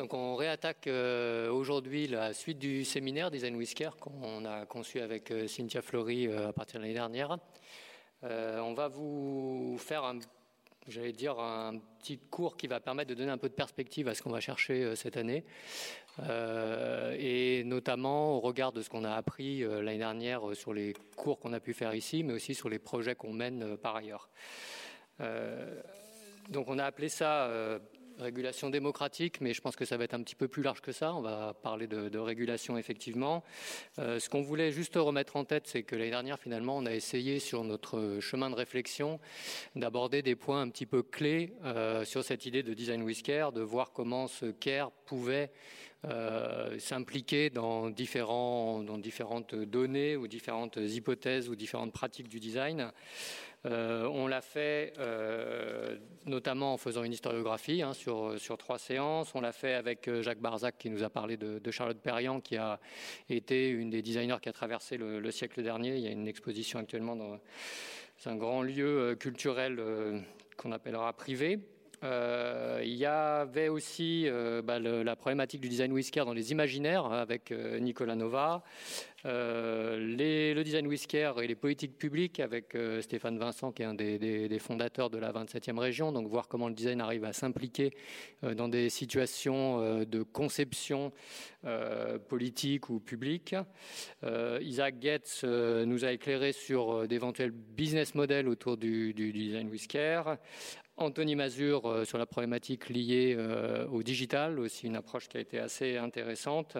[0.00, 0.88] Donc on réattaque
[1.52, 6.80] aujourd'hui la suite du séminaire Design Whisker qu'on a conçu avec Cynthia Flory à partir
[6.80, 7.36] de l'année dernière.
[8.22, 10.18] on va vous faire un
[10.88, 14.14] j'allais dire, un petit cours qui va permettre de donner un peu de perspective à
[14.14, 15.44] ce qu'on va chercher euh, cette année,
[16.20, 20.94] euh, et notamment au regard de ce qu'on a appris euh, l'année dernière sur les
[21.14, 24.30] cours qu'on a pu faire ici, mais aussi sur les projets qu'on mène par ailleurs.
[26.48, 27.50] donc on a appelé ça
[28.20, 30.92] régulation démocratique, mais je pense que ça va être un petit peu plus large que
[30.92, 31.14] ça.
[31.14, 33.42] On va parler de, régulation effectivement.
[33.98, 36.92] Euh, ce qu'on voulait juste remettre en tête, c'est que l'année dernière, finalement, on a
[36.92, 39.20] essayé sur notre chemin de réflexion
[39.74, 43.52] d'aborder des points un petit peu clés euh, sur cette idée de design with care,
[43.52, 45.50] de voir comment ce care pouvait
[46.06, 52.90] euh, s'impliquer dans, différents, dans différentes données ou différentes hypothèses ou différentes pratiques du design.
[53.66, 59.34] Euh, on l'a fait euh, notamment en faisant une historiographie hein, sur, trois séances.
[59.34, 62.56] On l'a fait avec euh, Jacques Barzac qui nous a parlé de, Charlotte Perriand qui
[62.56, 62.80] a
[63.28, 65.96] été une des designers qui a traversé le, siècle dernier.
[65.96, 67.38] Il y a une exposition actuellement dans
[68.26, 69.80] un grand lieu culturel
[70.56, 71.60] qu'on appellera privé.
[72.02, 77.04] Euh, il y avait aussi euh, bah, la problématique du design whisker dans les imaginaires
[77.06, 78.62] avec euh, Nicolas Nova,
[79.24, 85.10] le design whisker et les politiques publiques avec Stéphane Vincent qui est un des, fondateurs
[85.10, 87.92] de la 27e région, donc voir comment le design arrive à s'impliquer
[88.42, 91.12] dans des situations de conception
[92.28, 93.54] politique ou publique.
[94.62, 100.22] Isaac Getz nous a éclairé sur d'éventuels business models autour du, du design whisker.
[101.00, 105.40] Anthony Mazur euh, sur la problématique liée euh, au digital, aussi une approche qui a
[105.40, 106.76] été assez intéressante,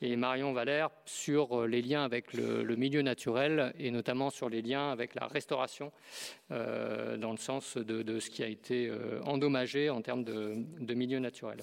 [0.00, 4.62] et Marion Valère sur euh, les liens avec le, milieu naturel et notamment sur les
[4.62, 5.92] liens avec la restauration,
[6.50, 8.90] dans le sens de, ce qui a été
[9.24, 11.58] endommagé en termes de, milieu naturel.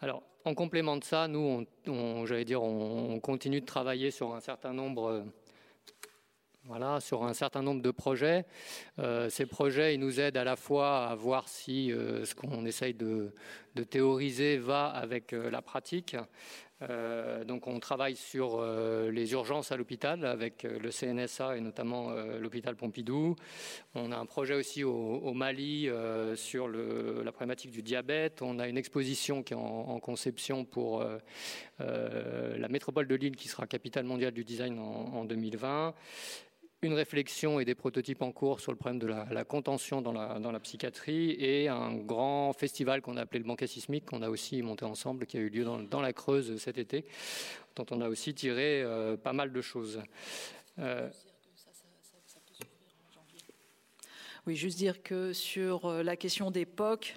[0.00, 1.66] Alors, en complément de ça, nous,
[2.24, 5.24] j'allais dire, on, continue de travailler sur un certain nombre
[6.68, 8.44] voilà, sur un certain nombre de projets.
[8.98, 12.64] Euh, ces projets, ils nous aident à la fois à voir si euh, ce qu'on
[12.66, 13.32] essaye de,
[13.90, 16.16] théoriser va avec euh, la pratique.
[17.46, 18.60] donc on travaille sur
[19.10, 23.34] les urgences à l'hôpital avec le CNSA et notamment l'hôpital Pompidou.
[23.94, 25.88] On a un projet aussi au, Mali
[26.34, 28.42] sur la problématique du diabète.
[28.42, 31.02] On a une exposition qui est en, conception pour
[31.78, 35.94] la métropole de Lille qui sera capitale mondiale du design en 2020
[36.86, 40.38] une réflexion et des prototypes en cours sur le problème de la, contention dans la,
[40.38, 44.62] la, psychiatrie et un grand festival qu'on a appelé le banquet sismique qu'on a aussi
[44.62, 47.04] monté ensemble, qui a eu lieu dans, la Creuse cet été,
[47.74, 50.00] dont on a aussi tiré euh, pas mal de choses.
[50.78, 51.10] Euh,
[54.46, 57.16] oui, juste dire que sur euh, la question d'époque,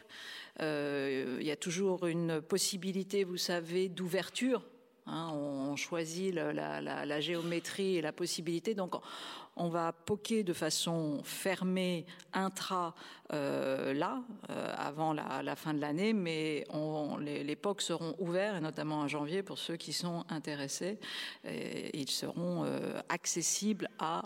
[0.62, 4.66] il y a toujours une possibilité, vous savez, d'ouverture
[5.12, 8.76] Hein, on choisit la, géométrie et la possibilité.
[8.76, 8.94] Donc,
[9.60, 12.96] on va poker de façon fermée intra
[13.34, 16.66] euh, là, euh, avant la, fin de l'année, mais
[17.20, 20.98] les, POC seront ouverts, et notamment en janvier, pour ceux qui sont intéressés.
[21.46, 24.24] ils seront euh, accessibles à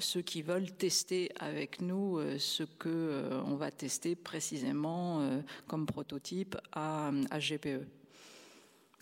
[0.00, 5.24] ceux qui veulent tester avec nous ce que on va tester précisément
[5.68, 7.86] comme prototype à GPE.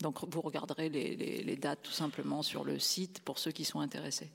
[0.01, 4.29] Donc vous regarderez les, dates tout simplement sur le site pour ceux qui sont intéressés.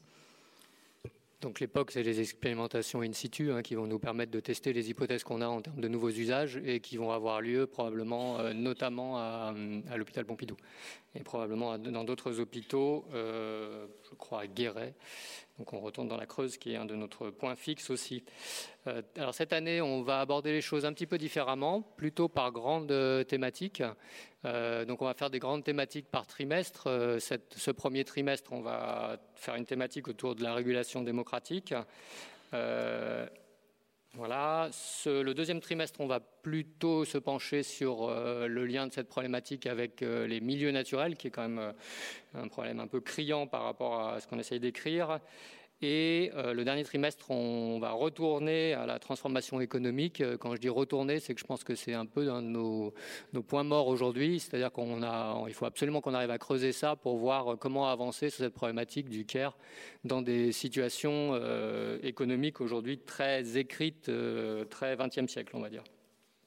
[1.44, 4.88] Donc l'époque, c'est les expérimentations in situ hein, qui vont nous permettre de tester les
[4.88, 8.55] hypothèses qu'on a en termes de nouveaux usages et qui vont avoir lieu probablement euh,
[8.55, 9.53] notamment à,
[9.94, 10.56] l'hôpital Pompidou.
[11.15, 14.94] Et probablement dans d'autres hôpitaux, euh, je crois à Guéret,
[15.59, 18.25] donc on retourne dans la Creuse, qui est un de notre points fixes aussi.
[18.88, 22.50] Euh, alors cette année, on va aborder les choses un petit peu différemment, plutôt par
[22.50, 23.82] grandes euh, thématiques.
[24.44, 26.88] Euh, donc on va faire des grandes thématiques par trimestre.
[27.20, 31.72] ce premier trimestre, on va faire une thématique autour de la régulation démocratique.
[34.16, 34.71] Voilà.
[35.07, 40.03] le deuxième trimestre, on va plutôt se pencher sur le lien de cette problématique avec
[40.03, 41.75] les milieux naturels, qui est quand même
[42.34, 45.19] un problème un peu criant par rapport à ce qu'on essaye d'écrire.
[45.82, 50.21] Et euh, le dernier trimestre, on va retourner à la transformation économique.
[50.21, 52.48] Euh, quand je dis retourner, c'est que je pense que c'est un peu un de
[52.48, 52.94] nos,
[53.47, 54.41] points morts aujourd'hui.
[54.41, 58.54] C'est-à-dire qu'il faut absolument qu'on arrive à creuser ça pour voir comment avancer sur cette
[58.54, 59.56] problématique du CARE
[60.04, 64.10] dans des situations euh, économiques aujourd'hui très écrites,
[64.70, 65.84] très 20e siècle, on va dire.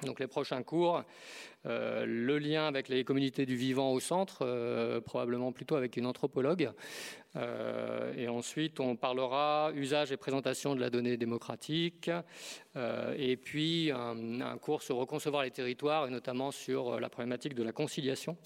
[0.03, 1.03] Donc les prochains cours,
[1.65, 6.05] euh, le lien avec les communautés du vivant au centre, euh, probablement plutôt avec une
[6.05, 6.71] anthropologue.
[7.35, 12.11] Euh, et ensuite, on parlera usage et présentation de la donnée démocratique.
[12.75, 17.71] et puis, un, cours sur reconcevoir les territoires, et notamment sur la problématique de la
[17.71, 18.37] conciliation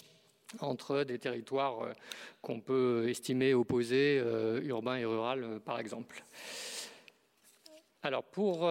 [0.60, 1.94] entre des territoires
[2.42, 4.22] qu'on peut estimer opposés,
[4.64, 6.24] urbains et ruraux, par exemple.
[8.04, 8.68] Alors, pour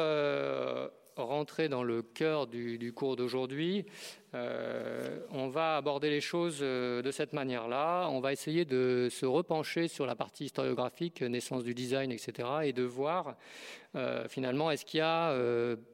[1.21, 3.87] rentrer dans le cœur du, cours d'aujourd'hui,
[4.35, 8.09] euh, on va aborder les choses euh, de cette manière-là.
[8.11, 12.73] On va essayer de se repencher sur la partie historiographique, naissance du design, etc., et
[12.73, 13.37] de voir
[13.97, 15.35] euh, finalement est-ce qu'il y a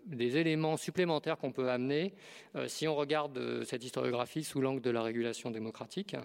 [0.06, 2.14] des éléments supplémentaires qu'on peut amener
[2.66, 6.16] si on regarde cette historiographie sous l'angle de la régulation démocratique.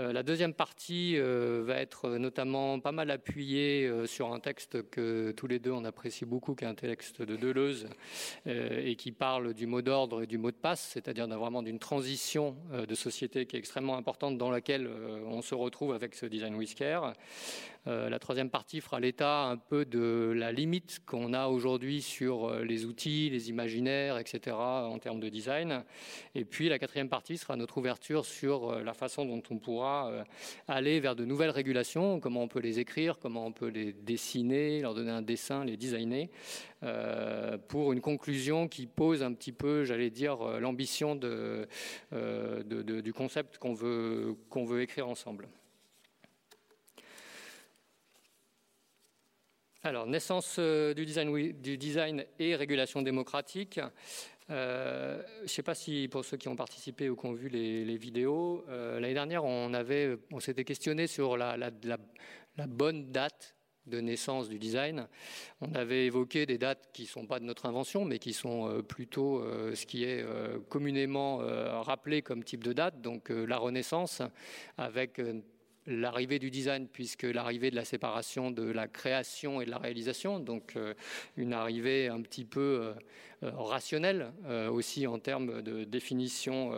[0.00, 4.88] Euh, la deuxième partie euh, va être notamment pas mal appuyée euh, sur un texte
[4.88, 7.86] que tous les deux on apprécie beaucoup, qui est un texte de Deleuze
[8.46, 12.56] et qui parle du mot d'ordre et du mot de passe, c'est-à-dire vraiment d'une transition
[12.72, 14.88] de société qui est extrêmement importante dans laquelle
[15.26, 17.00] on se retrouve avec ce design whisker.
[17.86, 22.48] Euh, la troisième partie fera l'état un peu de la limite qu'on a aujourd'hui sur
[22.48, 24.54] euh, les outils, les imaginaires, etc.
[24.56, 25.82] en termes de design.
[26.34, 30.12] Et puis la quatrième partie sera notre ouverture sur euh, la façon dont on pourra
[30.68, 34.80] aller vers de nouvelles régulations, comment on peut les écrire, comment on peut les dessiner,
[34.80, 36.28] leur donner un dessin, les designer,
[37.68, 44.82] pour une conclusion qui pose un petit peu, j'allais dire, l'ambition du concept qu'on veut
[44.82, 45.48] écrire ensemble.
[49.82, 51.06] Alors, naissance euh, du
[51.78, 53.80] design, et régulation démocratique.
[54.50, 57.48] Euh, je ne sais pas si pour ceux qui ont participé ou qui ont vu
[57.48, 61.56] les, vidéos, euh, l'année dernière, on s'était questionné sur la,
[62.68, 63.56] bonne date
[63.86, 65.08] de naissance du design.
[65.62, 68.82] On avait évoqué des dates qui ne sont pas de notre invention, mais qui sont
[68.86, 69.42] plutôt
[69.74, 70.22] ce qui est
[70.68, 71.38] communément
[71.80, 74.20] rappelé comme type de date, donc la Renaissance,
[74.76, 75.18] avec
[75.90, 80.38] l'arrivée du design, puisque l'arrivée de la séparation de la création et de la réalisation,
[80.38, 80.94] donc euh,
[81.36, 82.94] une arrivée un petit peu
[83.42, 84.32] euh, euh, rationnelle
[84.70, 86.72] aussi en termes de définition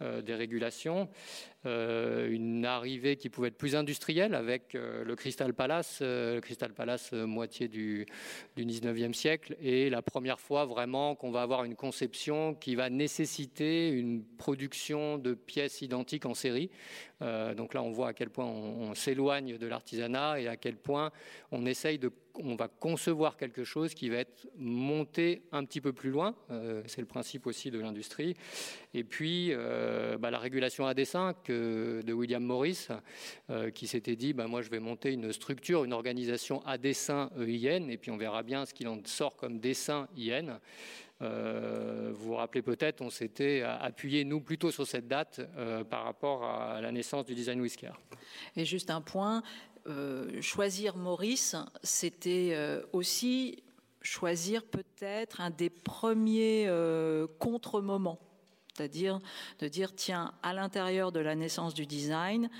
[0.00, 1.08] des régulations.
[1.66, 6.40] Euh, une arrivée qui pouvait être plus industrielle avec euh, le Crystal Palace, euh, le
[6.40, 8.06] Crystal Palace moitié du,
[8.56, 12.88] du 19e siècle, et la première fois vraiment qu'on va avoir une conception qui va
[12.88, 16.70] nécessiter une production de pièces identiques en série.
[17.20, 21.10] donc là, on voit à quel point on s'éloigne de l'artisanat et à quel point
[21.50, 22.12] on essaye de
[22.42, 26.34] on va concevoir quelque chose qui va être monté un petit peu plus loin.
[26.50, 28.34] Euh, c'est le principe aussi de l'industrie.
[28.94, 32.88] Et puis, euh, bah, la régulation à dessin de William Morris,
[33.50, 37.30] euh, qui s'était dit, bah, moi, je vais monter une structure, une organisation à dessin
[37.38, 40.58] EIN, et puis on verra bien ce qu'il en sort comme dessin IN.
[41.20, 45.40] vous vous rappelez peut-être, on s'était appuyé, nous, plutôt sur cette date
[45.88, 47.92] par rapport à la naissance du design whisker.
[48.56, 49.42] Et juste un point,
[49.88, 53.62] euh, choisir Maurice, c'était euh, aussi
[54.02, 58.18] choisir peut-être un des premiers euh, contre-moments,
[58.74, 59.20] c'est-à-dire
[59.58, 62.50] de dire, tiens, à l'intérieur de la naissance du design,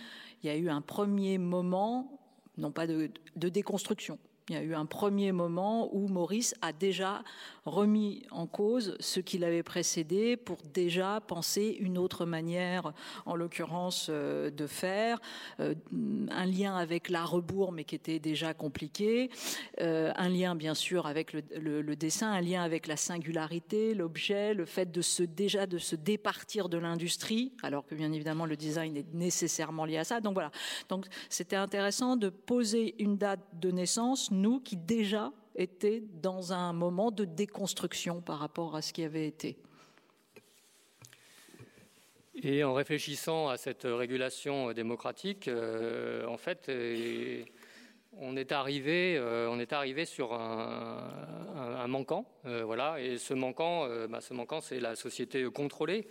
[0.43, 2.21] il y a eu un premier moment,
[2.59, 7.25] non pas de déconstruction, il y a eu un premier moment où Maurice a déjà
[7.65, 12.93] remis en cause ce qu'il avait précédé pour déjà penser une autre manière,
[13.27, 15.19] en l'occurrence, euh, de faire,
[15.59, 15.75] euh,
[16.31, 19.31] un lien avec la rebours, mais qui était déjà compliqué,
[19.81, 24.65] euh, un lien bien sûr avec le, dessin, un lien avec la singularité, l'objet, le
[24.65, 28.97] fait de se déjà de se départir de l'industrie, alors que bien évidemment le design
[28.97, 30.21] est nécessairement lié à ça.
[30.21, 30.53] Donc voilà.
[30.89, 36.73] Donc c'était intéressant de poser une date de naissance, nous qui déjà était dans un
[36.73, 39.57] moment de déconstruction par rapport à ce qui avait été.
[42.43, 47.43] Et en réfléchissant à cette régulation démocratique, euh, en fait, euh,
[48.19, 53.01] on est arrivé, euh, on est arrivé sur un, manquant, voilà.
[53.01, 56.09] Et ce manquant, bah, ce manquant, c'est la société contrôlée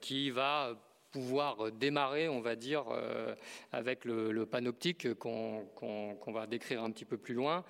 [0.00, 0.74] qui va
[1.10, 3.34] pouvoir démarrer, on va dire, euh,
[3.72, 7.64] avec le, panoptique qu'on va décrire un petit peu plus loin.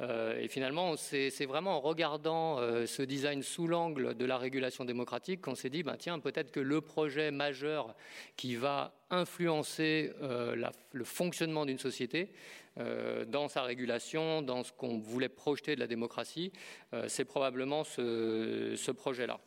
[0.00, 4.84] Euh, et finalement, c'est vraiment en regardant euh, ce design sous l'angle de la régulation
[4.84, 7.94] démocratique qu'on s'est dit, ben, tiens, peut-être que le projet majeur
[8.36, 12.30] qui va influencer le fonctionnement d'une société,
[13.26, 16.52] dans sa régulation, dans ce qu'on voulait projeter de la démocratie,
[17.08, 19.40] c'est probablement ce projet-là.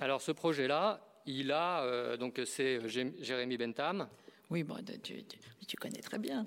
[0.00, 4.08] Alors ce projet-là, il a euh, donc c'est Jérémy Bentham.
[4.50, 6.46] Oui, bon, tu, connais très bien.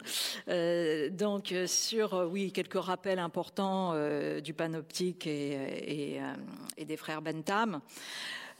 [1.12, 3.94] donc, sur, oui, quelques rappels importants
[4.42, 6.20] du panoptique et,
[6.84, 7.80] des frères Bentham.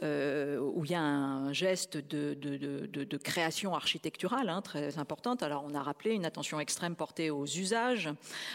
[0.04, 5.44] Euh, où il y a un geste de, création architecturale hein, très importante.
[5.44, 8.10] Alors on a rappelé une attention extrême portée aux usages,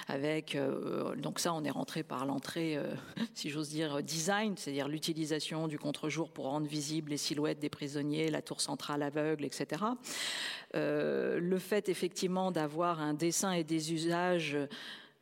[0.08, 2.92] avec euh, donc ça on est rentré par l'entrée, euh,
[3.34, 8.28] si j'ose dire, design, c'est-à-dire l'utilisation du contre-jour pour rendre visibles les silhouettes des prisonniers,
[8.28, 9.82] la tour centrale aveugle, etc.
[10.74, 14.58] le fait effectivement d'avoir un dessin et des usages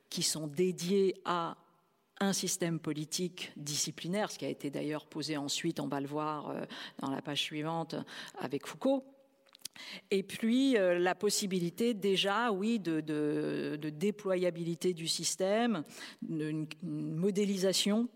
[0.08, 1.56] qui sont dédiés à
[2.20, 6.50] un système politique disciplinaire, ce qui a été d'ailleurs posé ensuite, on va le voir
[6.50, 6.64] euh,
[7.00, 7.96] dans la page suivante,
[8.38, 9.04] avec Foucault.
[10.10, 15.82] Et puis euh, la possibilité déjà, oui, de, déployabilité du système,
[16.28, 18.08] une, modélisation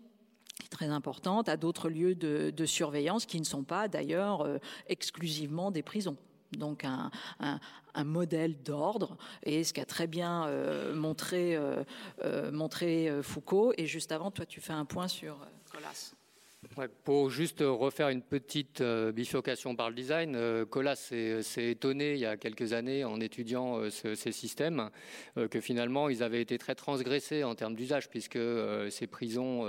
[0.69, 5.83] très importante à d'autres lieux de, surveillance qui ne sont pas d'ailleurs euh, exclusivement des
[5.83, 6.17] prisons
[6.57, 7.11] donc un,
[8.03, 11.83] modèle d'ordre, et ce qu'a très bien euh, montré, euh,
[12.23, 13.73] euh, Foucault.
[13.77, 15.37] Et juste avant, toi, tu fais un point sur
[15.71, 16.13] Colas
[16.87, 22.19] pour juste refaire une petite euh, bifurcation par le design, euh, Colas s'est étonné il
[22.19, 24.89] y a quelques années en étudiant euh, ces systèmes
[25.51, 28.39] que finalement ils avaient été très transgressés en termes d'usage puisque
[28.89, 29.65] ces prisons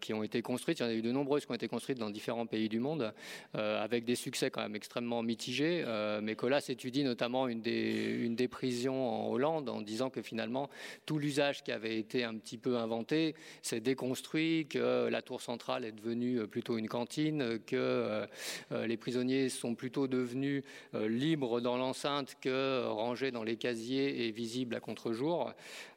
[0.00, 1.98] qui ont été construites, il y en a eu de nombreuses qui ont été construites
[1.98, 3.12] dans différents pays du monde
[3.54, 5.84] avec des succès quand même extrêmement mitigés.
[6.22, 10.68] mais Colas étudie notamment une des, une des prisons en Hollande en disant que finalement
[11.06, 15.84] tout l'usage qui avait été un petit peu inventé s'est déconstruit, que la tour centrale
[15.84, 18.26] est devenue euh, plutôt une cantine, que euh,
[18.72, 20.62] euh, les prisonniers sont plutôt devenus
[20.94, 25.52] libres dans l'enceinte que rangés dans les casiers et visibles à contre-jour,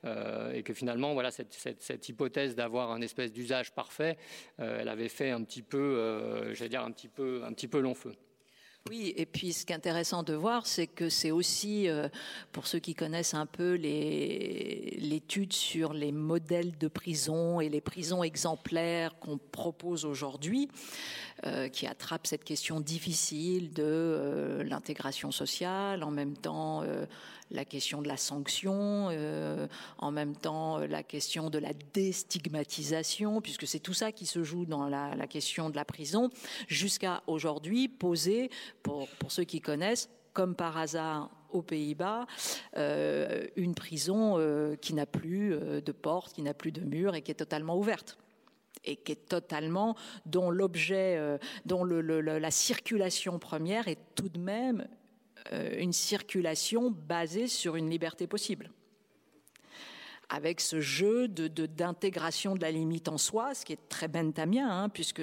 [0.05, 4.17] et que finalement, voilà, cette, hypothèse d'avoir un espèce d'usage parfait,
[4.57, 7.95] elle avait fait un petit peu, j'allais dire un petit peu, un petit peu long
[7.95, 8.13] feu.
[8.89, 12.09] Oui, et puis ce qui est intéressant de voir, c'est que c'est aussi, euh,
[12.51, 18.23] pour ceux qui connaissent un peu l'étude sur les modèles de prison et les prisons
[18.23, 20.67] exemplaires qu'on propose aujourd'hui,
[21.45, 26.83] euh, qui attrape cette question difficile de euh, l'intégration sociale, en même temps
[27.51, 29.67] la question de la sanction, euh,
[29.97, 34.43] en même temps euh, la question de la déstigmatisation, puisque c'est tout ça qui se
[34.43, 36.29] joue dans la, question de la prison,
[36.67, 38.49] jusqu'à aujourd'hui poser,
[38.83, 42.25] pour, ceux qui connaissent, comme par hasard aux Pays-Bas,
[42.77, 44.37] euh, une prison
[44.81, 48.17] qui n'a plus de porte, qui n'a plus de mur et qui est totalement ouverte.
[48.83, 54.87] Et qui est totalement dont l'objet, dont la circulation première est tout de même
[55.51, 58.71] une circulation basée sur une liberté possible
[60.31, 64.65] avec ce jeu d'intégration de, de, la limite en soi, ce qui est très benthamien,
[64.69, 65.21] hein, puisque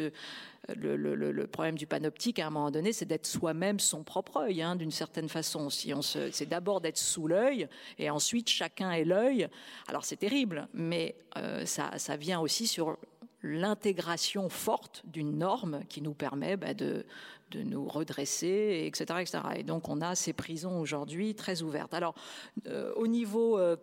[0.76, 4.76] le, problème du panoptique, à un moment donné, c'est d'être soi-même son propre œil, hein,
[4.76, 5.70] d'une certaine façon.
[5.70, 9.48] Si c'est d'abord d'être sous l'œil, et ensuite chacun est l'œil.
[9.88, 12.98] Alors c'est terrible, mais euh, ça, ça, vient aussi sur
[13.42, 17.06] l'intégration forte d'une norme qui nous permet bah, de,
[17.50, 19.38] de nous redresser, etc., etc.
[19.56, 21.94] Et donc on a ces prisons aujourd'hui très ouvertes.
[21.94, 22.14] Alors
[22.66, 23.76] euh, au niveau euh,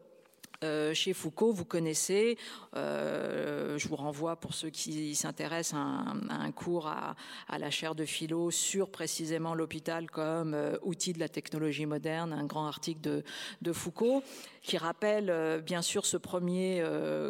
[0.63, 2.37] euh, chez Foucault, vous connaissez,
[2.73, 7.15] je vous renvoie pour ceux qui s'intéressent à, un cours à,
[7.57, 12.67] la chaire de philo sur précisément l'hôpital comme outil de la technologie moderne, un grand
[12.67, 13.23] article de,
[13.61, 14.23] de Foucault
[14.61, 16.81] qui rappelle bien sûr ce premier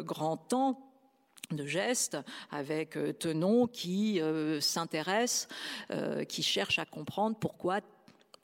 [0.04, 0.85] grand temps
[1.54, 2.16] de gestes
[2.50, 5.48] avec euh, Tenon qui euh, s'intéresse,
[5.90, 7.80] euh, qui cherche à comprendre pourquoi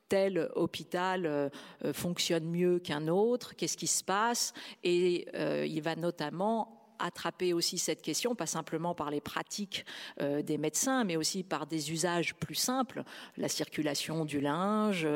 [0.09, 1.50] tel hôpital
[1.94, 4.52] fonctionne mieux qu'un autre, qu'est-ce qui se passe,
[4.85, 5.26] et
[5.66, 9.87] il va notamment attraper aussi cette question, pas simplement par les pratiques
[10.21, 13.04] des médecins, mais aussi par des usages plus simples,
[13.38, 15.09] la circulation du linge,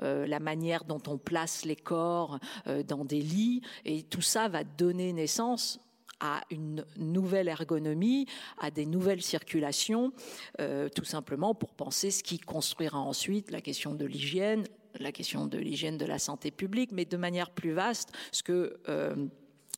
[0.00, 2.40] la manière dont on place les corps
[2.88, 5.78] dans des lits, et tout ça va donner naissance
[6.20, 8.26] à une nouvelle ergonomie,
[8.58, 10.12] à des nouvelles circulations,
[10.60, 14.64] euh, tout simplement pour penser ce qui construira ensuite la question de l'hygiène,
[14.98, 18.80] la question de l'hygiène de la santé publique, mais de manière plus vaste, ce que
[18.88, 19.26] euh,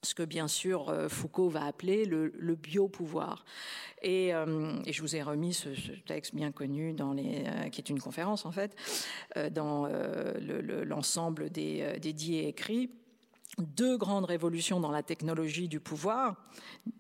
[0.05, 3.45] ce que bien sûr euh, Foucault va appeler le, biopouvoir.
[4.03, 5.69] Et, je vous ai remis ce,
[6.07, 8.75] texte bien connu dans les, qui est une conférence en fait,
[9.53, 9.87] dans
[10.85, 12.91] l'ensemble des, des et écrits
[13.59, 16.37] deux grandes révolutions dans la technologie du pouvoir,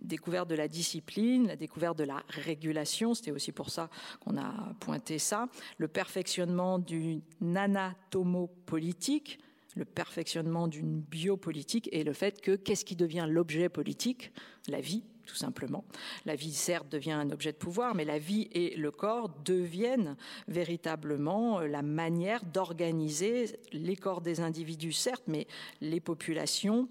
[0.02, 3.88] découverte de la discipline, la découverte de la régulation, c'était aussi pour ça
[4.20, 7.22] qu'on a pointé ça, le perfectionnement d'une
[7.56, 9.38] anatomopolitique,
[9.74, 14.32] le perfectionnement d'une biopolitique et le fait que qu'est-ce qui devient l'objet politique?
[14.68, 15.84] La vie, tout simplement.
[16.24, 20.16] La vie, certes, devient un objet de pouvoir, mais la vie et le corps deviennent
[20.48, 25.46] véritablement la manière d'organiser les corps des individus, certes, mais
[25.80, 26.88] les populations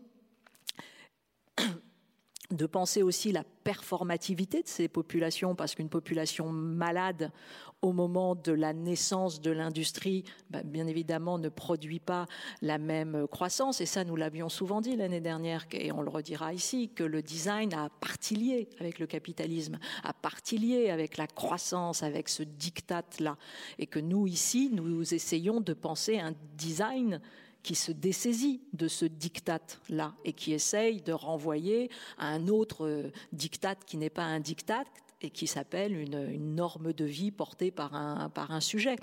[2.52, 7.32] de penser aussi la performativité de ces populations, parce qu'une population malade
[7.82, 12.28] au moment de la naissance de l'industrie, bah, bien évidemment, ne produit pas
[12.62, 13.82] la même croissance.
[13.82, 17.22] Et ça, nous l'avions souvent dit l'année dernière, et on le redira ici, que le
[17.22, 22.44] design a partie liée avec le capitalisme, a partie liée avec la croissance, avec ce
[22.44, 23.38] diktat-là.
[23.80, 27.20] Et que nous, ici, nous essayons de penser un design
[27.64, 33.76] qui se dessaisit de ce diktat-là et qui essaye de renvoyer à un autre diktat
[33.76, 34.86] qui n'est pas un diktat
[35.22, 38.96] et qui s'appelle une, norme de vie portée par un, par un sujet,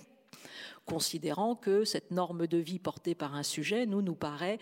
[0.84, 4.58] considérant que cette norme de vie portée par un sujet nous nous paraît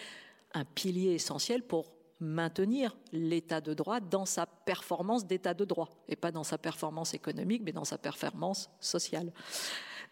[0.54, 6.16] un pilier essentiel pour maintenir l'état de droit dans sa performance d'état de droit, et
[6.16, 9.32] pas dans sa performance économique, mais dans sa performance sociale.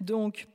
[0.01, 0.47] Donc,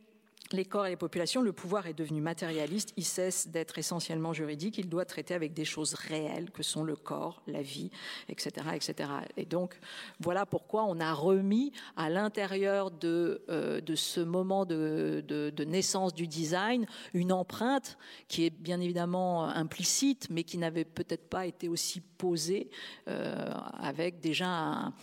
[0.53, 4.77] les corps et les populations, le pouvoir est devenu matérialiste, il cesse d'être essentiellement juridique,
[4.77, 7.91] il doit traiter avec des choses réelles que sont le corps, la vie,
[8.29, 8.67] etc.
[8.73, 9.09] etc.
[9.37, 9.79] Et donc,
[10.19, 15.23] voilà pourquoi on a remis à l'intérieur de, euh, ce moment de,
[15.67, 21.45] naissance du design une empreinte qui est bien évidemment implicite, mais qui n'avait peut-être pas
[21.45, 22.69] été aussi posée
[23.07, 24.93] euh, avec déjà un,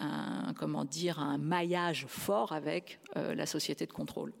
[0.00, 4.32] un, comment dire, un maillage fort avec euh, la société de contrôle.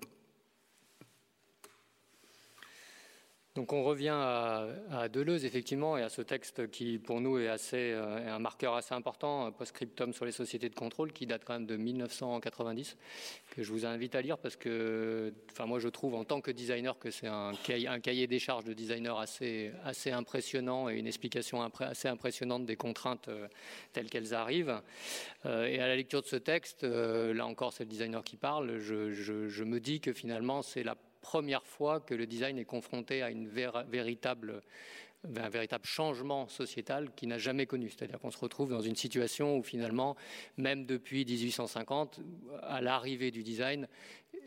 [3.54, 7.92] Donc on revient à, Deleuze effectivement et à ce texte qui pour nous est, assez,
[7.92, 11.66] euh, un marqueur assez important, post-scriptum sur les sociétés de contrôle qui date quand même
[11.66, 12.96] de 1990,
[13.50, 16.50] que je vous invite à lire parce que enfin, moi je trouve en tant que
[16.50, 21.62] designer que c'est un cahier, des charges de designer assez, assez impressionnant et une explication
[21.62, 23.46] assez impressionnante des contraintes euh,
[23.92, 24.80] telles qu'elles arrivent.
[25.46, 28.78] Euh, et à la lecture de ce texte, là encore c'est le designer qui parle,
[28.80, 33.28] je me dis que finalement c'est la première fois que le design est confronté à
[33.28, 33.46] un
[33.88, 34.62] véritable
[35.82, 37.88] changement sociétal qui n'a jamais connu.
[37.88, 40.16] C'est-à-dire qu'on se retrouve dans une situation où finalement,
[40.58, 42.20] même depuis 1850,
[42.62, 43.88] à l'arrivée du design,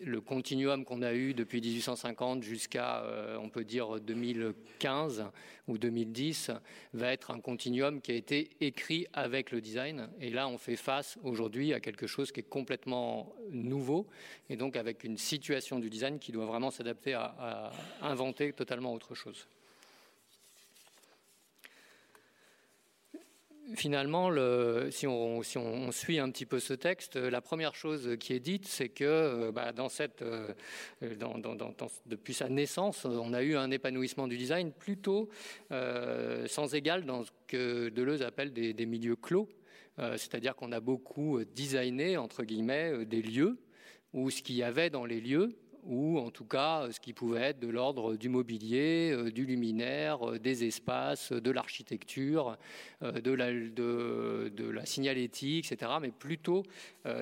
[0.04, 5.25] le continuum qu'on a eu depuis 1850 jusqu'à, euh, on peut dire, 2015
[5.68, 6.51] ou 2010,
[6.94, 10.10] va être un continuum qui a été écrit avec le design.
[10.20, 14.07] Et là, on fait face aujourd'hui à quelque chose qui est complètement nouveau,
[14.50, 19.16] et donc avec une situation du design qui doit vraiment s'adapter à inventer totalement autre
[19.16, 19.48] chose.
[23.75, 24.32] Finalement,
[24.92, 25.42] si, on,
[25.92, 29.51] suit un petit peu ce texte, la première chose qui est dite, c'est que euh,
[29.51, 29.74] bah,
[30.22, 30.53] euh,
[32.06, 35.30] depuis sa naissance, on a eu un épanouissement du design plutôt
[35.72, 39.50] euh, sans égal dans ce que Deleuze appelle des milieux clos.
[39.98, 43.58] C'est-à-dire qu'on a beaucoup designé, entre guillemets, des lieux,
[44.14, 47.13] où ce qu'il y avait dans les lieux, ou en tout cas euh, ce qui
[47.13, 52.57] pouvait être de l'ordre du mobilier, euh, du luminaire, euh, des espaces, de l'architecture,
[53.01, 56.63] de la, signalétique, etc., mais plutôt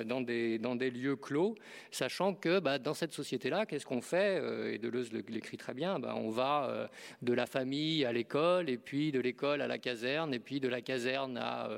[0.04, 1.54] dans des, dans des lieux clos,
[1.90, 6.14] sachant que bah, dans cette société-là, qu'est-ce qu'on fait Et Deleuze l'écrit très bien, bah,
[6.16, 6.88] on va
[7.22, 10.68] de la famille à l'école, et puis de l'école à la caserne, et puis de
[10.68, 11.68] la caserne à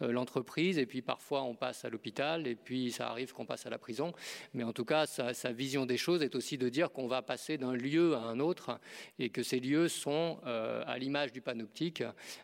[0.00, 3.70] l'entreprise, et puis parfois on passe à l'hôpital, et puis ça arrive qu'on passe à
[3.70, 4.12] la prison,
[4.52, 7.22] mais en tout cas, sa, sa vision des choses est aussi de dire qu'on va
[7.22, 8.78] passer d'un lieu à un autre
[9.18, 12.02] et que ces lieux sont, euh, à l'image du panoptique,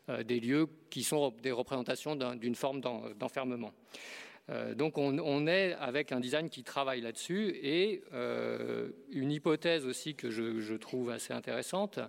[0.09, 3.73] euh, des lieux qui sont des représentations d'une forme d'enfermement.
[4.49, 8.03] Euh, donc on, est avec un design qui travaille là-dessus et
[9.11, 12.01] une hypothèse aussi que je, trouve assez intéressante,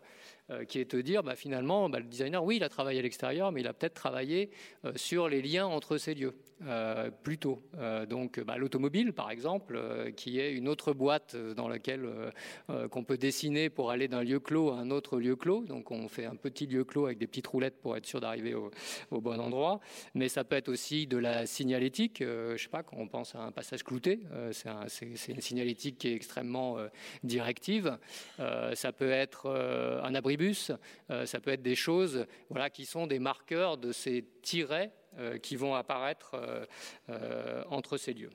[0.67, 3.51] qui est de dire bah, finalement bah, le designer, oui, il a travaillé à l'extérieur,
[3.51, 4.49] mais il a peut-être travaillé
[4.95, 6.33] sur les liens entre ces lieux.
[6.67, 7.61] Euh, plutôt.
[7.77, 12.07] Euh, donc bah, l'automobile, par exemple, euh, qui est une autre boîte dans laquelle
[12.89, 15.63] qu'on peut dessiner pour aller d'un lieu clos à un autre lieu clos.
[15.65, 18.53] Donc on fait un petit lieu clos avec des petites roulettes pour être sûr d'arriver
[18.53, 18.71] au,
[19.11, 19.79] bon endroit.
[20.13, 22.19] Mais ça peut être aussi de la signalétique.
[22.19, 24.19] je sais pas, quand on pense à un passage clouté,
[24.51, 26.77] c'est une signalétique qui est extrêmement
[27.23, 27.97] directive.
[28.37, 29.49] ça peut être
[30.03, 30.71] un abribus.
[31.25, 34.91] ça peut être des choses, voilà, qui sont des marqueurs de ces tirets
[35.41, 36.65] qui vont apparaître euh,
[37.09, 38.31] euh, entre ces lieux.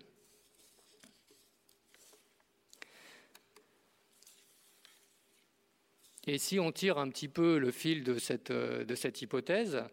[6.29, 9.85] Et si on tire un petit peu le fil de cette, de cette hypothèse,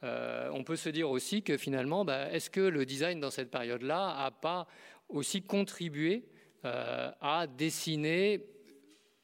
[0.00, 4.16] on peut se dire aussi que finalement, bah, est-ce que le design dans cette période-là
[4.16, 4.66] n'a pas
[5.10, 6.24] aussi contribué
[6.62, 8.42] à dessiner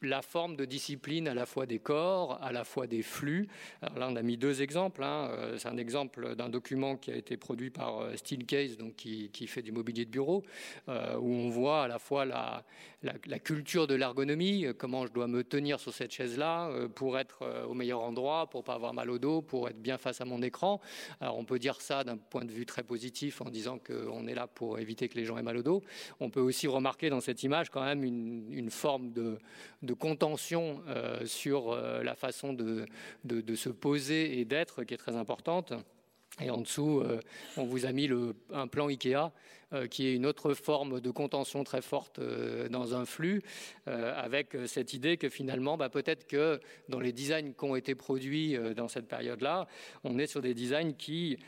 [0.02, 3.48] la forme de discipline à la fois des corps, à la fois des flux.
[3.82, 5.02] Alors là, on a mis deux exemples.
[5.02, 5.30] Hein.
[5.32, 9.30] Euh, c'est un exemple d'un document qui a été produit par euh, Steelcase, donc qui,
[9.46, 10.42] fait du mobilier de bureau,
[10.88, 12.64] euh, où on voit à la fois la,
[13.42, 18.02] culture de l'ergonomie, comment je dois me tenir sur cette chaise-là pour être au meilleur
[18.02, 20.80] endroit, pour pas avoir mal au dos, pour être bien face à mon écran.
[21.20, 24.34] Alors on peut dire ça d'un point de vue très positif en disant qu'on est
[24.34, 25.82] là pour éviter que les gens aient mal au dos.
[26.18, 31.72] On peut aussi remarquer dans cette image quand même une, forme de contention euh, sur
[31.72, 32.86] euh, la façon de,
[33.24, 35.72] de, se poser et d'être qui est très importante.
[36.40, 37.20] Et en dessous, euh,
[37.56, 38.08] on vous a mis
[38.52, 39.32] un plan IKEA
[39.72, 43.42] euh, qui est une autre forme de contention très forte euh, dans un flux,
[43.86, 48.56] avec cette idée que finalement, bah, peut-être que dans les designs qui ont été produits
[48.76, 49.66] dans cette période-là,
[50.04, 51.38] on est sur des designs qui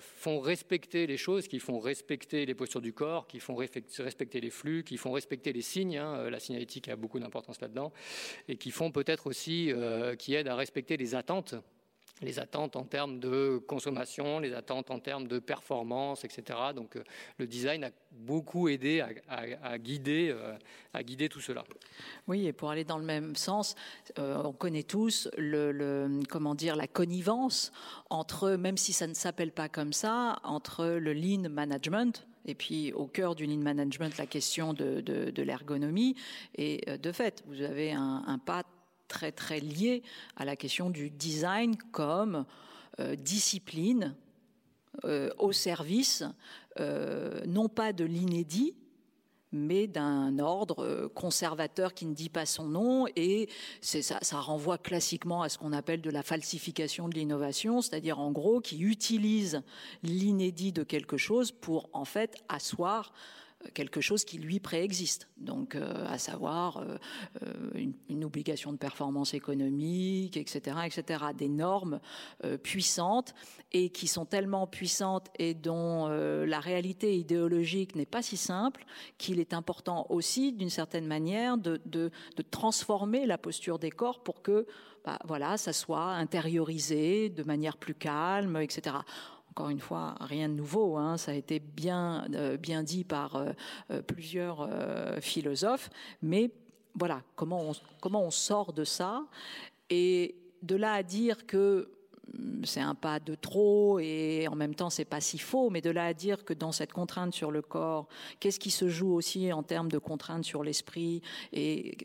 [0.00, 4.50] font respecter les choses, qui font respecter les postures du corps, qui font respecter les
[4.50, 5.98] flux, qui font respecter les signes.
[5.98, 7.92] Hein, la signalétique a beaucoup d'importance là-dedans,
[8.48, 9.72] et qui font peut-être aussi,
[10.18, 11.54] qui aident à respecter les attentes
[12.22, 16.58] les attentes en termes de consommation, les attentes en termes de performance, etc.
[16.74, 17.04] Donc euh,
[17.38, 20.56] le design a beaucoup aidé à, guider, euh,
[20.92, 21.64] à guider tout cela.
[22.26, 23.74] Oui, et pour aller dans le même sens,
[24.18, 27.72] euh, on connaît tous la connivence
[28.10, 32.92] entre, même si ça ne s'appelle pas comme ça, entre le lean management, et puis
[32.92, 36.16] au cœur du lean management, la question de, l'ergonomie.
[36.56, 38.64] Et de fait, vous avez un pas
[39.10, 40.02] très très lié
[40.36, 42.46] à la question du design comme
[43.00, 44.14] euh, discipline
[45.04, 46.22] euh, au service
[46.78, 48.76] euh, non pas de l'inédit,
[49.52, 53.48] mais d'un ordre conservateur qui ne dit pas son nom, et
[53.80, 58.30] ça, ça renvoie classiquement à ce qu'on appelle de la falsification de l'innovation, c'est-à-dire en
[58.30, 59.62] gros qui utilise
[60.04, 63.12] l'inédit de quelque chose pour en fait asseoir
[63.74, 66.96] quelque chose qui lui préexiste, donc euh, à savoir euh,
[67.42, 72.00] euh, une, obligation de performance économique, etc., etc., des normes
[72.62, 73.34] puissantes
[73.72, 78.84] et qui sont tellement puissantes et dont la réalité idéologique n'est pas si simple
[79.16, 82.10] qu'il est important aussi, d'une certaine manière, de,
[82.50, 84.66] transformer la posture des corps pour que,
[85.04, 88.96] bah, voilà, ça soit intériorisé de manière plus calme, etc
[89.50, 91.16] encore une fois, rien de nouveau, hein.
[91.16, 93.50] ça a été bien, euh, bien dit par euh,
[93.90, 94.68] euh, plusieurs
[95.20, 95.90] philosophes,
[96.22, 96.50] mais
[96.94, 99.24] voilà, comment on, comment on sort de ça?
[99.90, 101.90] Et de là à dire que
[102.32, 105.80] hum, c'est un pas de trop et en même temps c'est pas si faux, mais
[105.80, 108.06] de là à dire que dans cette contrainte sur le corps,
[108.38, 111.96] qu'est-ce qui se joue aussi en termes de contrainte sur l'esprit et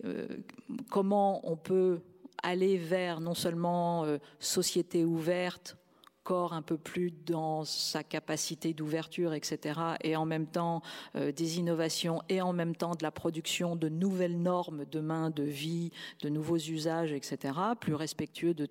[0.89, 1.99] comment on peut
[2.41, 4.05] aller vers non seulement
[4.39, 5.77] société ouverte
[6.25, 10.81] corps un peu plus dans sa capacité d'ouverture, etc., et en même temps
[11.15, 15.43] euh, des innovations, et en même temps de la production de nouvelles normes demain de
[15.43, 18.67] vie, de nouveaux usages, etc., plus respectueux de,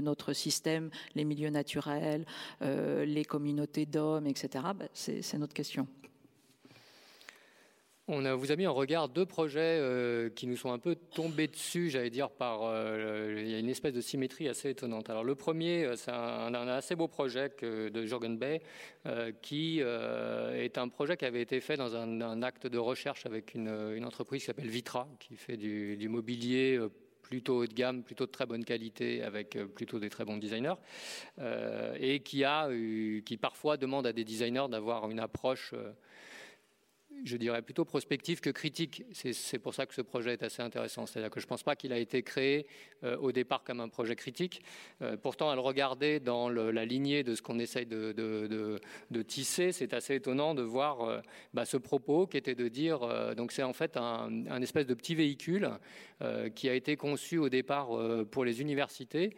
[0.00, 2.26] notre système, les milieux naturels,
[2.60, 5.88] euh, les communautés d'hommes, etc., bah, c'est notre question.
[8.10, 11.46] On vous a mis en regard deux projets euh, qui nous sont un peu tombés
[11.46, 12.62] dessus, j'allais dire, par.
[12.62, 15.10] Euh, une espèce de symétrie assez étonnante.
[15.10, 18.62] Alors, le premier, euh, c'est un, assez beau projet de Jorgen Bay,
[19.42, 23.68] qui est un projet qui avait été fait dans un, acte de recherche avec une,
[24.04, 26.78] entreprise qui s'appelle Vitra, qui fait du, mobilier
[27.20, 30.76] plutôt haut de gamme, plutôt de très bonne qualité, avec plutôt des très bons designers,
[32.00, 32.70] et qui, a,
[33.24, 35.74] qui parfois demande à des designers d'avoir une approche
[37.24, 39.02] je dirais plutôt prospectif que critique.
[39.12, 41.06] C'est pour ça que ce projet est assez intéressant.
[41.06, 42.66] C'est-à-dire que je ne pense pas qu'il a été créé
[43.04, 44.62] euh, au départ comme un projet critique.
[45.02, 48.78] Euh, pourtant, à le regarder dans la lignée de ce qu'on essaye de,
[49.26, 51.20] tisser, c'est assez étonnant de voir euh,
[51.54, 53.00] bah, ce propos qui était de dire,
[53.36, 55.70] donc c'est en fait un, un, espèce de petit véhicule
[56.54, 57.90] qui a été conçu au départ
[58.30, 59.36] pour les universités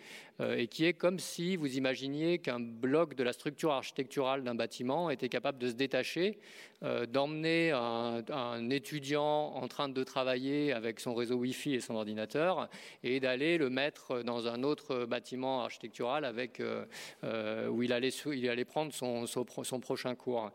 [0.56, 5.10] et qui est comme si vous imaginiez qu'un bloc de la structure architecturale d'un bâtiment
[5.10, 6.38] était capable de se détacher
[6.82, 12.70] euh, d'emmener un, étudiant en train de travailler avec son réseau Wi-Fi et son ordinateur
[13.02, 16.86] et d'aller le mettre dans un autre bâtiment architectural avec, euh,
[17.22, 20.50] euh, où il allait, il allait prendre son, son, prochain cours.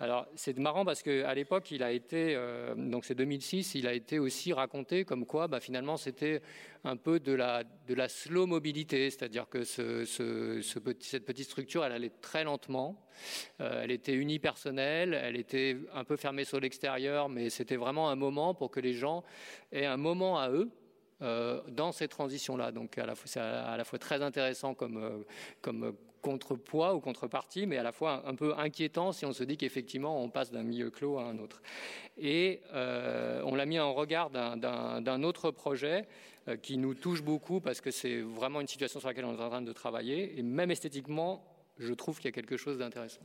[0.00, 2.36] Alors c'est marrant parce qu'à l'époque, il a été,
[2.76, 6.42] donc c'est 2006, il a été aussi raconté comme quoi bah, finalement c'était
[6.84, 10.04] un peu de la, de la slow mobilité, c'est-à-dire que ce,
[11.00, 13.04] cette petite structure, elle allait très lentement,
[13.60, 18.16] euh, elle était unipersonnelle, elle était un peu fermée sur l'extérieur, mais c'était vraiment un
[18.16, 19.22] moment pour que les gens
[19.72, 20.70] aient un moment à eux,
[21.68, 22.72] dans ces transitions-là.
[22.72, 25.22] Donc c'est à la fois très intéressant comme,
[25.60, 29.56] comme contrepoids ou contrepartie, mais à la fois un, peu inquiétant si on se dit
[29.56, 31.62] qu'effectivement on passe d'un milieu clos à un autre.
[32.18, 36.06] Et on l'a mis en regard d'un autre projet
[36.62, 39.48] qui nous touche beaucoup parce que c'est vraiment une situation sur laquelle on est en
[39.48, 40.38] train de travailler.
[40.38, 41.44] Et même esthétiquement,
[41.78, 43.22] je trouve qu'il y a quelque chose d'intéressant.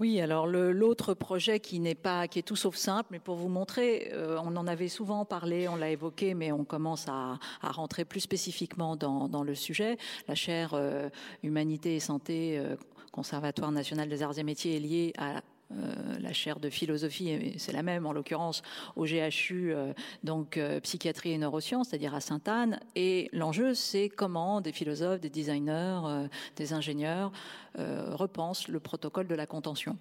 [0.00, 3.48] Oui, alors l'autre projet qui n'est pas, qui est tout sauf simple, mais pour vous
[3.48, 8.04] montrer, euh, on en avait souvent parlé, on l'a évoqué, mais on commence à, rentrer
[8.04, 9.98] plus spécifiquement dans, le sujet.
[10.28, 11.08] La chaire euh,
[11.42, 12.76] Humanité et Santé, euh,
[13.10, 17.72] Conservatoire national des arts et métiers, est liée à euh, la chaire de philosophie, c'est
[17.72, 18.62] la même en l'occurrence
[18.96, 19.92] au GHU, euh,
[20.24, 22.80] donc euh, psychiatrie et neurosciences, c'est-à-dire à Sainte-Anne.
[22.96, 27.32] Et l'enjeu, c'est comment des philosophes, des designers, des ingénieurs
[27.76, 29.96] repensent le protocole de la contention.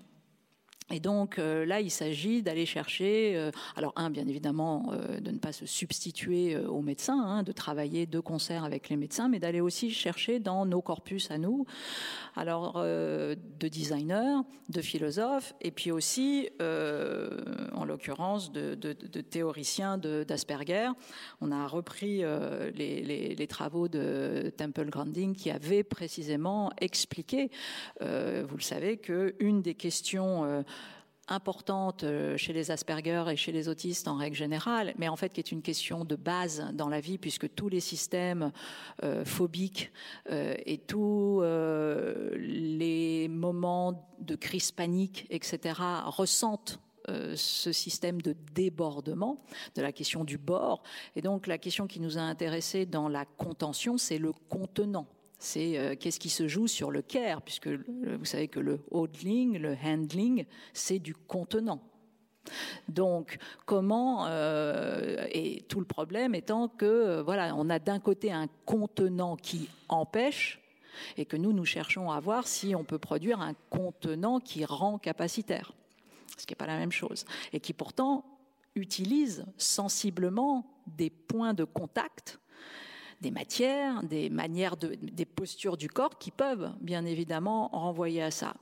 [0.89, 5.31] Et donc euh, là, il s'agit d'aller chercher, euh, alors un, bien évidemment, euh, de
[5.31, 9.39] ne pas se substituer aux médecins, hein, de travailler de concert avec les médecins, mais
[9.39, 11.65] d'aller aussi chercher dans nos corpus à nous,
[12.35, 18.75] alors de designers, de philosophes, et puis aussi, en l'occurrence, de,
[19.21, 20.89] théoriciens d'Asperger.
[21.41, 22.23] On a repris
[22.75, 27.49] les, les, travaux de Temple Grandin qui avait précisément expliqué,
[28.01, 30.63] vous le savez, qu'une des questions
[31.27, 35.33] importante euh, chez les Asperger et chez les autistes en règle générale, mais en fait
[35.33, 38.51] qui est une question de base dans la vie puisque tous les systèmes
[39.03, 39.91] euh, phobiques
[40.31, 41.41] euh, et tous
[42.37, 46.79] les moments de crise panique, etc., ressentent
[47.35, 49.41] ce système de débordement,
[49.75, 50.83] de la question du bord.
[51.15, 55.07] Et donc la question qui nous a intéressés dans la contention, c'est le contenant
[55.39, 59.57] c'est euh, qu'est-ce qui se joue sur le care, puisque vous savez que le holding,
[59.57, 61.81] le handling, c'est du contenant.
[62.87, 68.47] Donc, comment euh, et tout le problème étant que voilà, on a d'un côté un
[68.65, 70.61] contenant qui empêche
[71.17, 74.97] et que nous nous cherchons à voir si on peut produire un contenant qui rend
[74.97, 75.73] capacitaire,
[76.37, 78.25] ce qui n'est pas la même chose et qui pourtant
[78.75, 82.39] utilise sensiblement des points de contact
[83.21, 88.53] des matières, des manières, des postures du corps qui peuvent bien évidemment renvoyer à ça.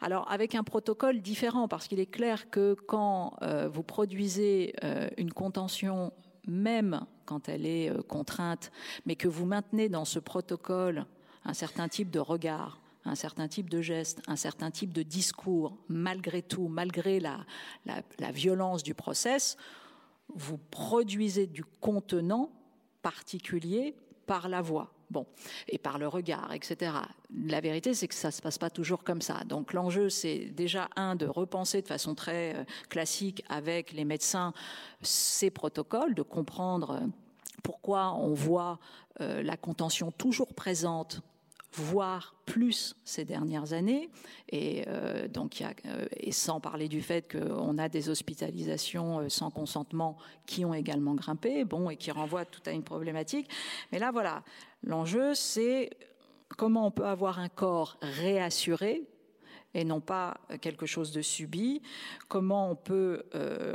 [0.00, 5.08] Alors avec un protocole différent, parce qu'il est clair que quand euh, vous produisez euh,
[5.16, 6.12] une contention,
[6.46, 8.72] même quand elle est euh, contrainte,
[9.06, 11.06] mais que vous maintenez dans ce protocole
[11.44, 15.76] un certain type de regard, un certain type de geste, un certain type de discours,
[15.88, 17.44] malgré tout, malgré la,
[17.84, 19.56] la violence du process,
[20.34, 22.50] vous produisez du contenant
[23.02, 23.94] particulier
[24.26, 24.92] par la voix.
[25.10, 25.26] Bon,
[25.68, 26.92] et par le regard, etc.
[27.44, 29.44] La vérité, c'est que ça se passe pas toujours comme ça.
[29.44, 34.54] Donc l'enjeu, c'est déjà un de repenser de façon très euh, classique avec les médecins
[35.02, 37.06] ces protocoles, de comprendre euh,
[37.62, 38.78] pourquoi on voit
[39.20, 41.20] euh, la contention toujours présente
[41.74, 44.10] voire plus ces dernières années,
[44.50, 49.20] et euh, donc y a, euh, et sans parler du fait qu'on a des hospitalisations
[49.20, 53.48] euh, sans consentement qui ont également grimpé, bon, et qui renvoient tout à une problématique.
[53.90, 54.42] Mais là, voilà,
[54.82, 55.90] l'enjeu, c'est
[56.56, 59.02] comment on peut avoir un corps réassuré
[59.74, 61.80] et non pas quelque chose de subi,
[62.28, 63.22] comment on peut,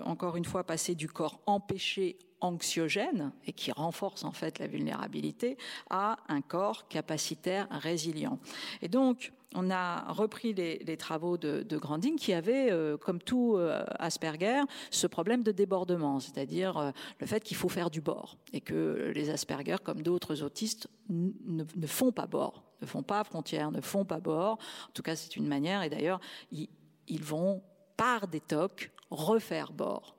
[0.06, 5.58] encore une fois, passer du corps empêché anxiogène et qui renforce en fait la vulnérabilité
[5.89, 8.39] à un corps capacitaire résilient.
[8.82, 13.56] Et donc, on a repris les, travaux de, de, Grandin qui avait, euh, comme tout
[13.56, 18.38] euh, Asperger, ce problème de débordement, c'est-à-dire euh, le fait qu'il faut faire du bord
[18.52, 23.71] et que les Asperger, comme d'autres autistes, ne, font pas bord, ne font pas frontière,
[23.71, 24.58] ne font pas bord.
[24.89, 25.82] En tout cas, c'est une manière.
[25.84, 26.19] Et d'ailleurs,
[26.52, 26.69] ils,
[27.08, 27.63] ils vont
[27.95, 30.16] par des tocs refaire bord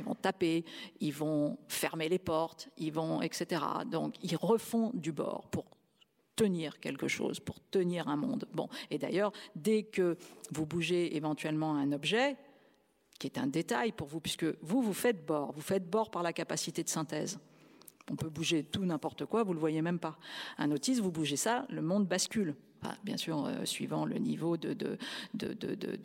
[0.00, 0.64] ils vont taper,
[1.00, 3.62] ils vont fermer les portes, ils vont, etc.
[3.86, 5.66] Donc, ils refont du bord pour
[6.36, 8.46] tenir quelque chose, pour tenir un monde.
[8.54, 10.16] Bon, et d'ailleurs, dès que
[10.50, 12.36] vous bougez éventuellement un objet,
[13.18, 16.22] qui est un détail pour vous, puisque vous, vous faites bord, vous faites bord par
[16.22, 17.38] la capacité de synthèse.
[18.10, 20.16] On peut bouger tout n'importe quoi, vous le voyez même pas.
[20.56, 22.56] Un autiste, vous bougez ça, le monde bascule.
[23.04, 24.96] bien sûr, euh, suivant le niveau de, de,
[25.34, 25.98] de, de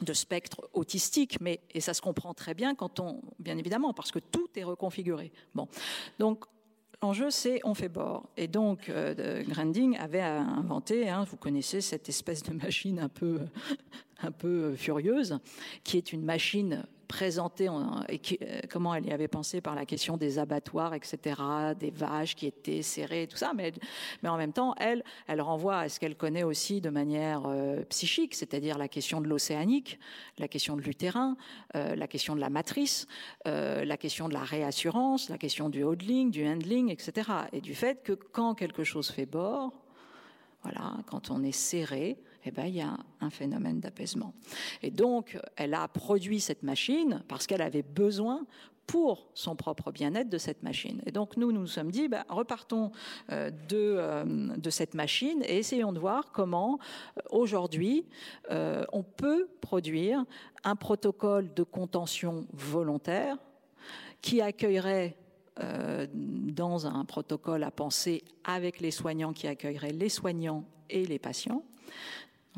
[0.00, 4.10] de spectre autistique, mais et ça se comprend très bien quand on, bien évidemment, parce
[4.10, 5.32] que tout est reconfiguré.
[5.54, 5.68] Bon,
[6.18, 6.44] donc
[7.00, 8.28] L'enjeu, c'est on fait bord.
[8.36, 13.38] Et donc, euh, Granding avait inventé, hein, vous connaissez cette espèce de machine un peu,
[14.22, 15.38] un peu furieuse,
[15.84, 17.68] qui est une machine présentée
[18.08, 21.40] et euh, comment elle y avait pensé par la question des abattoirs, etc.,
[21.78, 23.52] des vaches qui étaient serrées, tout ça.
[23.56, 23.72] Mais,
[24.22, 27.82] mais en même temps, elle, elle renvoie à ce qu'elle connaît aussi de manière euh,
[27.88, 29.98] psychique, c'est-à-dire la question de l'océanique,
[30.38, 31.36] la question de l'utérin,
[31.74, 33.06] euh, la question de la matrice,
[33.44, 37.30] la question de la réassurance, la question du holding, du handling, etc.
[37.52, 39.72] Et du fait que quand quelque chose fait bord,
[40.62, 42.18] voilà, quand on est serré,
[42.48, 44.34] eh ben, il y a un phénomène d'apaisement.
[44.82, 48.46] Et donc, elle a produit cette machine parce qu'elle avait besoin
[48.88, 51.02] pour son propre bien-être de cette machine.
[51.04, 52.90] Et donc nous, nous sommes dit, bah, repartons
[53.30, 54.24] euh, de, euh,
[54.56, 56.78] de, cette machine et essayons de voir comment
[57.18, 58.06] euh, aujourd'hui
[58.50, 60.24] on peut produire
[60.64, 63.36] un protocole de contention volontaire
[64.22, 65.16] qui accueillerait
[66.14, 71.62] dans un protocole à penser avec les soignants qui accueilleraient les soignants et les patients,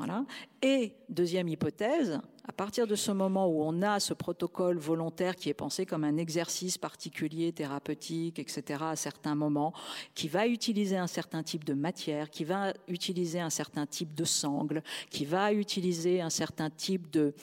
[0.01, 0.25] Voilà.
[0.63, 5.49] Et deuxième hypothèse, à partir de ce moment où on a ce protocole volontaire qui
[5.49, 9.73] est pensé comme un exercice particulier, thérapeutique, etc., à certains moments,
[10.15, 14.25] qui va utiliser un certain type de matière, qui va utiliser un certain type de
[14.25, 17.35] sangle, qui va utiliser un certain type de,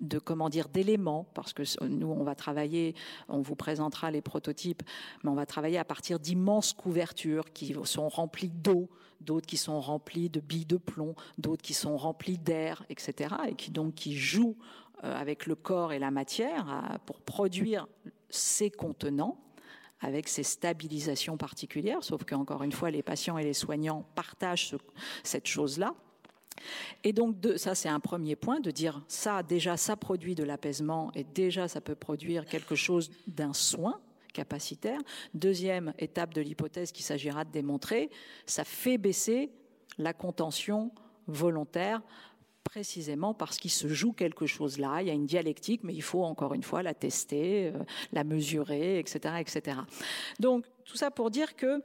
[0.00, 2.94] de comment dire d'éléments parce que nous on va travailler
[3.28, 4.82] on vous présentera les prototypes
[5.22, 8.88] mais on va travailler à partir d'immenses couvertures qui sont remplies d'eau
[9.22, 13.54] d'autres qui sont remplis de billes de plomb, d'autres qui sont remplis d'air, etc., et
[13.54, 14.56] qui donc qui jouent
[15.04, 17.86] euh, avec le corps et la matière pour produire
[18.30, 19.38] ces contenants
[20.02, 24.74] avec ces stabilisations particulières, sauf qu'encore une fois, les patients et les soignants partagent
[25.22, 25.94] cette chose-là.
[27.04, 31.10] Et donc, ça, c'est un premier point, de dire ça, déjà, ça produit de l'apaisement
[31.14, 34.00] et déjà, ça peut produire quelque chose d'un soin,
[34.34, 35.00] capacitaire.
[35.34, 38.10] Deuxième étape de l'hypothèse qu'il s'agira de démontrer,
[38.46, 39.50] ça fait baisser
[39.98, 40.90] la contention
[41.26, 42.02] volontaire
[42.64, 46.02] précisément parce qu'il se joue quelque chose là, il y a une dialectique, mais il
[46.02, 47.78] faut encore une fois la tester, euh,
[48.12, 49.78] la mesurer, etc., etc.
[50.40, 51.82] Donc tout ça pour dire que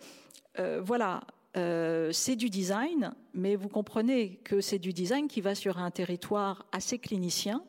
[0.59, 1.21] euh, voilà,
[1.55, 5.91] euh, c'est du design, mais vous comprenez que c'est du design qui va sur un
[5.91, 7.63] territoire assez clinicien,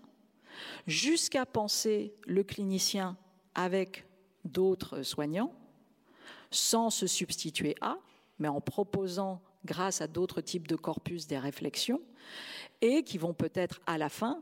[0.86, 3.16] jusqu'à penser le clinicien
[3.54, 4.06] avec
[4.44, 5.52] d'autres soignants,
[6.50, 7.98] sans se substituer à,
[8.38, 12.00] mais en proposant, grâce à d'autres types de corpus, des réflexions,
[12.80, 14.40] et qui vont peut-être à la fin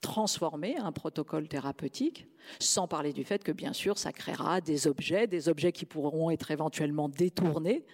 [0.00, 2.28] transformer un protocole thérapeutique,
[2.60, 6.30] sans parler du fait que bien sûr ça créera des objets, des objets qui pourront
[6.30, 7.84] être éventuellement détournés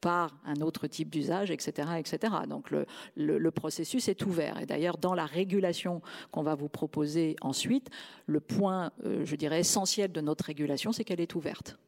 [0.00, 2.32] par un autre type d'usage, etc., etc.
[2.48, 4.58] Donc le, processus est ouvert.
[4.58, 7.90] Et d'ailleurs, dans la régulation qu'on va vous proposer ensuite,
[8.26, 11.78] le point, euh, je dirais, essentiel de notre régulation, c'est qu'elle est ouverte.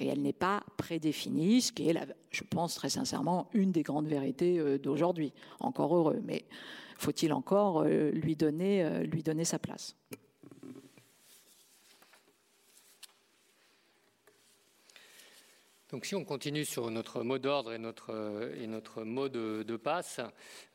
[0.00, 1.94] Et elle n'est pas prédéfinie, ce qui est,
[2.30, 5.32] je pense très sincèrement, une des grandes vérités euh, d'aujourd'hui.
[5.60, 6.44] Encore heureux, mais
[6.98, 9.96] faut-il encore euh, lui donner, lui donner sa place
[15.90, 20.20] Donc si on continue sur notre mot d'ordre et notre, et notre mot de, passe,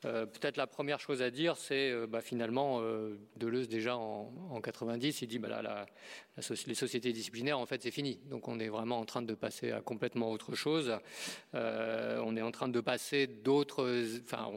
[0.05, 4.33] euh, peut-être la première chose à dire, c'est euh, bah, finalement, euh, Deleuze déjà en,
[4.49, 5.85] en, 90, il dit bah, là, la,
[6.37, 8.19] les sociétés disciplinaires, en fait, c'est fini.
[8.29, 10.97] Donc on est vraiment en train de passer à complètement autre chose.
[11.55, 14.05] Euh, on est en train de passer d'autres...
[14.23, 14.49] Enfin,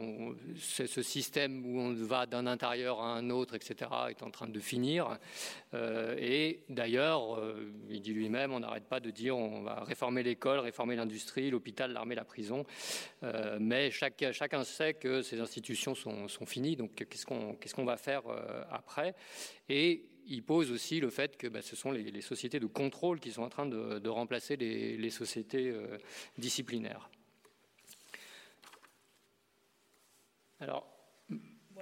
[0.57, 4.59] ce système où on va d'un intérieur à un autre, etc., est en train de
[4.59, 5.19] finir.
[5.73, 10.23] Euh, et d'ailleurs, euh, il dit lui-même, on n'arrête pas de dire on va réformer
[10.23, 12.65] l'école, réformer l'industrie, l'hôpital, l'armée, la prison.
[13.59, 16.75] mais chacun sait que ces institutions sont, finies.
[16.75, 18.23] Donc qu'est-ce qu'on qu'est-ce qu'on va faire
[18.69, 19.15] après?
[19.67, 23.31] Et il pose aussi le fait que bah, ce sont les, sociétés de contrôle qui
[23.31, 25.97] sont en train de, remplacer les, sociétés euh,
[26.37, 27.09] disciplinaires.
[30.59, 30.94] Alors,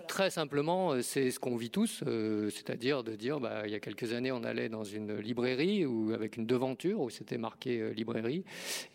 [0.08, 3.75] Très simplement, euh, c'est ce qu'on vit tous, euh, c'est-à-dire de dire, bah, il y
[3.75, 7.79] a quelques années, on allait dans une librairie ou avec une devanture où c'était marqué
[7.79, 8.43] euh, librairie,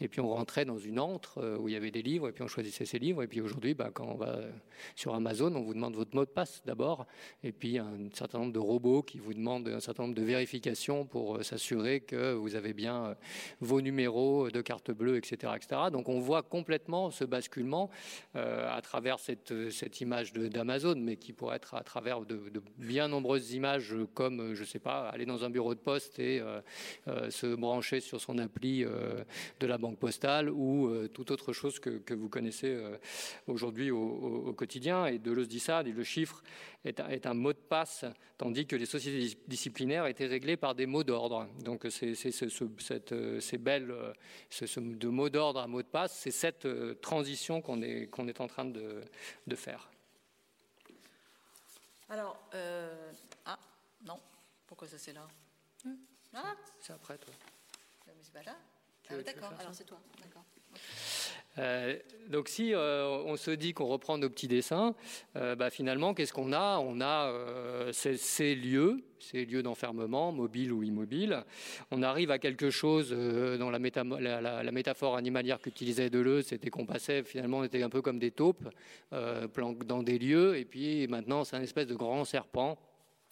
[0.00, 2.42] et puis on rentrait dans une antre où il y avait des livres, et puis
[2.42, 4.40] on choisissait ces livres, et puis aujourd'hui, bah, quand on va
[4.96, 7.06] sur Amazon, on vous demande votre mot de passe d'abord,
[7.44, 11.04] et puis un certain nombre de robots qui vous demandent un certain nombre de vérifications
[11.04, 13.16] pour s'assurer que vous avez bien
[13.60, 15.80] vos numéros de carte bleue, etc., etc.
[15.92, 17.90] Donc on voit complètement ce basculement
[18.34, 23.94] à travers cette image d'Amazon mais qui pourrait être à travers de, bien nombreuses images,
[24.14, 26.60] comme, je ne sais pas, aller dans un bureau de poste et euh,
[27.08, 29.22] euh, se brancher sur son appli euh,
[29.60, 32.76] de la banque postale ou toute autre chose que, vous connaissez
[33.46, 35.06] aujourd'hui au, quotidien.
[35.06, 36.42] Et Deleuze dit ça, le chiffre
[36.84, 38.04] est un, mot de passe,
[38.36, 41.48] tandis que les sociétés disciplinaires étaient réglées par des mots d'ordre.
[41.64, 42.30] Donc c'est ce,
[43.40, 43.94] ces belles,
[44.50, 46.68] ce, de mot d'ordre à mot de passe, c'est cette
[47.00, 49.90] transition qu'on est, en train de faire.
[52.10, 53.12] Alors, euh,
[53.44, 53.58] ah,
[54.02, 54.20] Non.
[54.66, 55.26] Pourquoi ça c'est là
[56.34, 57.32] Ah C'est après, toi.
[58.06, 58.56] Mais c'est pas là.
[59.10, 60.00] Ah, d'accord, alors c'est toi.
[60.20, 60.44] D'accord.
[61.58, 61.96] Euh,
[62.28, 64.94] donc si euh, on se dit qu'on reprend nos petits dessins,
[65.36, 66.78] euh, bah, finalement, qu'est-ce qu'on a?
[66.78, 67.32] On a
[67.92, 71.42] ces, lieux, ces lieux d'enfermement, mobiles ou immobiles.
[71.90, 73.78] On arrive à quelque chose dans la,
[74.72, 78.68] métaphore animalière qu'utilisait Deleuze, c'était qu'on passait finalement, on était un peu comme des taupes
[79.10, 82.78] dans des lieux, et puis maintenant c'est un espèce de grand serpent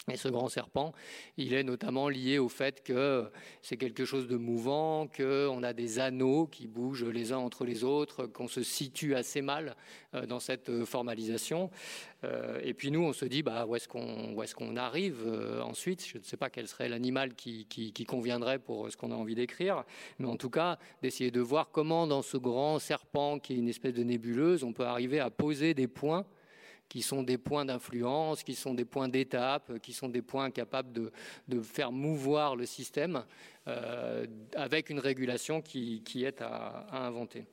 [0.08, 0.92] et ce grand serpent,
[1.36, 3.28] il est notamment lié au fait que
[3.60, 7.82] c'est quelque chose de mouvant, qu'on a des anneaux qui bougent les uns entre les
[7.82, 9.74] autres, qu'on se situe assez mal
[10.14, 11.70] euh, dans cette euh, formalisation.
[12.22, 15.26] Euh, et puis nous, on se dit, bah, où est-ce qu'on arrive
[15.64, 16.06] ensuite?
[16.06, 17.66] Je ne sais pas quel serait l'animal qui,
[18.06, 19.82] conviendrait pour ce qu'on a envie d'écrire,
[20.20, 23.68] mais en tout cas, d'essayer de voir comment dans ce grand serpent qui est une
[23.68, 26.24] espèce de nébuleuse, on peut arriver à poser des points
[26.88, 30.92] qui sont des points d'influence, qui sont des points d'étape, qui sont des points capables
[30.92, 33.24] de, faire mouvoir le système
[33.66, 37.46] euh, avec une régulation qui, est à, inventer.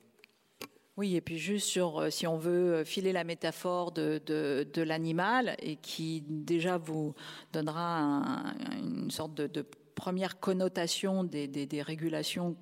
[0.96, 5.76] Oui, et puis juste sur, euh, si on veut filer la métaphore de, l'animal et
[5.76, 7.14] qui déjà vous
[7.52, 12.56] donnera une sorte de, première connotation des régulations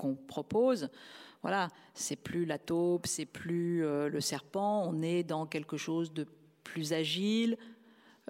[0.00, 0.88] qu'on propose,
[1.42, 6.12] voilà, c'est plus la taupe, c'est plus euh, le serpent, on est dans quelque chose
[6.12, 6.26] de
[6.64, 7.56] plus agile,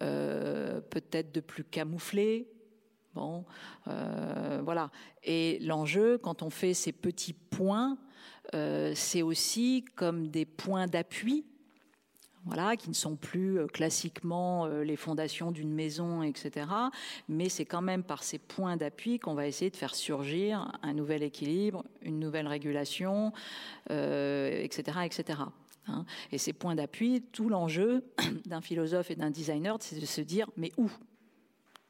[0.02, 2.48] euh, peut-être de plus camouflé.
[3.14, 3.44] Bon,
[3.88, 4.90] euh, voilà.
[5.24, 7.98] Et l'enjeu, quand on fait ces petits points,
[8.94, 11.44] c'est aussi comme des points d'appui
[12.46, 16.66] voilà, qui ne sont plus euh, classiquement euh, les fondations d'une maison, etc.
[17.28, 20.94] Mais c'est quand même par ces points d'appui qu'on va essayer de faire surgir un
[20.94, 23.32] nouvel équilibre, une nouvelle régulation,
[23.88, 25.40] etc., euh, etc.
[25.88, 26.04] Hein.
[26.32, 28.04] Et ces points d'appui, tout l'enjeu
[28.46, 30.90] d'un philosophe et d'un designer, c'est de se dire mais où?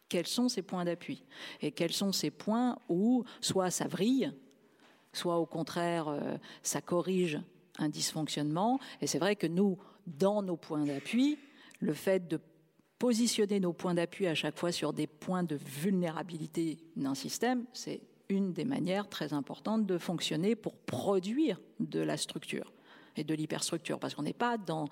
[0.09, 1.23] Quels sont ces points d'appui?
[1.61, 4.33] Et quels sont ces points où soit ça vrille,
[5.13, 6.13] soit au contraire
[6.65, 7.39] ça corrige
[7.79, 8.81] un dysfonctionnement.
[9.01, 9.79] Et c'est vrai que nous,
[10.19, 11.39] dans nos points d'appui,
[11.81, 12.41] le fait de
[12.99, 18.03] positionner nos points d'appui à chaque fois sur des points de vulnérabilité d'un système, c'est
[18.29, 22.73] une des manières très importantes de fonctionner pour produire de la structure
[23.17, 24.89] et de l'hyperstructure, parce qu'on n'est pas dans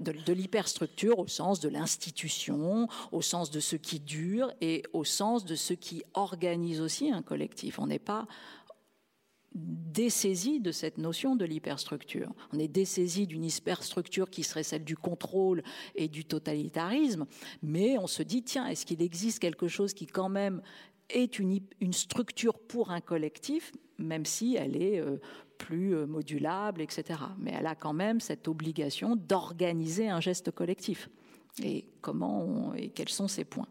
[0.00, 5.44] de, l'hyperstructure au sens de l'institution, au sens de ce qui dure et au sens
[5.44, 7.78] de ce qui organise aussi un collectif.
[7.78, 8.26] On n'est pas
[9.54, 12.32] dessaisi de cette notion de l'hyperstructure.
[12.52, 15.62] On est dessaisi d'une hyperstructure qui serait celle du contrôle
[15.94, 17.26] et du totalitarisme,
[17.62, 20.62] mais on se dit, tiens, est-ce qu'il existe quelque chose qui quand même
[21.10, 21.60] est une,
[21.92, 25.16] structure pour un collectif, même si elle est euh,
[25.56, 27.20] plus euh, modulable, etc.
[27.38, 31.08] Mais elle a quand même cette obligation d'organiser un geste collectif.
[31.62, 33.68] Et comment et quels sont ces points?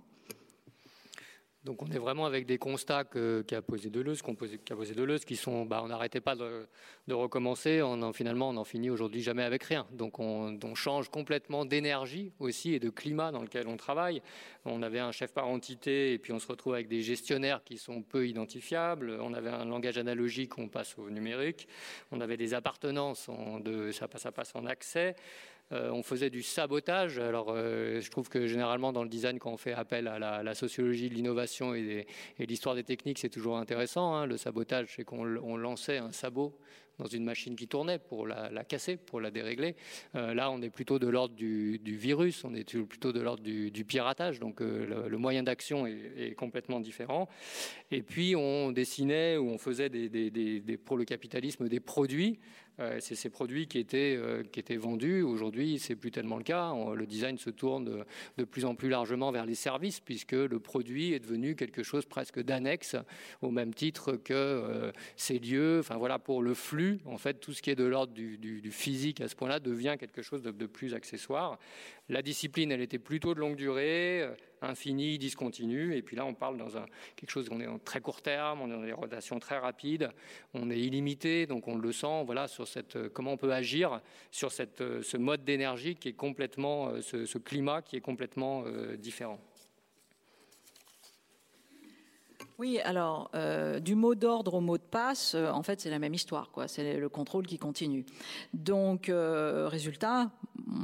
[1.67, 5.81] Donc on est vraiment avec des constats qu'a posé Deleuze, posé Deleuze, qui sont, bah,
[5.83, 6.65] on n'arrêtait pas de,
[7.13, 7.81] recommencer.
[7.81, 9.85] On finalement, on n'en finit aujourd'hui jamais avec rien.
[9.91, 14.21] Donc on, change complètement d'énergie aussi et de climat dans lequel on travaille.
[14.63, 17.77] On avait un chef par entité et puis on se retrouve avec des gestionnaires qui
[17.77, 19.17] sont peu identifiables.
[19.19, 21.67] On avait un langage analogique, on passe au numérique.
[22.11, 25.15] On avait des appartenances, de, ça passe en accès.
[25.73, 27.19] Euh, on faisait du sabotage.
[27.19, 30.55] Alors, euh, je trouve que généralement dans le design, quand on fait appel à la,
[30.55, 32.07] sociologie de l'innovation et,
[32.39, 34.15] l'histoire des techniques, c'est toujours intéressant.
[34.15, 34.25] Hein.
[34.25, 36.57] Le sabotage, c'est qu'on lançait un sabot
[36.97, 39.75] dans une machine qui tournait pour la, casser, pour la dérégler.
[40.15, 43.85] Euh, là, on est plutôt de l'ordre du, virus, on est plutôt de l'ordre du,
[43.85, 47.27] piratage, donc le, moyen d'action est, complètement différent.
[47.91, 49.91] Et puis, on dessinait ou on faisait
[50.85, 52.39] pour le capitalisme des produits
[52.99, 55.23] c'est ces produits qui étaient, euh, qui étaient vendus.
[55.23, 56.73] Aujourd'hui, c'est plus tellement le cas.
[56.95, 58.05] le design se tourne
[58.37, 62.05] de, plus en plus largement vers les services, puisque le produit est devenu quelque chose
[62.05, 62.95] presque d'annexe,
[63.41, 65.79] au même titre que euh, ces lieux.
[65.79, 69.21] Enfin voilà, pour le flux, en fait, tout ce qui est de l'ordre du, physique
[69.21, 71.57] à ce point-là devient quelque chose de plus accessoire.
[72.09, 74.27] La discipline, elle était plutôt de longue durée
[74.61, 75.95] infini, discontinu.
[75.95, 76.85] Et puis là, on parle dans un,
[77.15, 80.09] quelque chose, on est en très court terme, on est dans des rotations très rapides,
[80.53, 84.01] on est illimité, donc on le sent, voilà, sur cette, comment on peut agir
[84.31, 88.97] sur cette, ce mode d'énergie qui est complètement, euh, ce, climat qui est complètement euh,
[88.97, 89.39] différent.
[92.59, 96.15] Oui, alors, euh, du mot d'ordre au mot de passe, en fait, c'est la même
[96.15, 96.67] histoire, quoi.
[96.67, 98.03] C'est le contrôle qui continue.
[98.53, 100.31] Donc, résultat,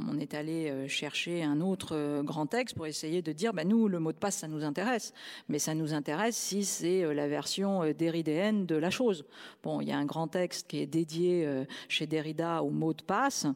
[0.08, 3.64] on est allé euh, chercher un autre euh, grand texte pour essayer de dire, bah,
[3.64, 5.12] nous, le mot de passe, ça nous intéresse.
[5.48, 9.24] Mais ça nous intéresse si c'est la version derridéenne de la chose.
[9.62, 13.02] Bon, il y a un grand texte qui est dédié chez Derrida au mot de
[13.02, 13.46] passe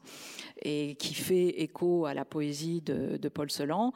[0.61, 3.93] et qui fait écho à la poésie de, de Paul Celan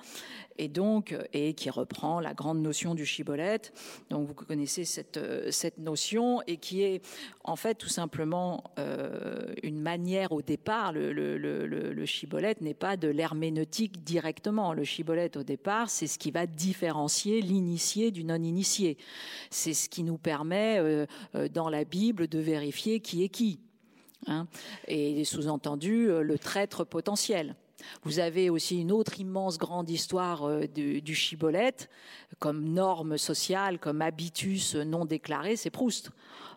[0.58, 3.74] et donc et qui reprend la grande notion du shibboleth.
[4.10, 5.20] Donc vous connaissez cette
[5.52, 7.02] cette notion et qui est
[7.44, 10.94] en fait tout simplement euh, une manière au départ.
[10.94, 11.38] Le, le,
[12.62, 14.74] n'est pas de l'herméneutique directement.
[14.74, 18.98] Le shibboleth au départ, c'est ce qui va différencier l'initié du non-initié.
[19.50, 23.60] C'est ce qui nous permet euh, euh, dans la Bible de vérifier qui est qui.
[24.28, 24.48] Hein,
[24.88, 27.56] et sous-entendu le traître potentiel.
[28.04, 31.90] Vous avez aussi une autre immense grande histoire euh, du, chibolette,
[32.40, 36.12] comme norme sociale, comme habitus non déclaré, c'est Proust.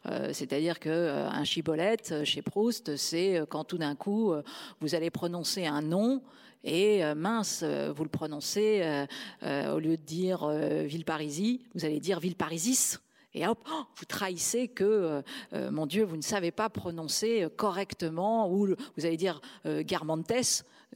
[0.06, 4.32] Euh, c'est-à-dire qu'un euh, chibolette chez Proust, c'est quand tout d'un coup
[4.80, 6.22] vous allez prononcer un nom
[6.64, 9.06] et mince, vous le prononcez
[9.42, 12.98] au lieu de dire Villeparisis, vous allez dire Villeparisis
[13.34, 15.22] et hop, oh, vous trahissez que,
[15.70, 19.82] mon Dieu, vous ne savez pas prononcer correctement, ou vous allez dire euh,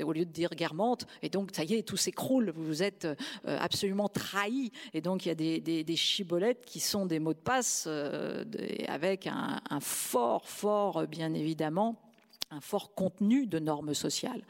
[0.02, 3.58] au lieu de dire Guermantes, et donc ça y est, tout s'écroule, vous êtes euh,
[3.60, 7.38] absolument trahi, et donc il y a des, des, chibolettes qui sont des mots de
[7.38, 8.44] passe euh,
[8.88, 11.96] avec un, fort, fort, bien évidemment,
[12.50, 14.42] un fort contenu de normes sociales.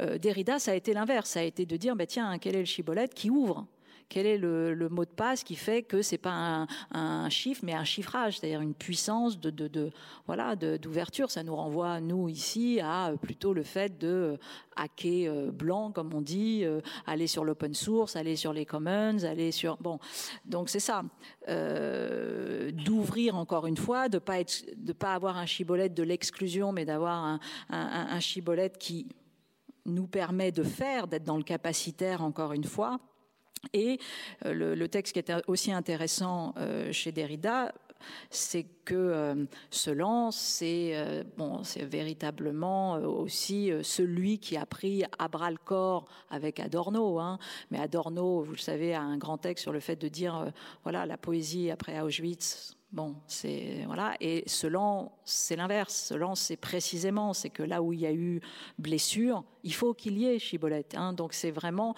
[0.00, 2.60] Euh, Derrida, ça a été l'inverse, ça a été de dire, bah, tiens, quel est
[2.60, 3.66] le chibolette qui ouvre?
[4.08, 7.84] Quel est le, mot de passe qui fait que c'est pas un, chiffre, mais un
[7.84, 9.90] chiffrage, c'est-à-dire une puissance de,
[10.26, 11.30] voilà d'ouverture.
[11.30, 14.38] Ça nous renvoie nous ici à plutôt le fait de
[14.76, 19.24] hacker euh, blanc, comme on dit, euh, aller sur l'open source, aller sur les commons,
[19.24, 19.98] aller sur bon.
[20.44, 21.02] Donc c'est ça,
[21.48, 26.72] euh, d'ouvrir encore une fois, de pas être, de pas avoir un chibolette de l'exclusion,
[26.72, 27.40] mais d'avoir un,
[27.70, 29.08] un, un chibolette qui
[29.84, 33.00] nous permet de faire, d'être dans le capacitaire encore une fois,
[33.72, 33.98] et
[34.44, 37.72] euh, le, texte qui est aussi intéressant euh, chez Derrida,
[38.30, 45.56] c'est que euh, c'est bon, c'est véritablement aussi celui qui a pris à bras le
[45.56, 47.18] corps avec Adorno.
[47.18, 47.38] Hein.
[47.70, 50.52] Mais Adorno, vous le savez, a un grand texte sur le fait de dire
[50.84, 52.76] voilà la poésie après Auschwitz.
[52.90, 54.14] Bon, c'est voilà.
[54.20, 55.94] Et Selan, c'est l'inverse.
[55.94, 58.40] Selan, c'est précisément, c'est que là où il y a eu
[58.78, 60.94] blessure, il faut qu'il y ait Chibolette.
[60.96, 61.12] Hein.
[61.12, 61.94] Donc c'est vraiment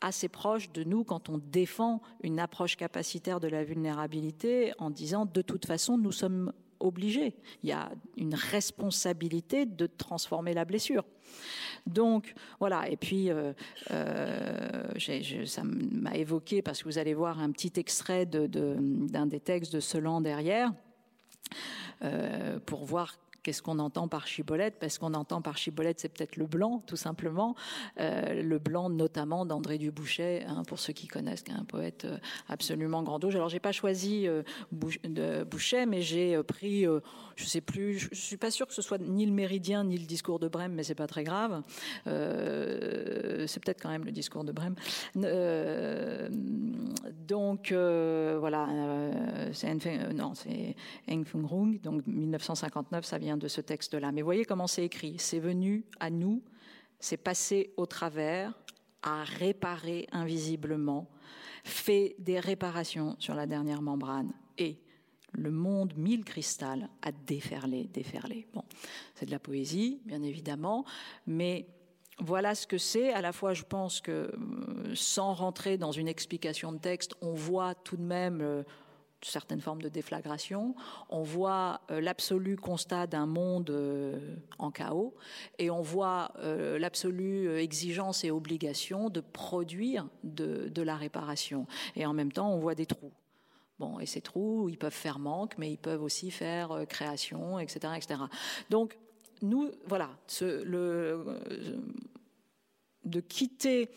[0.00, 5.26] assez proche de nous quand on défend une approche capacitaire de la vulnérabilité en disant
[5.26, 7.34] de toute façon nous sommes obligés.
[7.62, 11.04] Il y a une responsabilité de transformer la blessure.
[11.86, 13.52] Donc voilà, et puis euh,
[13.90, 19.40] euh, ça m'a évoqué, parce que vous allez voir un petit extrait d'un de, des
[19.40, 20.72] textes de Selan derrière,
[22.02, 23.16] euh, pour voir
[23.46, 24.74] Qu'est-ce qu'on entend par chibolette?
[24.80, 27.54] Parce qu'on entend par chibolette, c'est peut-être le blanc, tout simplement.
[28.00, 32.06] Euh, le blanc, notamment d'André Dubouchet, hein, pour ceux qui connaissent, qui est un poète
[32.06, 32.18] euh,
[32.48, 33.36] absolument grandiose.
[33.36, 34.42] Alors, j'ai pas choisi euh,
[35.04, 36.98] de Boucher, mais j'ai euh, pris, euh,
[37.36, 40.06] je sais plus, je, suis pas sûr que ce soit ni le Méridien ni le
[40.06, 41.62] discours de Brême, mais c'est pas très grave.
[42.04, 44.74] c'est peut-être quand même le discours de Brême.
[47.28, 48.68] donc, voilà,
[49.52, 49.72] c'est
[50.14, 50.74] non, c'est
[51.08, 54.12] Eng Rung, donc 1959, ça vient de ce texte-là.
[54.12, 55.16] Mais voyez comment c'est écrit.
[55.18, 56.42] C'est venu à nous,
[56.98, 58.52] c'est passé au travers,
[59.02, 61.08] a réparé invisiblement,
[61.64, 64.78] fait des réparations sur la dernière membrane et
[65.32, 68.46] le monde mille cristal a déferlé, déferlé.
[68.54, 68.64] Bon,
[69.14, 70.84] c'est de la poésie, bien évidemment,
[71.26, 71.66] mais
[72.18, 73.12] voilà ce que c'est.
[73.12, 77.34] À la fois, je pense que euh, sans rentrer dans une explication de texte, on
[77.34, 78.62] voit tout de même euh,
[79.22, 80.74] certaines formes de déflagration.
[81.08, 85.14] On voit euh, l'absolu constat d'un monde euh, en chaos
[85.58, 91.66] et on voit euh, l'absolue exigence et obligation de produire de, de, la réparation.
[91.94, 93.12] Et en même temps, on voit des trous.
[93.78, 97.92] Bon, et ces trous, ils peuvent faire manque, mais ils peuvent aussi faire création, etc.,
[97.96, 98.20] etc.
[98.70, 98.96] Donc,
[99.42, 101.22] nous, voilà, ce, le,
[103.04, 103.90] de quitter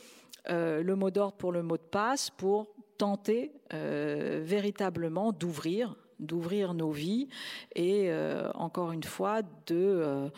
[0.49, 2.67] le mot d'ordre pour le mot de passe pour
[3.00, 7.30] tenter euh, véritablement d'ouvrir, d'ouvrir nos vies
[7.74, 10.30] et euh, encore une fois de, euh,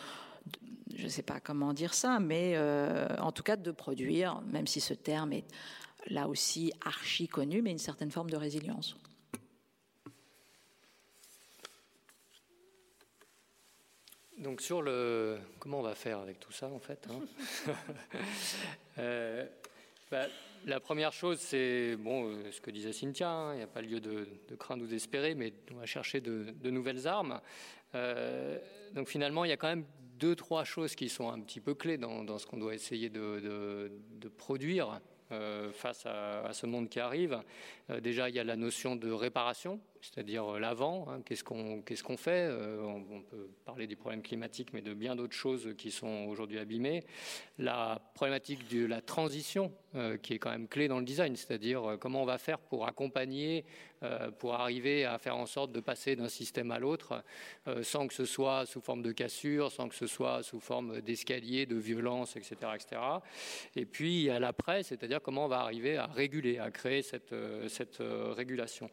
[0.96, 4.68] je ne sais pas comment dire ça, mais euh, en tout cas de produire, même
[4.68, 5.46] si ce terme est
[6.08, 8.96] là aussi archi connu, mais une certaine forme de résilience.
[14.38, 17.74] Donc sur le comment on va faire avec tout ça en fait hein?
[18.98, 19.46] Euh,
[20.12, 20.28] bah,
[20.66, 23.82] la première chose, c'est bon, euh, ce que disait Cynthia, hein, il n'y a pas
[23.82, 27.42] lieu de, craindre ou d'espérer, mais on va chercher de, nouvelles armes.
[27.96, 28.58] Euh,
[28.94, 29.86] donc finalement, il y a quand même
[30.20, 33.92] deux, trois choses qui sont un petit peu clés dans, ce qu'on doit essayer de,
[34.38, 35.02] produire
[35.74, 37.42] face à, ce monde qui arrive.
[38.02, 41.08] déjà, il y a la notion de réparation c'est-à-dire euh, l'avant.
[41.10, 44.94] Hein, qu'est-ce qu'on qu'est-ce qu'on fait euh, on, peut parler du problème climatique, mais de
[44.94, 47.04] bien d'autres choses qui sont aujourd'hui abîmées.
[47.60, 51.98] La problématique de la transition, euh, qui est quand même clé dans le design, c'est-à-dire
[52.00, 53.66] comment on va faire pour accompagner,
[54.40, 57.24] pour arriver à faire en sorte de passer d'un système à l'autre,
[57.84, 61.68] sans que ce soit sous forme de cassure, sans que ce soit sous forme d'escalier,
[61.68, 63.00] de violence, etc., etc.
[63.76, 67.36] Et puis à l'après, c'est-à-dire comment on va arriver à réguler, à créer cette,
[67.68, 68.90] cette régulation.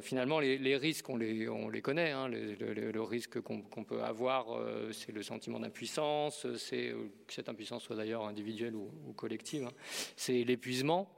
[0.00, 2.12] Finalement, les, risques, on les, on les connaît.
[2.12, 2.28] Hein.
[2.28, 7.82] le, risque qu'on peut avoir, euh, c'est le sentiment d'impuissance, c'est euh, que cette impuissance
[7.82, 9.64] soit d'ailleurs individuelle ou, collective.
[9.64, 9.72] Hein.
[10.16, 11.10] C'est l'épuisement,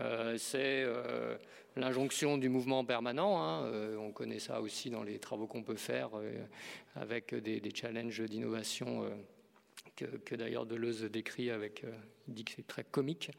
[0.00, 0.84] euh, c'est
[1.76, 3.42] l'injonction du mouvement permanent.
[3.42, 3.70] Hein.
[3.98, 6.10] on connaît ça aussi dans les travaux qu'on peut faire
[6.94, 9.10] avec des challenges d'innovation
[9.96, 11.90] que, d'ailleurs Deleuze décrit avec, euh,
[12.28, 13.30] il dit que c'est très comique,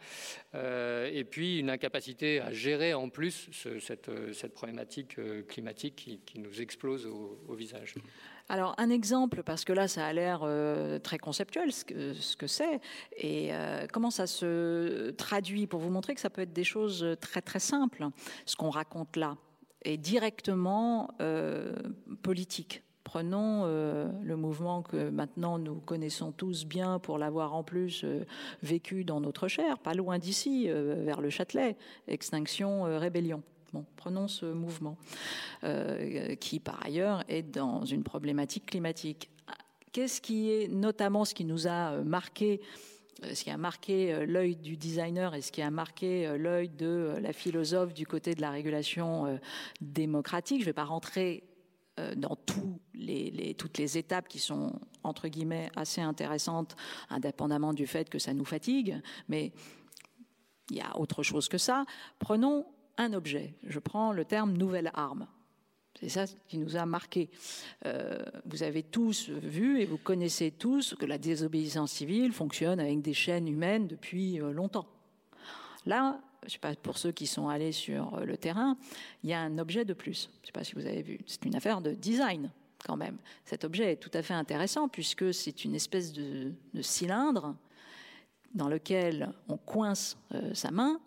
[0.55, 3.49] euh, et puis une incapacité à gérer en plus
[3.79, 7.95] cette, cette, problématique euh, climatique qui, nous explose au, visage.
[8.49, 10.45] Alors un exemple, parce que là ça a l'air
[11.01, 12.79] très conceptuel ce que c'est,
[13.17, 13.51] et
[13.91, 17.59] comment ça se traduit pour vous montrer que ça peut être des choses très très
[17.59, 18.07] simples,
[18.45, 19.37] ce qu'on raconte là,
[19.83, 21.15] et directement
[22.21, 22.82] politique?
[23.03, 28.25] Prenons euh, le mouvement que maintenant nous connaissons tous bien pour l'avoir en plus euh,
[28.61, 31.75] vécu dans notre chair, pas loin d'ici, euh, vers le Châtelet,
[32.07, 33.43] Extinction Rébellion.
[33.73, 34.97] Bon, prenons ce mouvement
[36.39, 39.31] qui, par ailleurs, est dans une problématique climatique.
[39.91, 42.61] Qu'est-ce qui est notamment ce qui nous a marqué
[43.23, 47.33] ce qui a marqué l'œil du designer et ce qui a marqué l'œil de la
[47.33, 49.39] philosophe du côté de la régulation
[49.81, 50.59] démocratique?
[50.59, 51.43] Je ne vais pas rentrer
[51.99, 52.37] euh, dans
[52.93, 54.73] les, toutes les étapes qui sont,
[55.03, 56.75] entre guillemets, assez intéressantes,
[57.09, 59.51] indépendamment du fait que ça nous fatigue, mais
[60.69, 61.85] il y a autre chose que ça.
[62.19, 62.65] Prenons
[62.97, 63.55] un objet.
[63.63, 65.27] Je prends le terme nouvelle arme.
[65.99, 67.29] C'est ça qui nous a marqué.
[67.85, 73.01] Euh, vous avez tous vu et vous connaissez tous que la désobéissance civile fonctionne avec
[73.01, 74.87] des chaînes humaines depuis euh, longtemps.
[75.85, 78.77] Là, je sais pas, pour ceux qui sont allés sur euh, le terrain,
[79.23, 80.29] il y a un objet de plus.
[80.37, 81.19] Je ne sais pas si vous avez vu.
[81.25, 82.51] C'est une affaire de design
[82.85, 83.17] quand même.
[83.45, 87.55] Cet objet est tout à fait intéressant puisque c'est une espèce de, cylindre
[88.53, 90.99] dans lequel on coince euh, sa main,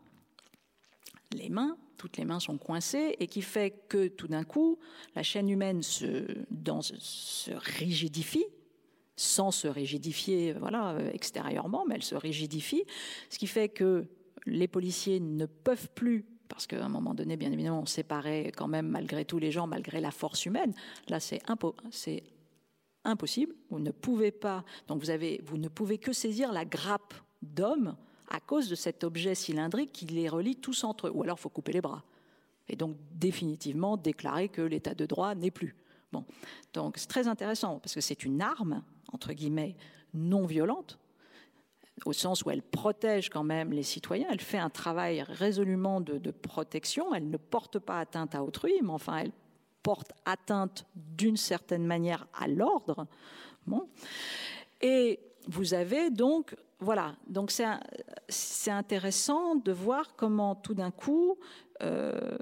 [1.33, 4.79] les mains, toutes les mains sont coincées, et qui fait que tout d'un coup,
[5.15, 6.27] la chaîne humaine se,
[7.79, 8.45] rigidifie,
[9.17, 12.85] sans se rigidifier voilà, extérieurement, mais elle se rigidifie,
[13.31, 14.07] ce qui fait que
[14.47, 18.69] les policiers ne peuvent plus parce qu'à un moment donné, bien évidemment, on séparait quand
[18.69, 20.73] même malgré tous les gens, malgré la force humaine.
[21.09, 21.43] Là, c'est
[23.05, 23.55] impossible.
[23.71, 24.65] Vous ne pouvez pas.
[24.89, 27.97] Donc, vous, avez, vous ne pouvez que saisir la grappe d'hommes
[28.29, 31.13] à cause de cet objet cylindrique qui les relie tous entre eux.
[31.15, 32.05] Ou alors, il faut couper les bras.
[32.69, 35.77] Et donc, définitivement, déclarer que l'état de droit n'est plus.
[36.13, 36.25] Bon.
[36.73, 38.83] Donc, c'est très intéressant parce que c'est une arme,
[39.13, 39.77] entre guillemets,
[40.15, 40.99] non violente,
[42.05, 46.31] au sens où elle protège quand même les citoyens, elle fait un travail résolument de,
[46.31, 49.33] protection, elle ne porte pas atteinte à autrui, mais enfin elle
[49.83, 53.07] porte atteinte d'une certaine manière à l'ordre.
[54.83, 57.51] Et vous avez donc, voilà, donc
[58.29, 61.37] c'est intéressant de voir comment tout d'un coup,
[61.83, 62.37] euh,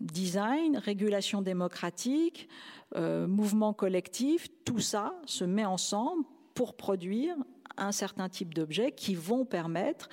[0.00, 2.48] design, régulation démocratique,
[2.94, 6.24] euh, mouvement collectif, tout ça se met ensemble
[6.54, 7.36] pour produire
[7.76, 10.08] un certain type d'objets qui vont permettre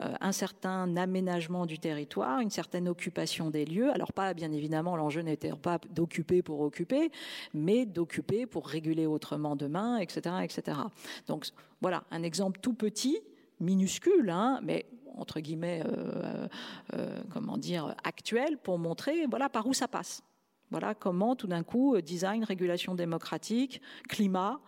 [0.00, 3.90] euh, un certain aménagement du territoire, une certaine occupation des lieux.
[3.92, 7.10] Alors pas, bien évidemment, l'enjeu n'était pas d'occuper pour occuper,
[7.52, 10.78] mais d'occuper pour réguler autrement demain, etc., etc.
[11.26, 11.46] Donc
[11.80, 13.18] voilà, un exemple tout petit,
[13.60, 14.86] minuscule, hein, mais
[15.16, 16.48] entre guillemets, euh,
[16.94, 20.22] euh, comment dire, actuel, pour montrer voilà par où ça passe.
[20.70, 24.60] Voilà comment tout d'un coup, design, régulation démocratique, climat,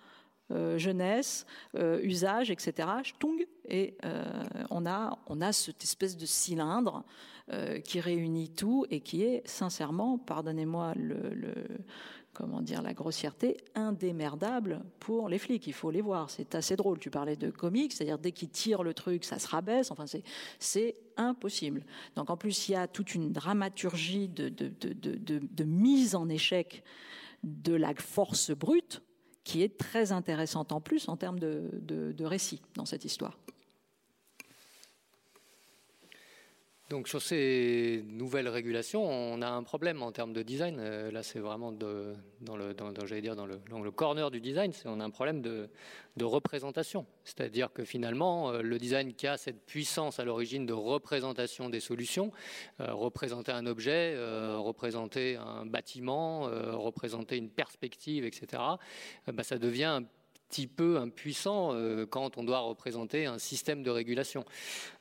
[0.50, 2.88] jeunesse, euh, usage, etc.
[3.68, 4.24] et euh,
[4.70, 7.04] on, a, on a cette espèce de cylindre
[7.84, 11.52] qui réunit tout et qui est sincèrement, pardonnez-moi le,
[12.32, 15.64] comment dire la grossièreté, indémerdable pour les flics.
[15.68, 16.28] Il faut les voir.
[16.28, 16.98] C'est assez drôle.
[16.98, 19.92] Tu parlais de comique, c'est-à-dire dès qu'ils tirent le truc, ça se rabaisse.
[19.92, 20.06] Enfin,
[20.58, 21.86] c'est impossible.
[22.16, 26.28] Donc en plus, il y a toute une dramaturgie de, de, de, de mise en
[26.28, 26.82] échec
[27.44, 29.02] de la force brute
[29.46, 33.38] qui est très intéressante en plus en termes de, récit dans cette histoire.
[36.88, 40.76] Donc sur ces nouvelles régulations, on a un problème en termes de design.
[40.78, 45.68] Euh, là, c'est vraiment dans, le, corner du design, on a un problème de,
[46.16, 47.04] de représentation.
[47.24, 51.80] C'est-à-dire que finalement, euh, le design qui a cette puissance à l'origine de représentation des
[51.80, 52.30] solutions,
[52.80, 54.16] euh, représenter un objet,
[54.56, 58.62] représenter un bâtiment, représenter une perspective, etc.,
[59.26, 60.04] bah, ça devient un
[60.48, 64.44] petit peu impuissant euh, quand on doit représenter un système de régulation.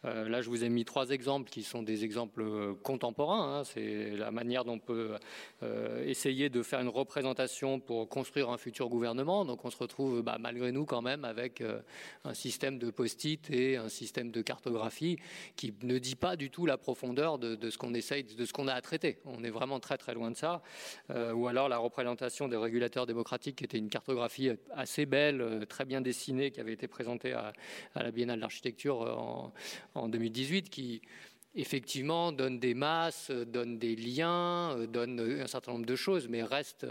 [0.06, 3.60] Euh, là, je vous ai mis trois exemples qui sont des exemples euh, contemporains.
[3.60, 3.64] Hein.
[3.64, 5.16] C'est la manière dont on peut
[6.06, 9.46] essayer de faire une représentation pour construire un futur gouvernement.
[9.46, 11.64] Donc, on se retrouve bah, malgré nous quand même avec
[12.26, 15.18] un système de post-it et un système de cartographie
[15.56, 18.68] qui ne dit pas du tout la profondeur de, ce qu'on essaye, de ce qu'on
[18.68, 19.20] a à traiter.
[19.24, 20.62] On est vraiment très très loin de ça.
[21.10, 25.86] ou alors la représentation des régulateurs démocratiques qui était une cartographie assez belle euh, très
[25.86, 27.53] bien dessiné qui avait été présenté à,
[27.95, 31.01] la Biennale d'architecture euh, en, 2018, qui
[31.55, 36.43] effectivement donne des masses, donne des liens, euh, donne un certain nombre de choses, mais
[36.43, 36.86] reste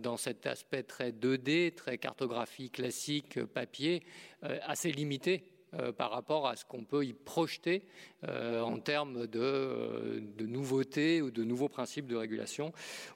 [0.00, 4.02] dans cet aspect très 2D, très cartographie classique, papier,
[4.42, 5.42] assez limité
[5.78, 7.84] euh, par rapport à ce qu'on peut y projeter
[8.26, 12.72] euh, en termes de, de, nouveautés ou de nouveaux principes de régulation,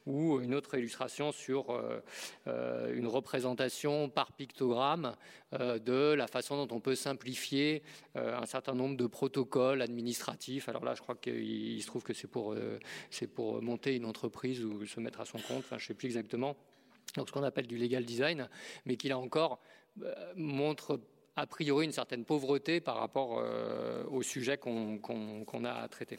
[0.07, 1.71] ou une autre illustration sur
[2.47, 5.17] euh, une représentation par pictogramme
[5.53, 7.83] de la façon dont on peut simplifier
[8.17, 10.69] un certain nombre de protocoles administratifs.
[10.69, 14.99] Alors là, je crois qu'il se trouve que c'est pour, monter une entreprise ou se
[14.99, 16.57] mettre à son compte, je ne sais plus exactement.
[17.17, 18.49] Donc ce qu'on appelle du legal design,
[18.85, 19.61] mais qui là encore
[20.35, 21.01] montre
[21.37, 26.17] a priori une certaine pauvreté par rapport euh, au sujet qu'on a à traiter.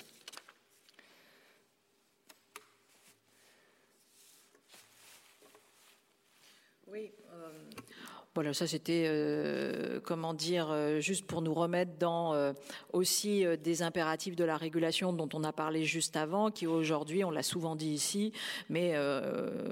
[6.87, 7.11] Oui.
[7.33, 7.49] Euh,
[8.33, 12.53] voilà, ça c'était, euh, comment dire, juste pour nous remettre dans
[12.91, 17.31] aussi des impératifs de la régulation dont on a parlé juste avant, qui aujourd'hui, on
[17.31, 18.33] l'a souvent dit ici,
[18.69, 18.93] mais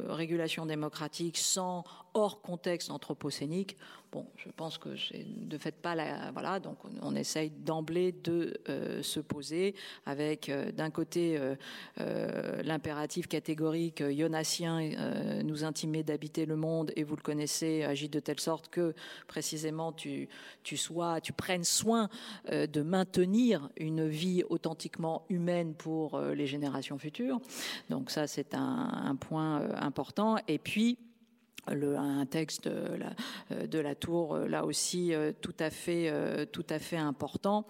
[0.07, 1.83] régulation démocratique sans
[2.13, 3.75] hors contexte anthropocénique,
[4.13, 6.29] Bon, je pense que ne faites pas la.
[6.33, 9.73] Voilà, donc on, essaye d'emblée de euh, se poser
[10.05, 11.39] avec euh, d'un côté
[11.99, 18.19] euh, l'impératif catégorique ionacien nous intimer d'habiter le monde et vous le connaissez, agit de
[18.19, 18.93] telle sorte que
[19.25, 20.29] précisément tu,
[20.61, 22.07] tu sois, tu prennes soin
[22.51, 27.39] de maintenir une vie authentiquement humaine pour les générations futures.
[27.89, 30.37] Donc ça, c'est un, un point important.
[30.47, 30.99] Et puis,
[31.71, 33.13] le, un texte de la,
[33.51, 36.11] euh, de la, Tour, euh, là aussi euh, tout à fait,
[36.51, 37.65] tout à fait important,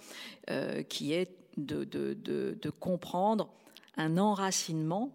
[0.90, 3.50] qui est de comprendre
[3.98, 5.12] un enracinement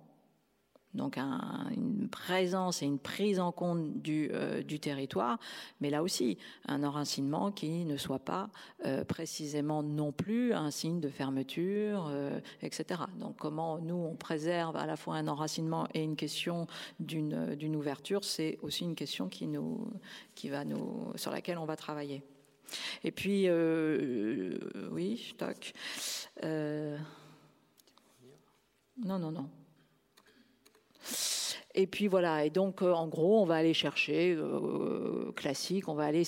[0.95, 5.39] donc une présence et une prise en compte du, euh, du, territoire,
[5.81, 8.49] mais là aussi un enracinement qui ne soit pas
[8.87, 13.03] euh, précisément non plus un signe de fermeture, euh, etc.
[13.19, 16.67] Donc comment nous on préserve à la fois un enracinement et une question
[17.01, 19.91] d'une ouverture, c'est aussi une question qui nous,
[20.35, 22.23] qui va nous, sur laquelle on va travailler.
[23.05, 23.49] Et puis,
[24.91, 25.73] oui, toc.
[26.43, 26.99] non,
[29.19, 29.49] non, non.
[31.79, 35.95] Et puis voilà, et donc euh, en gros, on va aller chercher euh, classique, on
[35.95, 36.25] va aller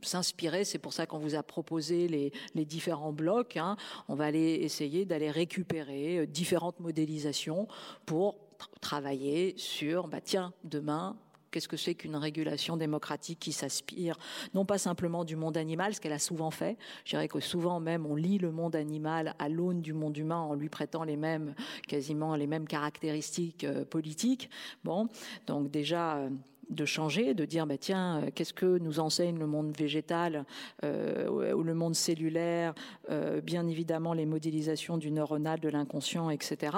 [0.00, 0.64] s'inspirer.
[0.64, 3.58] C'est pour ça qu'on vous a proposé les, différents blocs.
[3.58, 3.76] Hein.
[4.08, 7.68] On va aller essayer d'aller récupérer euh, différentes modélisations
[8.06, 8.38] pour
[8.80, 11.18] travailler sur, bah tiens, demain,
[11.52, 14.18] Qu'est-ce que c'est qu'une régulation démocratique qui s'aspire
[14.54, 16.78] non pas simplement du monde animal, ce qu'elle a souvent fait.
[17.04, 20.40] Je dirais que souvent même on lit le monde animal à l'aune du monde humain
[20.40, 21.54] en lui prêtant les mêmes,
[21.86, 24.50] quasiment les mêmes caractéristiques euh, politiques.
[24.82, 25.08] Bon,
[25.46, 26.16] donc déjà.
[26.16, 26.30] Euh,
[26.70, 30.44] de changer, de dire bah, tiens, euh, qu'est-ce que nous enseigne le monde végétal
[30.84, 32.74] euh, ou le monde cellulaire,
[33.10, 36.76] euh, bien évidemment les modélisations du neuronal, de l'inconscient, etc.,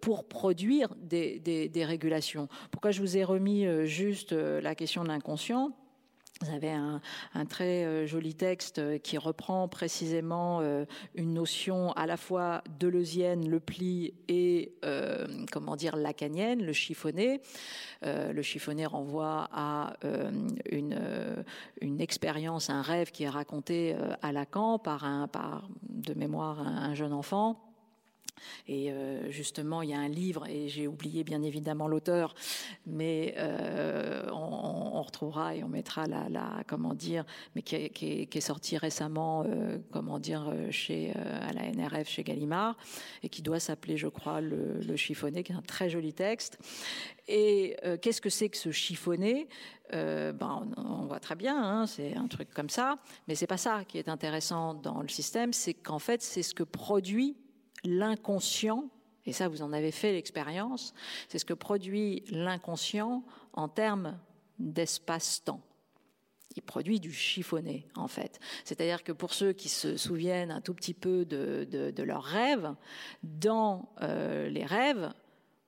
[0.00, 2.48] pour produire des, des, régulations.
[2.70, 5.72] Pourquoi je vous ai remis juste la question de l'inconscient?
[6.42, 7.00] Vous avez un,
[7.48, 10.84] très euh, joli texte euh, qui reprend précisément euh,
[11.14, 14.72] une notion à la fois deleuzienne, le pli, et
[15.50, 17.40] comment dire lacanienne, le chiffonné.
[18.02, 19.94] le chiffonné renvoie à
[20.70, 27.75] une, expérience, un rêve qui est raconté à Lacan par de mémoire un jeune enfant
[28.68, 32.34] et euh, justement, il y a un livre, et j'ai oublié bien évidemment l'auteur,
[32.86, 37.24] mais euh, on, retrouvera et on mettra la, comment dire,
[37.54, 42.76] mais qui est, qui sorti récemment, euh, comment dire, chez à la NRF chez Gallimard,
[43.22, 46.58] et qui doit s'appeler, je crois, le, le, chiffonné, qui est un très joli texte.
[47.28, 49.48] Et qu'est-ce que c'est que ce chiffonné?
[49.92, 53.84] Ben, on, voit très bien, hein, c'est un truc comme ça, mais c'est pas ça
[53.84, 57.36] qui est intéressant dans le système, c'est qu'en fait, c'est ce que produit
[57.86, 58.88] l'inconscient,
[59.24, 60.94] et ça vous en avez fait l'expérience,
[61.28, 64.18] c'est ce que produit l'inconscient en termes
[64.58, 65.60] d'espace-temps
[66.56, 68.40] il produit du chiffonné, en fait.
[68.64, 72.74] C'est-à-dire que pour ceux qui se souviennent un tout petit peu de, leurs rêves,
[73.22, 75.12] dans euh, les rêves,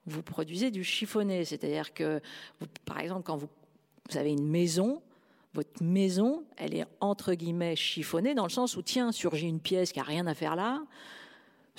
[0.06, 1.44] vous produisez du chiffonné.
[1.44, 2.20] C'est-à-dire que,
[2.86, 3.48] par exemple, quand vous,
[4.14, 5.02] avez une maison,
[5.52, 9.92] votre maison, elle est entre guillemets chiffonnée dans le sens où, tiens, surgit une pièce
[9.92, 10.82] qui n'a rien à faire là,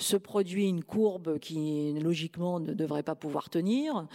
[0.00, 4.06] se produit une courbe qui logiquement ne devrait pas pouvoir tenir.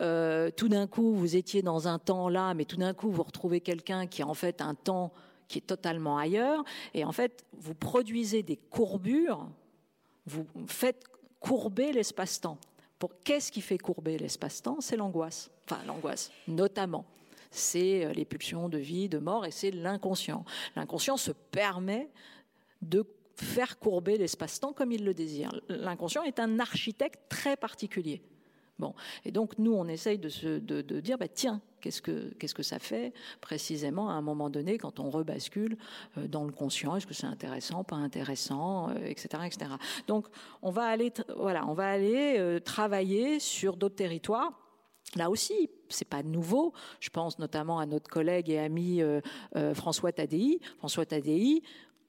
[0.00, 3.22] Euh, tout d'un coup, vous étiez dans un temps là, mais tout d'un coup, vous
[3.22, 5.12] retrouvez quelqu'un qui a en fait un temps
[5.48, 6.64] qui est totalement ailleurs.
[6.94, 9.48] Et en fait, vous produisez des courbures,
[10.26, 11.04] vous faites
[11.40, 12.58] courber l'espace-temps.
[12.98, 14.78] Pour qu'est-ce qui fait courber l'espace-temps?
[14.80, 15.50] C'est l'angoisse.
[15.68, 17.04] Enfin, l'angoisse, notamment.
[17.50, 20.44] C'est euh, les pulsions de vie, de mort, et c'est l'inconscient.
[20.74, 22.10] L'inconscient se permet
[22.82, 23.06] de
[23.36, 25.60] faire courber l'espace-temps comme il le désire.
[25.68, 28.22] L'inconscient est un architecte très particulier.
[28.78, 32.54] Bon, et donc nous, on essaye de, se, de, dire, bah, tiens, qu'est-ce que, qu'est-ce
[32.54, 35.78] que ça fait précisément à un moment donné quand on rebascule
[36.18, 39.70] euh, dans le conscient Est-ce que c'est intéressant, pas intéressant, etc., euh, etc.
[40.06, 40.26] Donc
[40.60, 44.52] on va aller, voilà, on va aller euh, travailler sur d'autres territoires.
[45.14, 46.74] Là aussi, c'est pas nouveau.
[47.00, 49.00] Je pense notamment à notre collègue et ami
[49.72, 50.58] François Tadei.
[50.78, 51.62] François Tadei,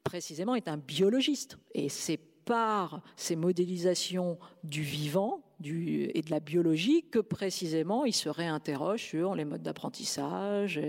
[0.08, 1.58] précisément, est un biologiste.
[1.74, 8.30] Et c'est par ces modélisations du vivant et de la biologie que précisément il se
[8.30, 10.80] réinterroge sur les modes d'apprentissage,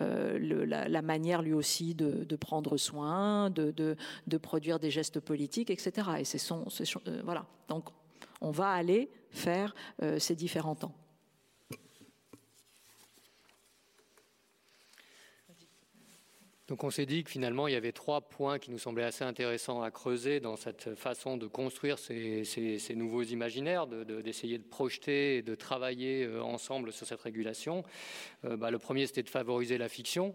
[0.00, 3.96] euh, la, manière lui aussi de, prendre soin, de,
[4.38, 6.08] produire des gestes politiques, etc.
[6.20, 6.64] Et c'est son,
[7.06, 7.44] euh, voilà.
[7.68, 7.88] Donc
[8.40, 10.94] on va aller faire euh, ces différents temps.
[16.68, 19.22] Donc on s'est dit que finalement il y avait trois points qui nous semblaient assez
[19.22, 22.46] intéressants à creuser dans cette façon de construire ces,
[22.96, 27.84] nouveaux imaginaires, d'essayer de, projeter et de travailler euh, ensemble sur cette régulation.
[28.46, 30.34] Euh, bah, le premier c'était de favoriser la fiction.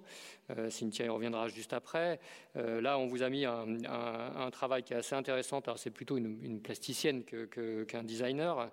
[0.52, 2.20] Euh, Cynthia y reviendra juste après.
[2.56, 5.64] là on vous a mis un, travail qui est assez intéressant.
[5.78, 8.72] C'est plutôt une, plasticienne qu'un designer,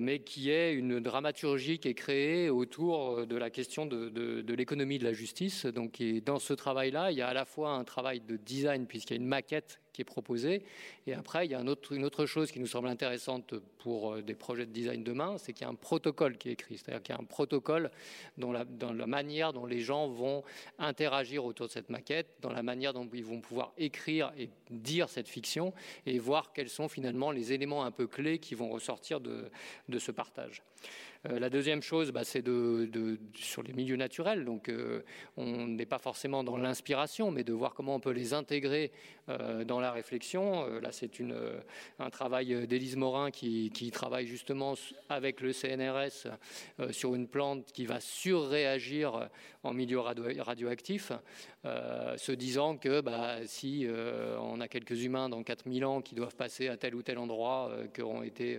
[0.00, 4.98] mais qui est une dramaturgie qui est créée autour de la question de, de l'économie
[4.98, 5.66] de la justice.
[5.66, 8.86] Donc dans ce travail là il y a à la fois un travail de design,
[8.86, 10.62] puisqu'il y a une maquette qui est proposée,
[11.06, 14.34] et après, il y a une autre chose qui nous semble intéressante pour euh, des
[14.34, 17.14] projets de design demain, c'est qu'il y a un protocole qui est écrit, c'est-à-dire qu'il
[17.14, 17.90] y a un protocole
[18.36, 18.66] dans la,
[19.06, 20.44] manière dont les gens vont
[20.78, 25.08] interagir autour de cette maquette, dans la manière dont ils vont pouvoir écrire et dire
[25.08, 25.72] cette fiction,
[26.04, 29.50] et voir quels sont finalement les éléments un peu clés qui vont ressortir de
[29.98, 30.62] ce partage.
[31.30, 34.44] Euh, la deuxième chose, bah, c'est de, sur les milieux naturels.
[34.44, 35.02] Donc, euh,
[35.36, 38.92] on n'est pas forcément dans l'inspiration, mais de voir comment on peut les intégrer
[39.28, 40.66] euh, dans la réflexion.
[40.80, 41.10] là, c'est
[41.98, 44.74] un travail d'Élise Morin qui, travaille justement
[45.08, 46.28] avec le CNRS
[46.90, 49.28] sur une plante qui va surréagir
[49.62, 51.12] en milieu radioactif,
[51.64, 53.86] se disant que bah, si
[54.40, 57.70] on a quelques humains dans 4000 ans qui doivent passer à tel ou tel endroit,
[57.94, 58.58] qui auront été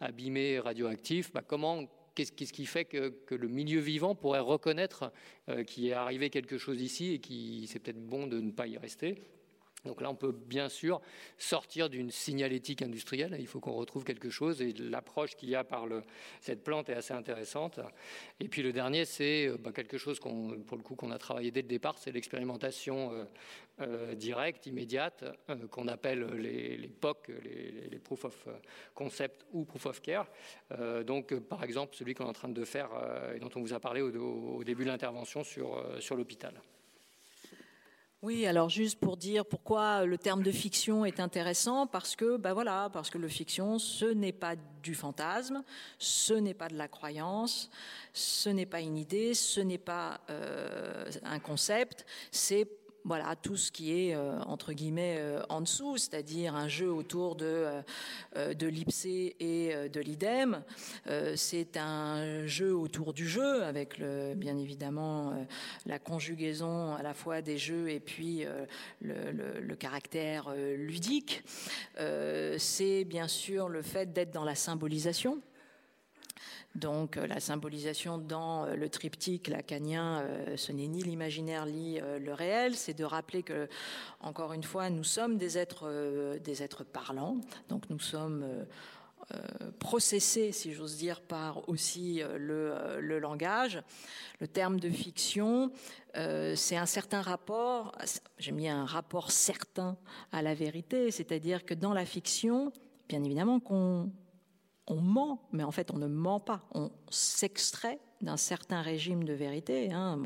[0.00, 1.86] abîmés radioactifs, bah, comment
[2.16, 5.12] Qu'est-ce qui fait que, le milieu vivant pourrait reconnaître
[5.50, 8.66] euh, qu'il est arrivé quelque chose ici et qu'il c'est peut-être bon de ne pas
[8.66, 9.22] y rester?
[9.84, 11.00] Donc là, on peut bien sûr
[11.38, 13.36] sortir d'une signalétique industrielle.
[13.38, 15.86] Il faut qu'on retrouve quelque chose et l'approche qu'il y a par
[16.40, 17.80] cette plante est assez intéressante.
[18.40, 21.50] Et puis le dernier, c'est euh, bah, quelque chose pour le coup qu'on a travaillé
[21.50, 23.26] dès le départ, c'est l'expérimentation
[23.80, 25.24] euh, euh, directe, immédiate,
[25.70, 28.48] qu'on appelle les, POC, les, Proof of
[28.94, 30.26] Concept ou Proof of Care.
[31.04, 32.90] donc par exemple, celui qu'on est en train de faire
[33.34, 36.60] et dont on vous a parlé au, début de l'intervention sur, l'hôpital.
[38.22, 42.54] Oui, alors juste pour dire pourquoi le terme de fiction est intéressant, parce que, ben
[42.54, 45.62] voilà, parce que le fiction, ce n'est pas du fantasme,
[45.98, 47.70] ce n'est pas de la croyance,
[48.12, 52.66] ce n'est pas une idée, ce n'est pas euh, un concept, c'est
[53.06, 57.36] voilà tout ce qui est euh, entre guillemets euh, en dessous, c'est-à-dire un jeu autour
[57.36, 57.66] de
[58.36, 60.62] euh, de l'IPSE et de l'IDEM.
[61.36, 64.00] c'est un jeu autour du jeu avec
[64.36, 65.46] bien évidemment
[65.86, 68.44] la conjugaison à la fois des jeux et puis
[69.00, 71.44] le, caractère ludique.
[72.58, 75.40] c'est bien sûr le fait d'être dans la symbolisation.
[76.76, 81.98] Donc euh, la symbolisation dans euh, le triptyque lacanien, euh, ce n'est ni l'imaginaire ni
[81.98, 83.68] le réel, c'est de rappeler que,
[84.20, 88.46] encore une fois, nous sommes des êtres, des êtres parlants, donc nous sommes
[89.78, 93.82] processés, si j'ose dire, par aussi le, le, langage.
[94.40, 95.72] Le terme de fiction,
[96.14, 97.92] c'est un certain rapport,
[98.38, 99.96] j'ai mis un rapport certain
[100.32, 102.72] à la vérité, c'est-à-dire que dans la fiction,
[103.08, 104.10] bien évidemment qu'on
[104.86, 109.32] on ment, mais en fait on ne ment pas, on s'extrait d'un certain régime de
[109.32, 109.92] vérité.
[109.92, 110.22] Hein.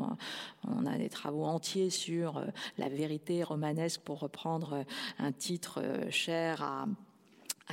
[0.67, 2.47] on a des travaux entiers sur euh,
[2.79, 4.83] la vérité romanesque, pour reprendre euh,
[5.19, 6.87] un titre euh, cher à,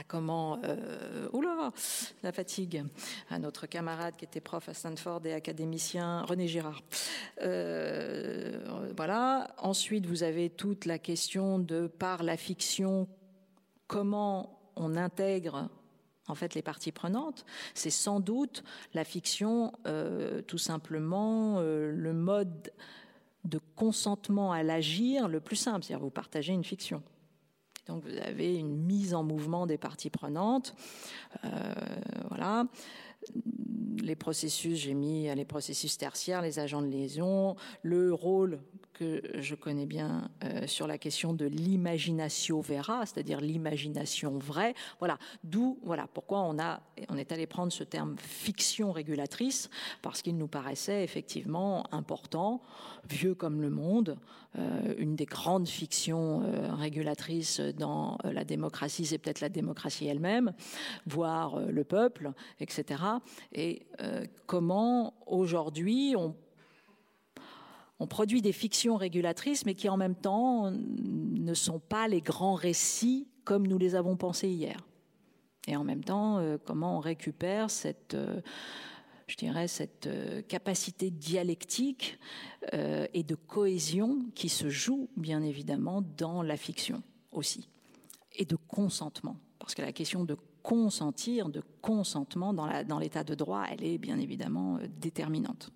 [0.07, 1.71] comment euh, oula
[2.21, 2.83] la fatigue
[3.31, 6.83] à notre camarade qui était prof à Stanford et académicien René Girard
[8.95, 13.07] voilà ensuite vous avez toute la question de par la fiction
[13.87, 15.67] comment on intègre
[16.27, 18.63] en fait les parties prenantes, c'est sans doute
[18.93, 22.71] la fiction, euh, tout simplement euh, le mode
[23.43, 27.01] de consentement à l'agir le plus simple, c'est-à-dire vous partagez une fiction.
[27.87, 30.75] Donc vous avez une mise en mouvement des parties prenantes,
[31.45, 31.73] euh,
[32.29, 32.67] voilà.
[34.01, 38.59] Les processus, j'ai mis les processus tertiaires, les agents de liaison, le rôle
[38.97, 44.73] que je connais bien euh, sur la question de l'imagination vera, c'est-à-dire l'imagination vraie.
[44.99, 49.69] Voilà, d'où voilà pourquoi on a on est allé prendre ce terme fiction régulatrice
[50.01, 52.61] parce qu'il nous paraissait effectivement important,
[53.07, 54.17] vieux comme le monde,
[54.57, 60.53] euh, une des grandes fictions euh, régulatrices dans la démocratie, c'est peut-être la démocratie elle-même,
[61.05, 63.03] voire le peuple, etc.
[63.51, 63.85] Et
[64.47, 66.35] comment aujourd'hui on
[67.99, 72.55] on produit des fictions régulatrices, mais qui en même temps ne sont pas les grands
[72.55, 74.85] récits comme nous les avons pensés hier.
[75.67, 78.41] Et en même temps, euh, comment on récupère cette, euh,
[79.27, 82.17] je dirais, cette euh, capacité dialectique
[83.13, 87.69] et de cohésion qui se joue bien évidemment dans la fiction aussi,
[88.35, 93.63] et de consentement, parce que la question de consentir, de consentement dans l'état de droit,
[93.71, 95.71] elle est bien évidemment déterminante.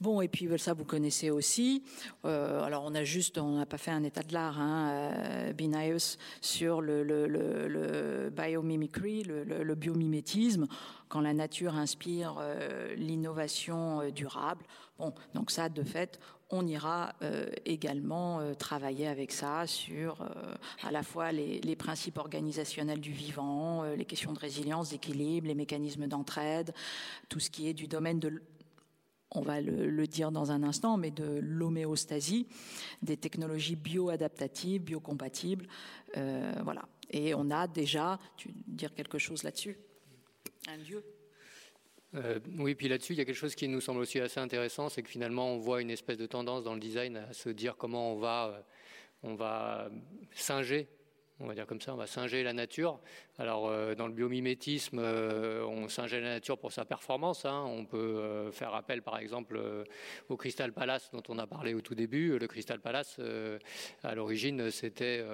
[0.00, 1.82] Bon, et puis ça, vous connaissez aussi.
[2.24, 5.98] Euh, alors, on a juste, on n'a pas fait un état de l'art, hein, euh,
[6.40, 10.68] sur le, biomimicry, le, biomimétisme,
[11.10, 14.64] quand la nature inspire euh, l'innovation durable.
[14.98, 17.12] Bon, donc ça, de fait, on ira
[17.64, 20.26] également travailler avec ça sur
[20.82, 25.54] à la fois les, les, principes organisationnels du vivant, les questions de résilience, d'équilibre, les
[25.54, 26.74] mécanismes d'entraide,
[27.28, 28.42] tout ce qui est du domaine de
[29.32, 32.46] on va le, dire dans un instant, mais de l'homéostasie,
[33.02, 35.66] des technologies bioadaptatives, biocompatibles.
[36.16, 36.88] Euh, voilà.
[37.10, 39.78] Et on a déjà, tu veux dire quelque chose là-dessus?
[40.68, 41.04] Un lieu?
[42.14, 44.88] Euh, oui, puis là-dessus, il y a quelque chose qui nous semble aussi assez intéressant,
[44.88, 47.76] c'est que finalement, on voit une espèce de tendance dans le design à se dire
[47.76, 48.60] comment on va, euh,
[49.22, 49.90] on va
[50.32, 50.88] singer
[51.40, 53.00] on va dire comme ça, on va singer la nature.
[53.38, 57.46] Alors, euh, dans le biomimétisme, euh, on singeait la nature pour sa performance.
[57.46, 57.64] Hein.
[57.66, 59.58] On peut euh, faire appel, par exemple,
[60.28, 62.38] au Crystal Palace dont on a parlé au tout début.
[62.38, 63.18] Le Crystal Palace,
[64.02, 65.24] à l'origine, c'était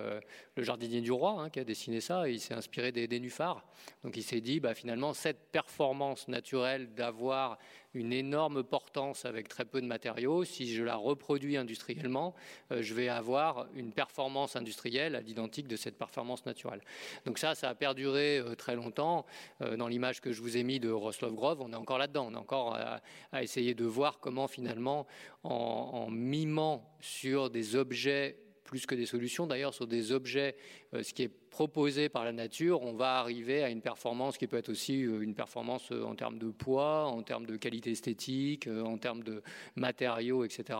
[0.54, 2.28] le jardinier du roi hein, qui a dessiné ça.
[2.28, 3.64] il s'est inspiré des, nénuphars.
[4.04, 7.58] Donc, il s'est dit, bah, finalement, cette performance naturelle d'avoir
[7.96, 10.44] une énorme portance avec très peu de matériaux.
[10.44, 12.34] Si je la reproduis industriellement,
[12.70, 16.82] euh, je vais avoir une performance industrielle à l'identique de cette performance naturelle.
[17.24, 19.26] Donc ça, ça a perduré euh, très longtemps.
[19.62, 22.28] Euh, dans l'image que je vous ai mis de Roslow Grove, on est encore là-dedans.
[22.30, 25.06] On est encore à, essayer de voir comment finalement,
[25.42, 30.56] en, en mimant sur des objets plus que des solutions, d'ailleurs sur des objets,
[30.92, 34.58] ce qui est proposé par la nature, on va arriver à une performance qui peut
[34.58, 38.66] être aussi euh, une performance euh, en termes de poids, en termes de qualité esthétique,
[38.66, 39.42] euh, en termes de
[39.74, 40.78] matériaux, etc.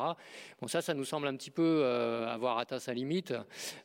[0.60, 3.32] Bon, ça, ça nous semble un petit peu avoir atteint sa limite.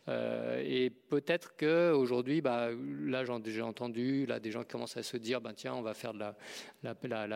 [0.10, 2.70] et peut-être que aujourd'hui, bah,
[3.06, 5.94] là, j'ai entendu là des gens qui commencent à se dire, bah, tiens, on va
[5.94, 6.14] faire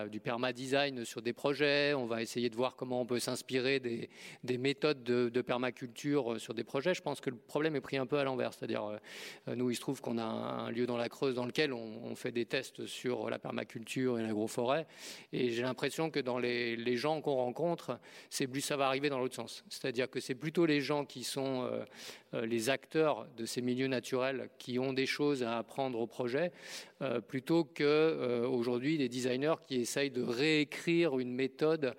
[0.10, 4.10] du perma-design sur des projets, on va essayer de voir comment on peut s'inspirer des,
[4.43, 6.93] des, méthodes de, de, permaculture sur des projets.
[6.93, 8.99] Je pense que le problème est pris un peu à l'envers, c'est-à-dire
[9.47, 12.31] nous, il se trouve qu'on a un, lieu dans la Creuse dans lequel on, fait
[12.31, 14.87] des tests sur la permaculture et l'agroforêt.
[15.33, 19.19] Et j'ai l'impression que dans les, gens qu'on rencontre, c'est plus ça va arriver dans
[19.19, 19.63] l'autre sens.
[19.69, 21.83] C'est-à-dire que c'est plutôt les gens qui sont euh,
[22.33, 26.51] euh, les acteurs de ces milieux naturels qui ont des choses à apprendre au projet,
[27.27, 31.93] plutôt que aujourd'hui des designers qui essayent de réécrire une méthode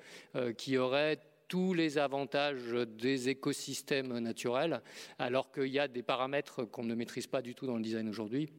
[0.57, 1.19] qui aurait
[1.49, 4.83] tous les avantages des écosystèmes naturels,
[5.19, 8.09] alors qu'il y a des paramètres qu'on ne maîtrise pas du tout dans le design
[8.09, 8.51] aujourd'hui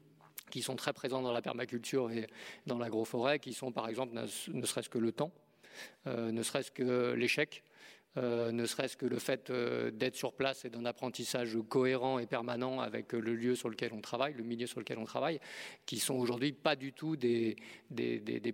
[0.49, 2.27] qui sont très présents dans la permaculture et
[2.65, 5.31] dans l'agroforêt, qui sont par exemple ne serait-ce que le temps,
[6.07, 7.63] euh, ne serait-ce que l'échec,
[8.18, 12.26] euh, ne serait-ce que le fait euh, d'être sur place et d'un apprentissage cohérent et
[12.26, 15.39] permanent avec le lieu sur lequel on travaille, le milieu sur lequel on travaille,
[15.86, 17.55] qui sont aujourd'hui pas du tout des,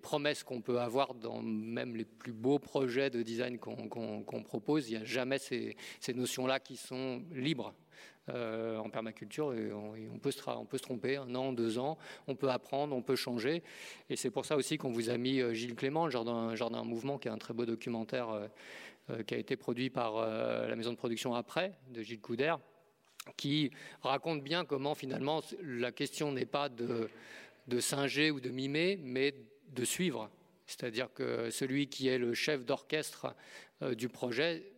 [0.01, 4.89] promesses qu'on peut avoir dans même les plus beaux projets de design qu'on propose.
[4.89, 5.75] Il n'y a jamais ces,
[6.13, 7.73] notions-là qui sont libres.
[8.29, 9.47] Euh, en permaculture.
[9.47, 10.39] On, peut se,
[10.81, 13.63] tromper un an, deux ans, on peut apprendre, on peut changer.
[14.09, 17.17] Et c'est pour ça aussi qu'on vous a mis Gilles Clément, le jardin, jardin mouvement,
[17.17, 18.47] qui est un très beau documentaire euh,
[19.27, 22.55] qui a été produit par euh, la maison de production Après, de Gilles Couder,
[23.37, 27.09] qui raconte bien comment finalement la question n'est pas de,
[27.67, 29.35] de singer ou de mimer, mais
[29.69, 30.29] de suivre.
[30.67, 33.35] C'est-à-dire que celui qui est le chef d'orchestre
[33.81, 34.69] euh, du projet,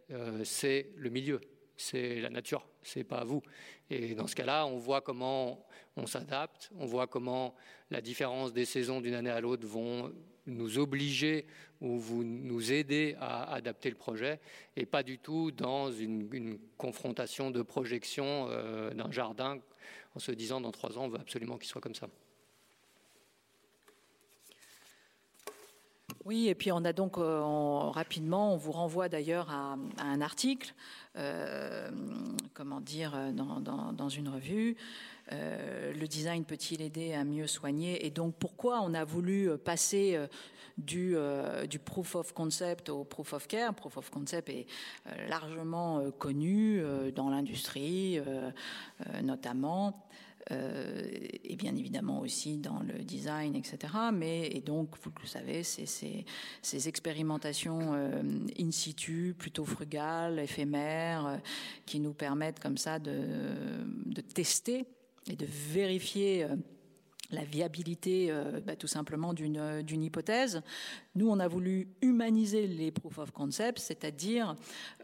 [0.44, 1.42] c'est le milieu,
[1.78, 3.42] c'est la nature, c'est pas vous.
[3.90, 5.66] Et dans ce cas-là, on voit comment
[5.98, 7.56] on s'adapte, on voit comment
[7.90, 10.14] la différence des saisons d'une année à l'autre vont
[10.48, 11.46] nous obliger
[11.82, 14.40] ou vous nous aider à adapter le projet
[14.76, 19.60] et pas du tout dans une, confrontation de projection euh, d'un jardin
[20.16, 22.08] en se disant dans trois ans on veut absolument qu'il soit comme ça.
[26.24, 27.40] Oui, et puis on a donc euh,
[27.92, 30.74] rapidement, on vous renvoie d'ailleurs à, un article,
[31.18, 31.92] euh,
[32.56, 34.76] comment dire, dans, une revue.
[35.32, 40.20] Le design peut-il aider à mieux soigner Et donc pourquoi on a voulu passer
[40.78, 41.16] du,
[41.70, 43.74] du, proof of concept au proof of care?
[43.74, 44.68] Proof of concept est
[45.28, 46.82] largement connu
[47.16, 48.20] dans l'industrie,
[49.24, 50.06] notamment.
[50.52, 51.08] Euh,
[51.44, 53.94] et bien évidemment aussi dans le design, etc.
[54.14, 55.88] Mais et donc, vous le savez, c'est
[56.62, 58.22] ces expérimentations euh,
[58.60, 61.38] in situ, plutôt frugales, éphémères, euh,
[61.88, 64.86] qui nous permettent comme ça de tester
[65.30, 66.48] et de vérifier
[67.32, 68.32] la viabilité
[68.66, 70.62] bah, tout simplement d'une hypothèse,
[71.16, 74.56] nous, on a voulu humaniser les proof of concept, c'est-à-dire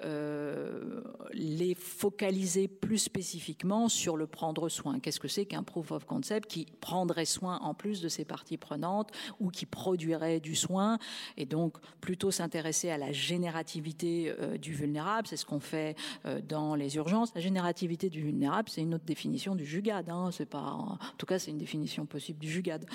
[0.04, 1.02] euh,
[1.32, 5.00] les focaliser plus spécifiquement sur le prendre soin.
[5.00, 8.58] Qu'est-ce que c'est qu'un proof of concept qui prendrait soin en plus de ses parties
[8.58, 11.00] prenantes ou qui produirait du soin
[11.38, 15.28] et donc plutôt s'intéresser à la générativité euh, du vulnérable?
[15.28, 15.96] C'est ce qu'on fait
[16.26, 17.34] euh, dans les urgences.
[17.36, 20.10] La générativité du vulnérable, c'est une autre définition du jugad.
[20.10, 20.30] Hein.
[20.54, 22.86] En tout cas, c'est une définition possible du jugad.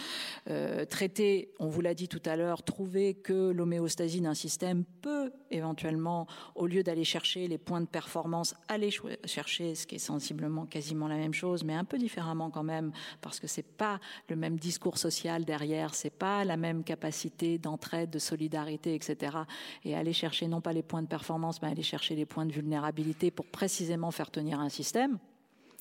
[0.91, 6.26] traiter, on vous l'a dit tout à l'heure, trouver que l'homéostasie d'un système peut éventuellement,
[6.54, 8.90] au lieu d'aller chercher les points de performance, aller
[9.24, 12.92] chercher ce qui est sensiblement quasiment la même chose, mais un peu différemment quand même,
[13.20, 18.11] parce que c'est pas le même discours social derrière, c'est pas la même capacité d'entraide,
[18.11, 19.38] de solidarité, etc.
[19.84, 22.52] Et aller chercher non pas les points de performance, mais aller chercher les points de
[22.52, 25.18] vulnérabilité pour précisément faire tenir un système.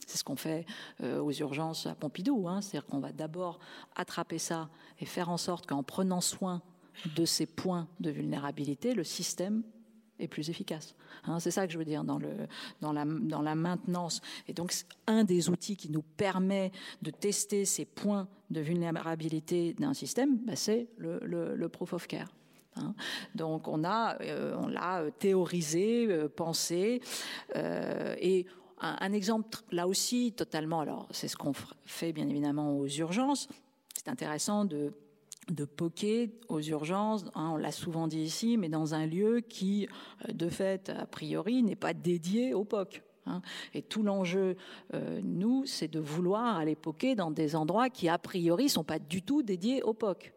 [0.05, 0.65] C'est ce qu'on fait
[1.01, 2.47] euh, aux urgences à Pompidou.
[2.47, 2.61] Hein.
[2.61, 3.59] C'est-à-dire qu'on va d'abord
[3.95, 4.69] attraper ça
[4.99, 6.61] et faire en sorte qu'en prenant soin
[7.15, 9.63] de ces points de vulnérabilité, le système
[10.19, 10.95] est plus efficace.
[11.25, 12.19] Hein, c'est ça que je veux dire dans,
[12.93, 14.21] la, maintenance.
[14.47, 14.73] Et donc,
[15.07, 16.71] un des outils qui nous permet
[17.01, 22.29] de tester ces points de vulnérabilité d'un système, bah, c'est le, proof of care.
[22.77, 22.93] Hein.
[23.33, 27.01] Donc on a, euh, on l'a théorisé, euh, pensé,
[27.55, 28.45] euh, et
[28.81, 30.81] un, exemple là aussi totalement.
[30.81, 31.53] Alors c'est ce qu'on
[31.85, 33.47] fait bien évidemment aux urgences.
[33.95, 34.93] C'est intéressant de
[35.49, 39.87] de poker aux urgences, hein, on l'a souvent dit ici, mais dans un lieu qui,
[40.27, 43.03] euh, de fait, a priori, n'est pas dédié au POC.
[43.25, 43.41] Hein.
[43.73, 44.55] Et tout l'enjeu,
[44.93, 48.99] euh, nous, c'est de vouloir aller poker dans des endroits qui, a priori, sont pas
[48.99, 50.34] du tout dédiés au POC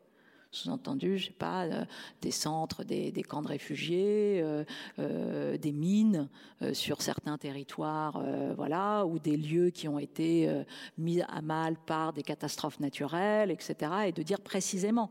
[0.50, 1.84] sous-entendu, je sais pas, euh,
[2.22, 4.64] des centres, des, camps de réfugiés, euh,
[4.98, 6.28] euh, des mines
[6.72, 8.22] sur certains territoires,
[8.56, 10.64] voilà, ou des lieux qui ont été
[10.96, 13.92] mis à mal par des catastrophes naturelles, etc.
[14.06, 15.10] Et de dire précisément,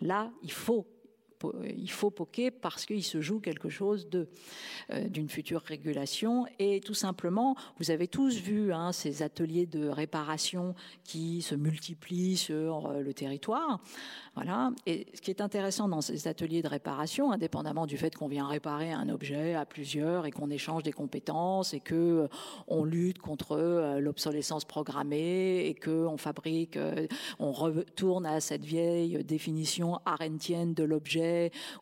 [0.00, 0.86] là, il faut
[1.64, 4.28] il faut poker parce qu'il se joue quelque chose de
[5.08, 10.74] d'une future régulation et tout simplement vous avez tous vu hein, ces ateliers de réparation
[11.04, 13.80] qui se multiplient sur le territoire
[14.36, 14.70] voilà.
[14.84, 18.46] Et ce qui est intéressant dans ces ateliers de réparation, indépendamment du fait qu'on vient
[18.46, 22.28] réparer un objet à plusieurs et qu'on échange des compétences et que euh,
[22.68, 27.06] on lutte contre euh, l'obsolescence programmée et que on fabrique, euh,
[27.38, 31.25] on retourne à cette vieille définition arendtienne de l'objet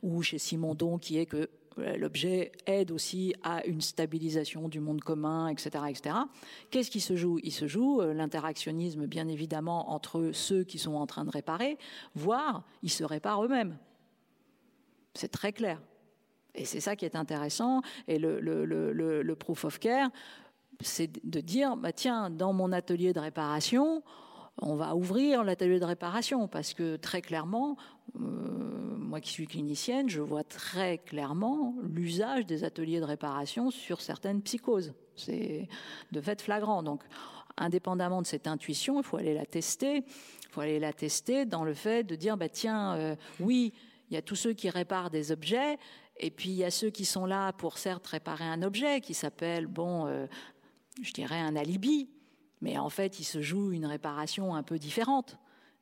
[0.02, 5.48] ou chez Simondon qui est que l'objet aide aussi à une stabilisation du monde commun,
[5.48, 5.84] etc.
[5.88, 6.16] etc.
[6.70, 7.38] Qu'est-ce qui se joue?
[7.42, 11.78] Il se joue euh, l'interactionnisme, bien évidemment, entre ceux qui sont en train de réparer,
[12.14, 13.76] voire ils se réparent eux-mêmes.
[15.14, 15.80] C'est très clair.
[16.54, 17.82] Et c'est ça qui est intéressant.
[18.06, 20.10] Et le, le proof of care,
[20.80, 24.02] c'est de dire, bah, tiens, dans mon atelier de réparation,
[24.58, 27.76] on va ouvrir l'atelier de réparation parce que très clairement,
[28.16, 34.00] euh, moi qui suis clinicienne, je vois très clairement l'usage des ateliers de réparation sur
[34.00, 34.94] certaines psychoses.
[35.16, 35.68] C'est
[36.12, 36.82] de fait flagrant.
[36.82, 37.02] Donc,
[37.56, 39.98] indépendamment de cette intuition, il faut aller la tester.
[39.98, 43.72] Il faut aller la tester dans le fait de dire, bah, tiens, euh, oui,
[44.10, 45.78] il y a tous ceux qui réparent des objets,
[46.18, 49.14] et puis il y a ceux qui sont là pour certes réparer un objet qui
[49.14, 50.26] s'appelle, bon, euh,
[51.02, 52.08] je dirais un alibi,
[52.64, 55.38] mais en fait il se joue une réparation un peu différente.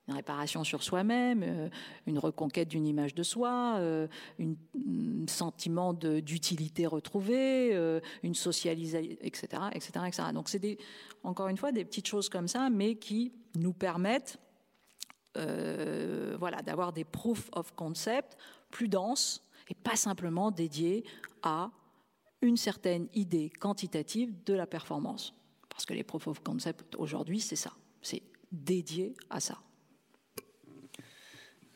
[0.08, 1.68] Une réparation sur soi-même, euh,
[2.08, 4.08] une reconquête d'une image de soi, euh,
[4.40, 10.28] un sentiment d'utilité retrouvée, une socialisation, etc., etc., etc.
[10.34, 10.76] Donc c'est
[11.22, 14.38] encore une fois des petites choses comme ça, mais qui nous permettent
[15.36, 18.36] voilà, d'avoir des proof of concept
[18.70, 21.04] plus denses et pas simplement dédié
[21.44, 21.70] à
[22.40, 25.32] une certaine idée quantitative de la performance.
[25.72, 27.72] Parce que les proof of concept aujourd'hui, c'est ça,
[28.02, 29.58] c'est dédié à ça.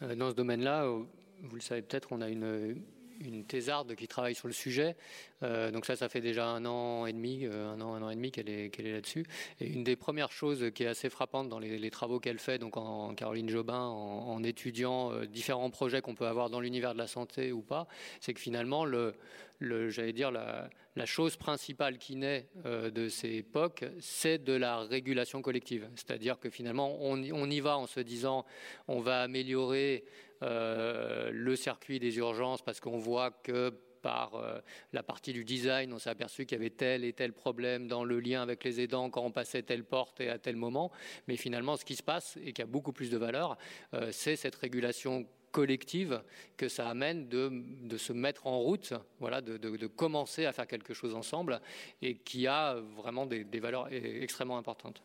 [0.02, 1.02] Euh, dans ce domaine-là, euh,
[1.42, 2.82] vous le savez peut-être, on a une,
[3.20, 4.96] une thésarde qui travaille sur le sujet.
[5.42, 8.14] Euh, donc ça, ça fait déjà un an et demi, un an, un an et
[8.14, 9.24] demi qu'elle est, qu'elle est là-dessus.
[9.60, 12.76] Et une des premières choses qui est assez frappante dans les, travaux qu'elle fait, donc
[12.76, 17.52] en, Caroline Jobin, en, étudiant différents projets qu'on peut avoir dans l'univers de la santé
[17.52, 17.88] ou pas,
[18.20, 19.14] c'est que finalement, le,
[19.60, 24.78] le j'allais dire la, la, chose principale qui naît de ces époques, c'est de la
[24.80, 25.88] régulation collective.
[25.94, 28.44] C'est-à-dire que finalement, on, y va en se disant,
[28.88, 30.04] on va améliorer
[30.42, 33.70] euh, le circuit des urgences parce qu'on voit que
[34.02, 34.60] par euh,
[34.92, 38.04] la partie du design, on s'est aperçu qu'il y avait tel et tel problème dans
[38.04, 40.92] le lien avec les aidants quand on passait telle porte et à tel moment.
[41.26, 43.56] Mais finalement, ce qui se passe et qui a beaucoup plus de valeur,
[43.94, 45.26] euh, c'est cette régulation
[45.56, 46.22] collective
[46.58, 51.14] que ça amène de, se mettre en route, voilà, de, commencer à faire quelque chose
[51.14, 51.62] ensemble
[52.02, 55.02] et qui a vraiment des, valeurs e-, extrêmement importantes.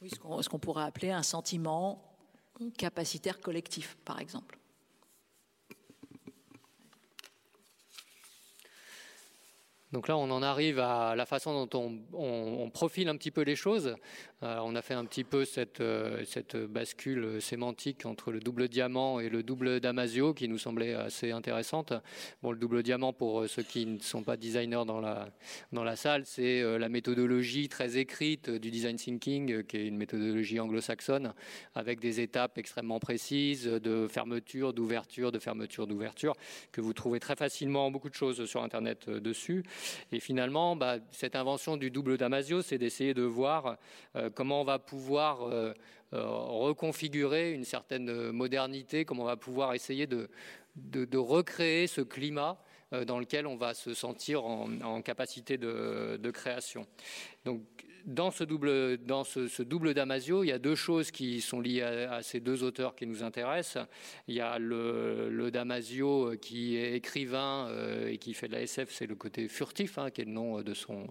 [0.00, 2.02] Oui, ce qu'on pourrait appeler un sentiment
[2.78, 4.58] capacitaire collectif, par exemple.
[9.94, 13.54] Donc là, on en arrive à la façon dont on, profile un petit peu les
[13.54, 13.94] choses.
[14.42, 18.66] Euh, on a fait un petit peu cette, euh, cette, bascule sémantique entre le double
[18.66, 21.92] diamant et le double damasio qui nous semblait assez intéressante.
[22.42, 25.28] Bon, le double diamant, pour euh, ceux qui ne sont pas designers dans la,
[25.72, 30.58] dans la salle, c'est la méthodologie très écrite du design thinking, qui est une méthodologie
[30.58, 31.34] anglo-saxonne,
[31.76, 36.34] avec des étapes extrêmement précises de fermeture, d'ouverture, de fermeture, d'ouverture,
[36.72, 39.62] que vous trouvez très facilement beaucoup de choses sur Internet dessus.
[40.12, 43.78] Et finalement, bah, cette invention du double Damasio, c'est d'essayer de voir
[44.16, 45.72] euh, comment on va pouvoir euh,
[46.12, 50.28] euh, reconfigurer une certaine modernité, comment on va pouvoir essayer de,
[51.16, 52.58] recréer ce climat
[53.06, 56.86] dans lequel on va se sentir en, capacité de, de, création.
[57.44, 57.62] Donc
[58.06, 61.82] dans ce double, dans ce, double Damasio, il y a deux choses qui sont liées
[61.82, 63.86] à, ces deux auteurs qui nous intéressent.
[64.28, 68.90] Il y a le, Damasio qui est écrivain euh, et qui fait de la SF,
[68.90, 71.06] c'est le côté furtif, hein, qui est le nom de son,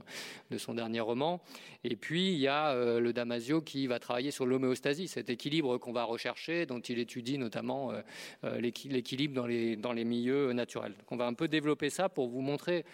[0.52, 1.42] de son dernier roman.
[1.84, 5.78] Et puis il y a euh, le Damasio qui va travailler sur l'homéostasie, cet équilibre
[5.78, 7.92] qu'on va rechercher, dont il étudie notamment
[8.44, 10.94] euh, l'équilibre dans les, dans les milieux naturels.
[10.94, 12.86] Donc on va un peu développer ça pour vous montrer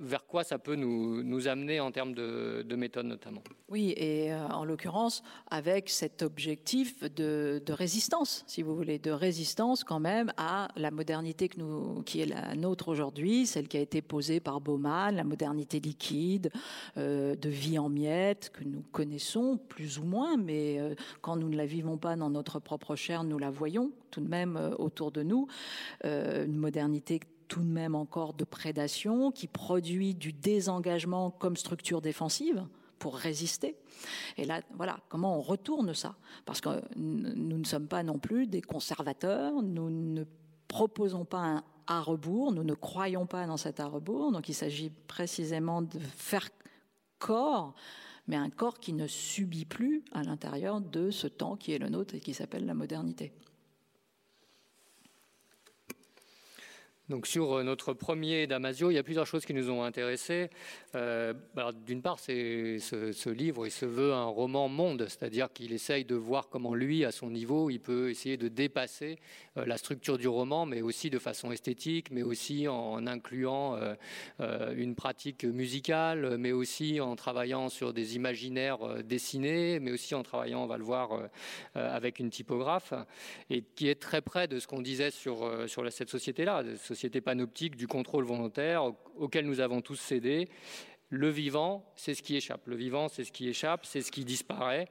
[0.00, 3.42] vers quoi ça peut nous, amener en termes de, de méthode notamment.
[3.68, 9.84] Oui, et euh, en l'occurrence avec cet objectif de, résistance, si vous voulez, de résistance
[9.84, 11.50] quand même à la modernité
[12.06, 16.50] qui est la nôtre aujourd'hui, celle qui a été posée par Bauman, la modernité liquide,
[16.96, 21.48] euh, de vie en miettes que nous connaissons plus ou moins, mais euh, quand nous
[21.48, 25.12] ne la vivons pas dans notre propre chair, nous la voyons tout de même autour
[25.12, 25.46] de nous,
[26.04, 32.66] une modernité tout de même encore de prédation, qui produit du désengagement comme structure défensive
[32.98, 33.76] pour résister.
[34.36, 36.16] Et là, voilà, comment on retourne ça?
[36.44, 40.24] Parce que nous ne sommes pas non plus des conservateurs, nous ne
[40.68, 44.54] proposons pas un à rebours, nous ne croyons pas dans cet à rebours, donc il
[44.54, 46.48] s'agit précisément de faire
[47.18, 47.74] corps,
[48.26, 51.88] mais un corps qui ne subit plus à l'intérieur de ce temps qui est le
[51.88, 53.32] nôtre et qui s'appelle la modernité.
[57.08, 60.50] Donc sur euh, notre premier Damasio, il y a plusieurs choses qui nous ont intéressés.
[60.96, 61.34] Euh,
[61.86, 66.16] d'une part, c'est ce, livre, il se veut un roman monde, c'est-à-dire qu'il essaye de
[66.16, 69.18] voir comment lui, à son niveau, il peut essayer de dépasser
[69.56, 73.78] euh, la structure du roman, mais aussi de façon esthétique, mais aussi en incluant
[74.40, 80.64] une pratique musicale, mais aussi en travaillant sur des imaginaires dessinés, mais aussi en travaillant,
[80.64, 81.28] on va le voir,
[81.74, 82.92] avec une typographe,
[83.50, 86.62] et qui est très près de ce qu'on disait sur, sur cette société-là
[86.96, 90.48] société panoptique du contrôle volontaire auquel nous avons tous cédé.
[91.10, 92.66] Le vivant, c'est ce qui échappe.
[92.66, 94.88] Le vivant, c'est ce qui échappe, c'est ce qui disparaît.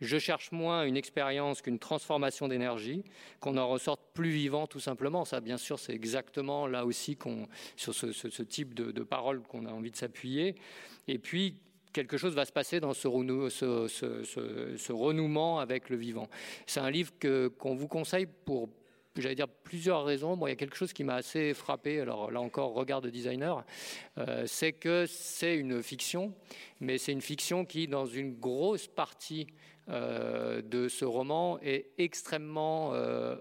[0.00, 3.02] je cherche moins une expérience qu'une transformation d'énergie,
[3.40, 5.24] qu'on en ressorte plus vivant tout simplement.
[5.24, 9.72] Ça, bien sûr, c'est exactement là aussi qu'on, sur ce, type de, paroles qu'on a
[9.72, 10.54] envie de s'appuyer.
[11.08, 11.56] Et puis,
[11.92, 13.08] quelque chose va se passer dans ce,
[14.92, 16.28] renouement avec le vivant.
[16.66, 17.12] C'est un livre
[17.58, 18.68] qu'on vous conseille pour,
[19.22, 20.36] j'allais dire, plusieurs raisons.
[20.36, 23.10] Bon, il y a quelque chose qui m'a assez frappé, alors là encore, regard de
[23.10, 23.64] designer,
[24.18, 26.34] euh, c'est que c'est une fiction,
[26.80, 29.46] mais c'est une fiction qui, dans une grosse partie
[29.88, 32.92] euh, de ce roman, est extrêmement...
[32.94, 33.36] Euh,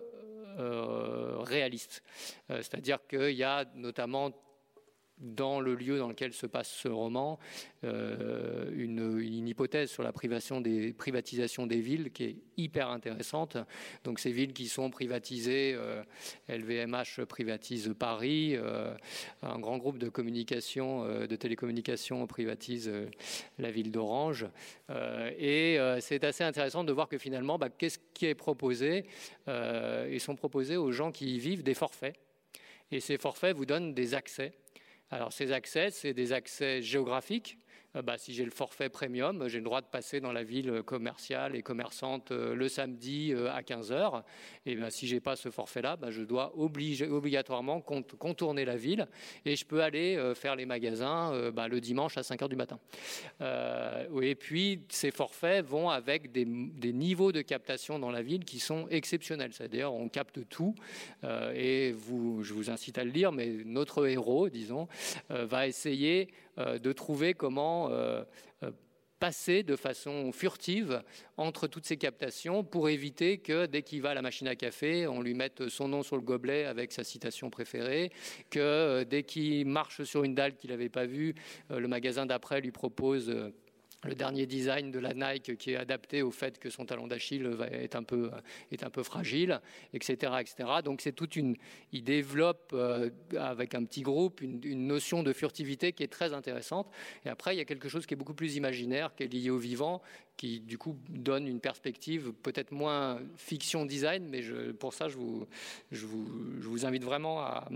[1.39, 2.01] réaliste.
[2.49, 4.31] C'est-à-dire qu'il y a notamment
[5.19, 7.39] dans le lieu dans lequel se passe ce roman,
[7.83, 13.57] euh, une, hypothèse sur la privatisation des villes qui est hyper intéressante.
[14.03, 15.77] Donc ces villes qui sont privatisées,
[16.49, 18.93] LVMH euh, privatise Paris, euh,
[19.41, 22.91] un grand groupe de communication, de télécommunications privatise
[23.57, 24.47] la ville d'Orange.
[25.37, 29.05] et c'est assez intéressant de voir que finalement, bah, qu'est-ce qui est proposé
[29.47, 32.15] Ils sont proposés aux gens qui y vivent des forfaits.
[32.91, 34.53] Et ces forfaits vous donnent des accès
[35.09, 37.57] alors ces accès, c'est des accès géographiques.
[37.95, 40.81] Euh, bah, si j'ai le forfait premium, j'ai le droit de passer dans la ville
[40.83, 44.23] commerciale et commerçante euh, le samedi euh, à 15 heures.
[44.65, 49.07] Et ben, si j'ai pas ce forfait-là, bah, je dois obligatoirement contourner la ville
[49.45, 52.79] et je peux aller faire les magasins bah, le dimanche à 5 heures du matin.
[53.41, 58.87] et puis ces forfaits vont avec des, niveaux de captation dans la ville qui sont
[58.89, 59.53] exceptionnels.
[59.53, 60.75] C'est-à-dire on capte tout
[61.53, 64.87] et vous, je vous incite à le lire, mais notre héros, disons,
[65.29, 68.23] va essayer de trouver comment euh,
[68.63, 68.71] euh,
[69.19, 71.01] passer de façon furtive
[71.37, 75.07] entre toutes ces captations pour éviter que dès qu'il va à la machine à café,
[75.07, 78.11] on lui mette son nom sur le gobelet avec sa citation préférée,
[78.51, 81.33] que dès qu'il marche sur une dalle qu'il n'avait pas vue,
[81.69, 83.33] le magasin d'après lui propose
[84.03, 87.49] le dernier design de la Nike qui est adapté au fait que son talon d'Achille
[87.71, 88.31] est un peu
[88.71, 89.59] est un peu fragile,
[89.93, 90.69] etc., etc.
[90.83, 91.55] Donc c'est toute une,
[91.91, 96.89] il développe euh, avec un petit groupe une, notion de furtivité qui est très intéressante.
[97.25, 99.49] Et après il y a quelque chose qui est beaucoup plus imaginaire, qui est lié
[99.49, 100.01] au vivant,
[100.37, 104.41] qui du coup donne une perspective peut-être moins fiction design, mais
[104.73, 105.47] pour ça je vous,
[105.91, 107.67] je vous, je vous invite vraiment à,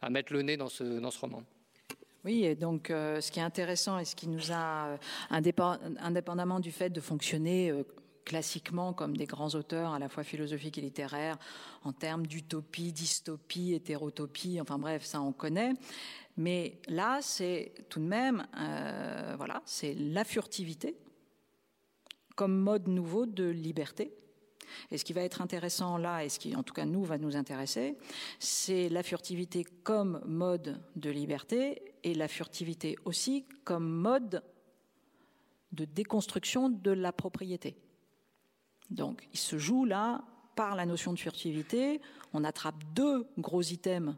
[0.00, 1.42] à mettre le nez dans ce dans ce roman.
[2.26, 4.96] Oui, et donc euh, ce qui est intéressant et ce qui nous a, euh,
[5.30, 7.84] indépendamment du fait de fonctionner euh,
[8.24, 11.38] classiquement comme des grands auteurs à la fois philosophiques et littéraires
[11.84, 15.74] en termes d'utopie, dystopie, hétérotopie, enfin bref, ça on connaît.
[16.36, 18.44] Mais là, c'est tout de même,
[19.36, 20.96] voilà, c'est la furtivité
[22.34, 24.12] comme mode nouveau de liberté.
[24.90, 27.18] Et ce qui va être intéressant là, et ce qui en tout cas nous va
[27.18, 27.96] nous intéresser,
[28.40, 34.44] c'est la furtivité comme mode de liberté et la furtivité aussi comme mode
[35.72, 37.76] de déconstruction de la propriété.
[38.90, 40.22] Donc il se joue là
[40.54, 42.00] par la notion de furtivité,
[42.32, 44.14] on attrape deux gros items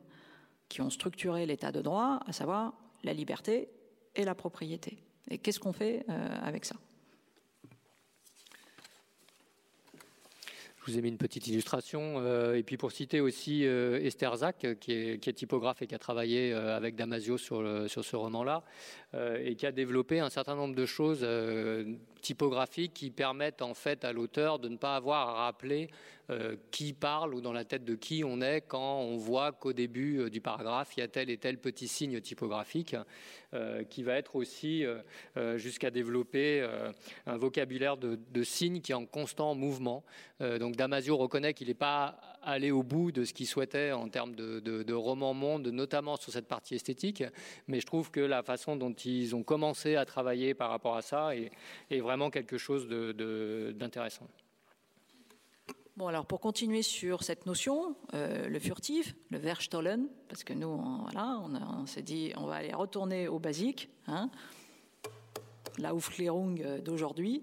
[0.69, 2.75] qui ont structuré l'état de droit, à savoir
[3.05, 3.71] la liberté
[4.15, 4.99] et la propriété.
[5.31, 6.77] Et qu'est-ce qu'on fait euh, avec ça?
[10.91, 12.17] Vous ai mis une petite illustration.
[12.19, 15.99] Euh, et puis pour citer aussi euh, Esther Zach, qui est, typographe et qui a
[15.99, 18.63] travaillé euh, avec Damasio sur, sur ce roman-là,
[19.43, 21.27] et qui a développé un certain nombre de choses
[22.21, 25.89] typographiques qui permettent en fait à l'auteur de ne pas avoir à rappeler
[26.31, 29.73] euh, qui parle ou dans la tête de qui on est quand on voit qu'au
[29.73, 32.95] début euh, du paragraphe, il y a tel et tel petit signe typographique
[33.55, 34.85] euh, qui va être aussi
[35.57, 36.67] jusqu'à développer
[37.27, 40.05] un vocabulaire de, signes qui est en constant mouvement.
[40.41, 44.35] donc Damasio reconnaît qu'il n'est pas allé au bout de ce qu'il souhaitait en termes
[44.35, 47.25] de, de, roman monde, notamment sur cette partie esthétique,
[47.67, 51.03] mais je trouve que la façon dont ils ont commencé à travailler par rapport à
[51.03, 51.51] ça est,
[51.91, 54.29] est vraiment quelque chose d'intéressant.
[55.99, 60.69] Bon, alors pour continuer sur cette notion, euh, le furtif, le Verstollen, parce que nous,
[60.69, 64.31] on, voilà, on, s'est dit, on va aller retourner au basique, hein,
[65.77, 67.43] la Aufklärung d'aujourd'hui.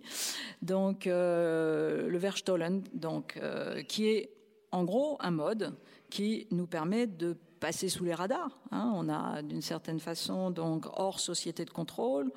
[0.62, 4.30] Donc, euh, le Verstollen, donc, euh, qui est
[4.76, 5.74] en gros un mode
[6.10, 8.60] qui nous permet de passer sous les radars.
[8.72, 8.92] Hein.
[8.94, 12.32] On a d'une certaine façon donc hors société de contrôle,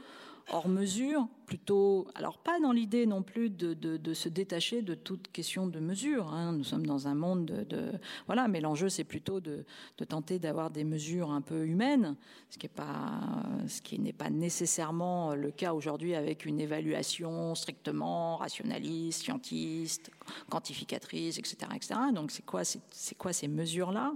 [0.52, 5.66] hors mesure, plutôt, alors pas dans l'idée non plus de, se détacher de toute question
[5.66, 6.32] de mesure.
[6.34, 6.52] Hein.
[6.52, 7.92] Nous sommes dans un monde de,
[8.26, 9.64] voilà, mais l'enjeu c'est plutôt de,
[10.08, 12.16] tenter d'avoir des mesures un peu humaines,
[12.50, 13.22] ce qui n'est pas,
[13.66, 20.10] ce qui n'est pas nécessairement le cas aujourd'hui avec une évaluation strictement rationaliste, scientiste,
[20.50, 21.94] quantificatrice, etc., etc.
[22.14, 24.12] Donc c'est quoi, c'est quoi ces mesures là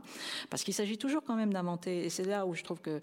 [0.51, 3.01] Parce qu'il s'agit toujours quand même d'inventer, et c'est là où je trouve que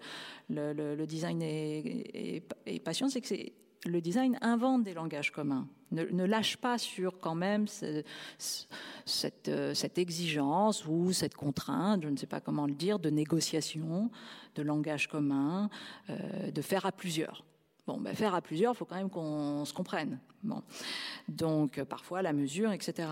[0.48, 1.82] le, design est,
[2.14, 3.52] est, est patient, c'est que c'est
[3.86, 5.66] le design invente des langages communs.
[5.92, 12.16] Ne, lâche pas sur quand même cette, euh, cette, exigence ou cette contrainte, je ne
[12.16, 14.08] sais pas comment le dire, de négociation,
[14.54, 15.68] de langage commun,
[16.08, 17.44] euh, de faire à plusieurs.
[17.86, 20.18] Bon, ben, faire à plusieurs, il faut quand même qu'on se comprenne.
[20.42, 20.62] Bon.
[21.28, 23.08] Donc, euh, parfois, la mesure, etc.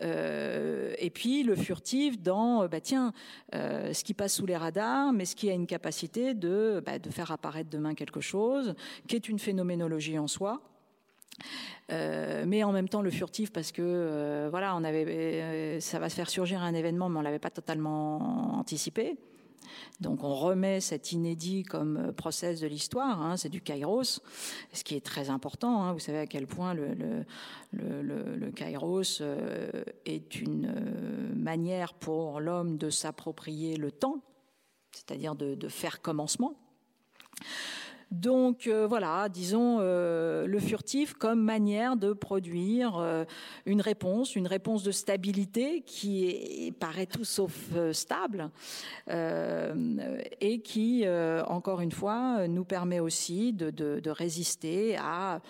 [0.00, 3.12] et puis, le furtif dans, bah, tiens,
[3.52, 7.30] ce qui passe sous les radars, mais ce qui a une capacité de, bah, faire
[7.30, 8.74] apparaître demain quelque chose,
[9.08, 10.62] qui est une phénoménologie en soi,
[11.92, 15.98] euh, mais en même temps le furtif parce que euh, voilà, on avait, euh, ça
[15.98, 19.18] va se faire surgir un événement, mais on l'avait pas totalement anticipé.
[20.00, 24.20] Donc on remet cet inédit comme process de l'histoire, hein, c'est du kairos,
[24.72, 25.82] ce qui est très important.
[25.82, 25.92] Hein.
[25.92, 29.22] vous savez à quel point le, kairos
[30.06, 30.72] est une
[31.34, 34.20] manière pour l'homme de s'approprier le temps,
[34.92, 36.56] c'est-à-dire de faire commencement.
[38.10, 43.24] Donc euh, voilà, disons euh, le furtif comme manière de produire euh,
[43.66, 48.50] une réponse, une réponse de stabilité qui paraît tout sauf stable
[50.40, 51.04] et qui,
[51.46, 55.40] encore une fois, nous permet aussi de, de résister à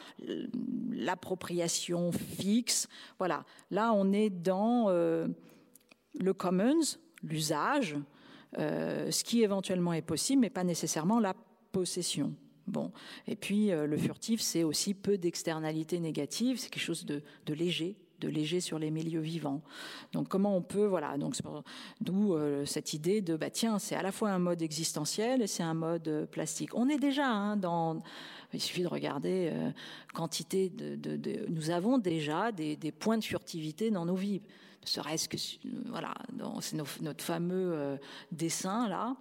[0.93, 2.89] l'appropriation fixe.
[3.19, 7.97] Voilà, là on est dans le commons, l'usage,
[8.57, 11.35] ce qui éventuellement est possible, mais pas nécessairement la
[11.73, 12.35] possession.
[12.71, 12.93] Bon.
[13.27, 17.23] Et puis, euh, le furtif, c'est aussi peu d'externalités négatives, c'est quelque chose de,
[17.53, 19.61] léger, de léger sur les milieux vivants.
[20.13, 21.35] Donc comment on peut, voilà, donc
[22.01, 25.49] d'où euh, cette idée de, bah tiens, c'est à la fois un mode existentiel et
[25.49, 26.71] c'est un mode euh, plastique.
[26.75, 28.01] On est déjà hein, dans,
[28.53, 29.53] il suffit de regarder
[30.15, 34.43] quantité de, nous avons déjà des, points de furtivité dans nos vies.
[34.83, 35.37] Ne serait-ce que,
[35.89, 36.15] voilà,
[36.61, 37.99] c'est notre fameux
[38.33, 39.17] dessin là.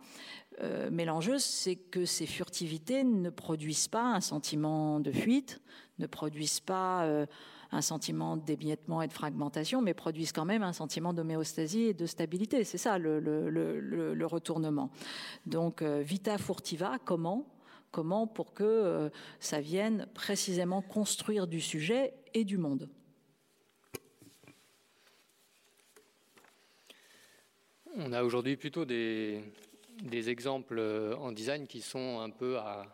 [0.62, 5.62] Euh, mais l'enjeu, c'est que ces furtivités ne produisent pas un sentiment de fuite,
[6.00, 7.26] ne produisent pas euh,
[7.72, 12.06] un sentiment d'émiettement et de fragmentation, mais produisent quand même un sentiment d'homéostasie et de
[12.06, 12.64] stabilité.
[12.64, 14.92] C'est ça le, retournement.
[15.46, 17.48] Donc, euh, vita furtiva, comment
[17.92, 19.10] Comment pour que
[19.40, 22.88] ça vienne précisément construire du sujet et du monde
[27.96, 29.42] On a aujourd'hui plutôt des,
[30.02, 32.86] des exemples euh, en design qui sont un peu à,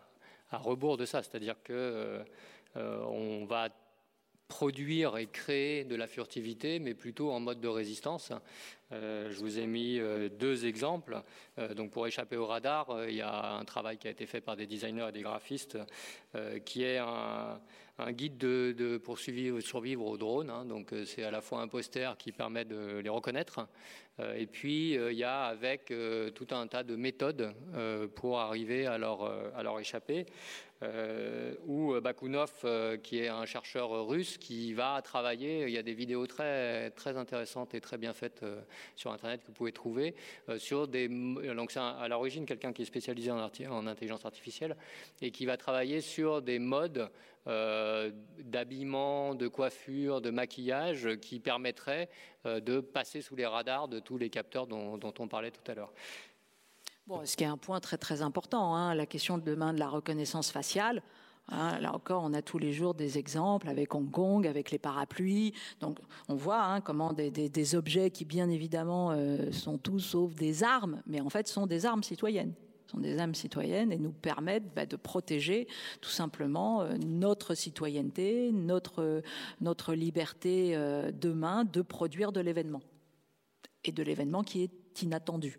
[0.52, 2.24] rebours de ça, c'est-à-dire que euh,
[2.78, 3.70] euh, on va
[4.48, 8.32] produire et créer de la furtivité, mais plutôt en mode de résistance.
[8.92, 10.00] Je vous ai mis
[10.40, 11.22] deux exemples.
[11.76, 14.56] donc pour échapper au radar, il y a un travail qui a été fait par
[14.56, 15.78] des designers et des graphistes
[16.66, 17.60] qui est un,
[18.12, 20.50] guide de, pour survivre aux drones.
[20.50, 20.66] Hein.
[20.66, 23.68] donc c'est à la fois un poster qui permet de les reconnaître,
[24.20, 27.54] euh, et puis, euh, il y a avec euh, tout un tas de méthodes
[28.16, 30.26] pour arriver à leur, échapper.
[31.68, 32.66] ou Bakunov,
[33.02, 35.64] qui est un chercheur russe, qui va travailler.
[35.64, 38.44] Il y a des vidéos très intéressantes et très bien faites
[38.96, 40.16] sur Internet que vous pouvez trouver.
[40.58, 44.76] sur des, donc c'est à l'origine quelqu'un qui est spécialisé en, en, intelligence artificielle
[45.22, 47.10] et qui va travailler sur des modes
[47.48, 52.10] euh, d'habillement, de coiffure, de maquillage qui permettrait
[52.48, 55.76] euh, de passer sous les radars de tous les capteurs dont, on parlait tout à
[55.76, 55.94] l'heure.
[57.06, 59.80] Bon, ce qui est un point très très important, hein, la question de demain de
[59.80, 61.04] la reconnaissance faciale.
[61.50, 64.80] Hein, là encore, on a tous les jours des exemples avec Hong Kong, avec les
[64.80, 65.54] parapluies.
[65.80, 70.64] Donc, on voit hein, comment des, objets qui, bien évidemment, euh, sont tous sauf des
[70.64, 72.54] armes, mais en fait sont des armes citoyennes
[72.88, 75.68] sont des âmes citoyennes et nous permettent bah, de protéger
[76.02, 79.24] tout simplement euh, notre citoyenneté, notre,
[79.60, 82.82] notre liberté euh, demain de produire de l'événement
[83.84, 85.58] et de l'événement qui est inattendu.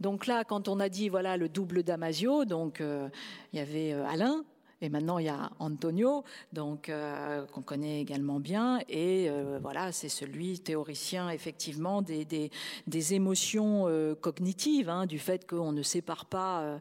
[0.00, 3.08] Donc là, quand on a dit voilà le double Damasio, donc euh,
[3.52, 4.44] il y avait Alain
[4.82, 6.22] et maintenant, il y a Antonio,
[6.52, 8.78] donc euh, qu'on connaît également bien.
[8.90, 15.48] Et euh, voilà, c'est celui théoricien effectivement des, des, émotions euh, cognitives, hein, du fait
[15.48, 16.78] qu'on ne sépare pas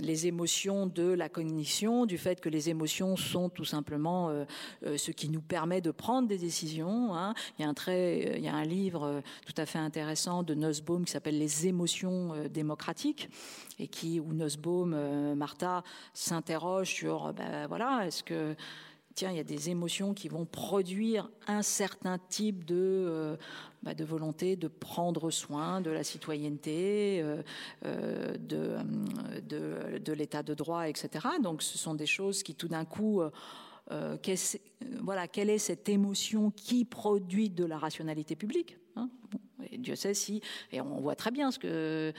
[0.00, 4.44] les émotions de la cognition, du fait que les émotions sont tout simplement
[4.82, 7.14] ce qui nous permet de prendre des décisions.
[7.14, 7.34] Hein.
[7.58, 10.54] Il y a un très, il y a un livre tout à fait intéressant de
[10.54, 13.28] Nussbaum qui s'appelle Les émotions démocratiques
[13.78, 15.82] et qui où Nussbaum, Martha
[16.12, 18.54] s'interroge sur, euh, ben, voilà, est-ce que
[19.14, 23.36] tiens, il y a des émotions qui vont produire un certain type de, euh,
[23.82, 28.76] ben, de volonté de prendre soin de la citoyenneté, euh, de,
[29.42, 31.28] de, de l'état de droit, etc.
[31.42, 33.22] Donc ce sont des choses qui tout d'un coup...
[35.02, 39.10] voilà, quelle est cette émotion qui produit de la rationalité publique hein?
[39.70, 40.40] Et Dieu sait si,
[40.72, 42.12] et on voit très bien ce que,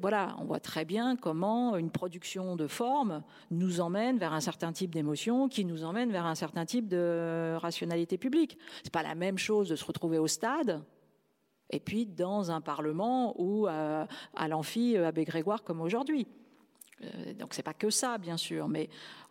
[0.00, 4.72] voilà, on voit très bien comment une production de forme nous emmène vers un certain
[4.72, 8.58] type d'émotion, qui nous emmène vers un certain type de rationalité publique.
[8.82, 10.82] C'est pas la même chose de se retrouver au stade
[11.70, 14.06] et puis dans un parlement ou à,
[14.48, 16.26] l'amphi Abbé Grégoire comme aujourd'hui.
[17.02, 18.88] Euh, donc c'est pas que ça, bien sûr, mais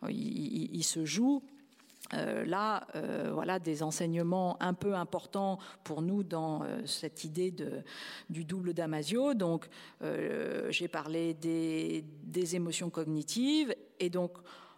[0.10, 1.44] il se joue
[2.14, 7.54] euh, là, euh, voilà des enseignements un peu importants pour nous dans euh, cette idée
[8.30, 9.34] du double Damasio.
[9.34, 9.68] Donc,
[10.70, 14.38] j'ai parlé des, émotions cognitives, et donc,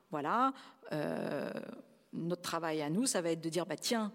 [0.09, 0.53] voilà,
[2.13, 4.11] notre travail à nous, ça va être de dire, bah, tiens,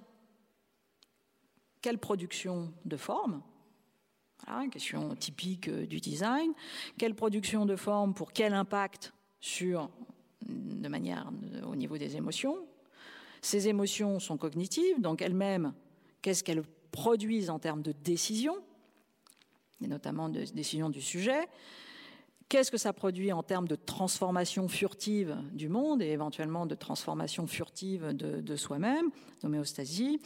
[1.81, 3.43] quelle production de forme
[4.70, 6.53] question typique du design.
[6.99, 9.89] Quelle production de forme pour quel impact sur,
[10.47, 11.31] de manière
[11.66, 12.66] au niveau des émotions
[13.45, 15.75] ces émotions sont cognitives, donc elles-mêmes,
[16.23, 18.57] qu'est-ce qu'elles produisent en termes de décision,
[19.83, 21.49] et notamment de décision du sujet
[22.51, 27.47] Qu'est-ce que ça produit en termes de transformation furtive du monde et éventuellement de transformation
[27.47, 29.11] furtive de, soi-même,
[29.43, 30.21] d'homéostasie.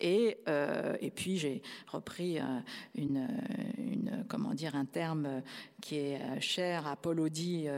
[0.00, 2.42] Et, euh, et puis j'ai repris euh,
[2.94, 3.28] une,
[4.28, 5.42] comment dire, un terme
[5.82, 7.68] qui est euh, cher à Paul Audi,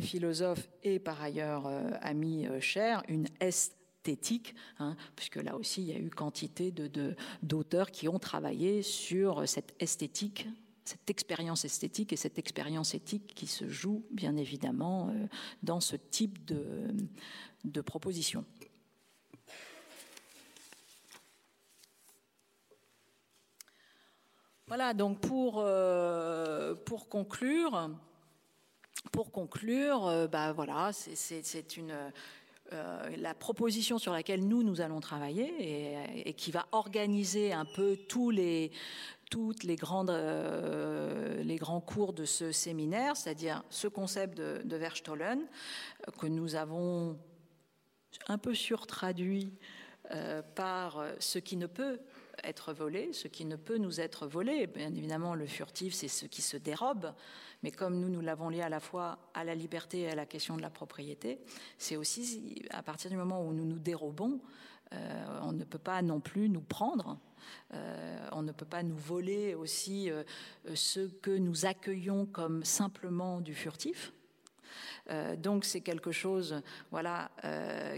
[0.00, 1.70] philosophe et par ailleurs
[2.02, 3.77] ami cher, une est
[4.08, 6.72] esthétique, hein, puisque là aussi il y a eu quantité
[7.42, 10.48] d'auteurs de, qui ont travaillé sur cette esthétique
[10.84, 15.26] cette expérience esthétique et cette expérience éthique qui se joue bien évidemment euh,
[15.62, 16.88] dans ce type de,
[17.64, 18.46] de proposition.
[24.66, 27.90] Voilà, donc pour, euh, pour conclure,
[29.12, 31.94] pour conclure, euh, bah voilà, c'est une,
[32.72, 37.96] euh, la proposition sur laquelle nous, nous allons travailler et, qui va organiser un peu
[38.08, 38.72] tous les,
[39.30, 44.76] toutes les, grandes, euh, les grands cours de ce séminaire, c'est-à-dire ce concept de, de
[44.76, 45.46] Verstollen
[46.18, 47.18] que nous avons
[48.28, 49.52] un peu surtraduit
[50.10, 51.98] euh, par ce qui ne peut
[52.44, 54.66] être volé, ce qui ne peut nous être volé.
[54.66, 57.12] Bien évidemment, le furtif, c'est ce qui se dérobe,
[57.62, 60.26] mais comme nous, nous l'avons lié à la fois à la liberté et à la
[60.26, 61.40] question de la propriété,
[61.78, 64.40] c'est aussi à partir du moment où nous nous dérobons,
[64.92, 67.18] euh, on ne peut pas non plus nous prendre.
[67.74, 70.22] Euh, on ne peut pas nous voler aussi euh,
[70.74, 74.12] ce que nous accueillons comme simplement du furtif.
[75.38, 76.60] donc c'est quelque chose,
[76.90, 77.30] voilà,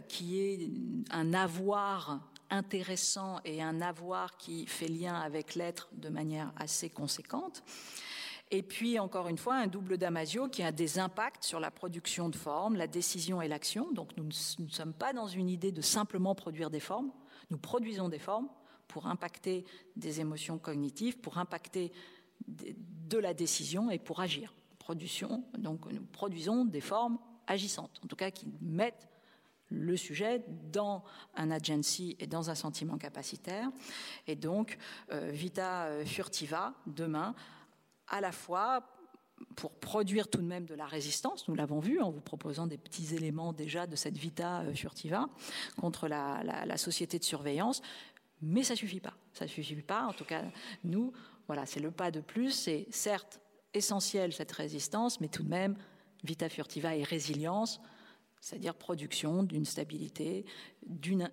[0.06, 0.70] qui est
[1.10, 7.62] un avoir intéressant et un avoir qui fait lien avec l'être de manière assez conséquente.
[8.52, 12.28] Et puis, encore une fois, un double Damasio qui a des impacts sur la production
[12.28, 13.92] de formes, la décision et l'action.
[13.92, 17.12] Donc, nous ne sommes pas dans une idée de simplement produire des formes.
[17.50, 18.48] Nous produisons des formes
[18.88, 19.64] pour impacter
[19.94, 21.92] des émotions cognitives, pour impacter
[22.48, 24.52] de la décision et pour agir.
[24.80, 29.09] Production, donc, nous produisons des formes agissantes, en tout cas qui mettent
[29.70, 33.68] le sujet dans un agency et dans un sentiment capacitaire.
[34.26, 34.78] Et donc,
[35.12, 37.34] euh, Vita Furtiva, demain,
[38.08, 38.84] à la fois
[39.56, 42.78] pour produire tout de même de la résistance, nous l'avons vu en vous proposant des
[42.78, 45.28] petits éléments déjà de cette vita euh, furtiva
[45.80, 47.82] contre la, société de surveillance,
[48.42, 49.14] mais ça suffit pas.
[49.32, 50.06] Ça suffit pas.
[50.06, 50.42] En tout cas,
[50.84, 51.12] nous,
[51.46, 52.50] voilà, c'est le pas de plus.
[52.50, 53.40] C'est certes
[53.72, 55.76] essentiel cette résistance, mais tout de même
[56.24, 57.80] vita furtiva et résilience,
[58.40, 60.44] c'est-à-dire production d'une stabilité,
[60.86, 61.30] d'une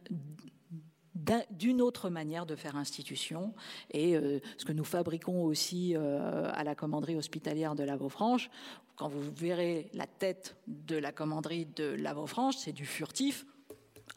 [1.52, 3.54] d'une autre manière de faire institution.
[3.92, 8.50] Et euh, ce que nous fabriquons aussi euh, à la commanderie hospitalière de La Vaufranche,
[8.96, 13.46] quand vous verrez la tête de la commanderie de La Vaufranche, c'est du furtif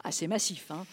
[0.03, 0.71] assez massif.
[0.71, 0.85] Hein.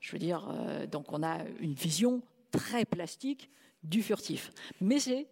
[0.00, 3.50] Je veux dire, euh, donc on a une vision très plastique
[3.82, 4.52] du furtif.
[4.80, 5.26] Mais c'est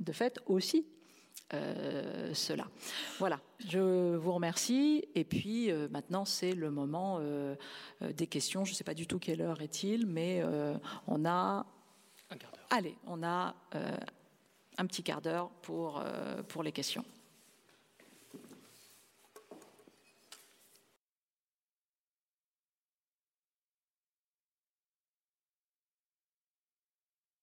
[0.00, 0.86] de fait aussi
[1.54, 2.66] euh, cela.
[3.18, 5.04] Voilà, je vous remercie.
[5.14, 7.54] Et puis euh, maintenant, c'est le moment euh,
[8.00, 8.64] des questions.
[8.64, 10.42] Je ne sais pas du tout quelle heure est-il, mais
[11.06, 11.66] on a.
[12.30, 12.66] Un quart d'heure.
[12.70, 13.54] Allez, on a
[14.78, 16.02] un petit quart d'heure pour,
[16.48, 17.04] pour les questions.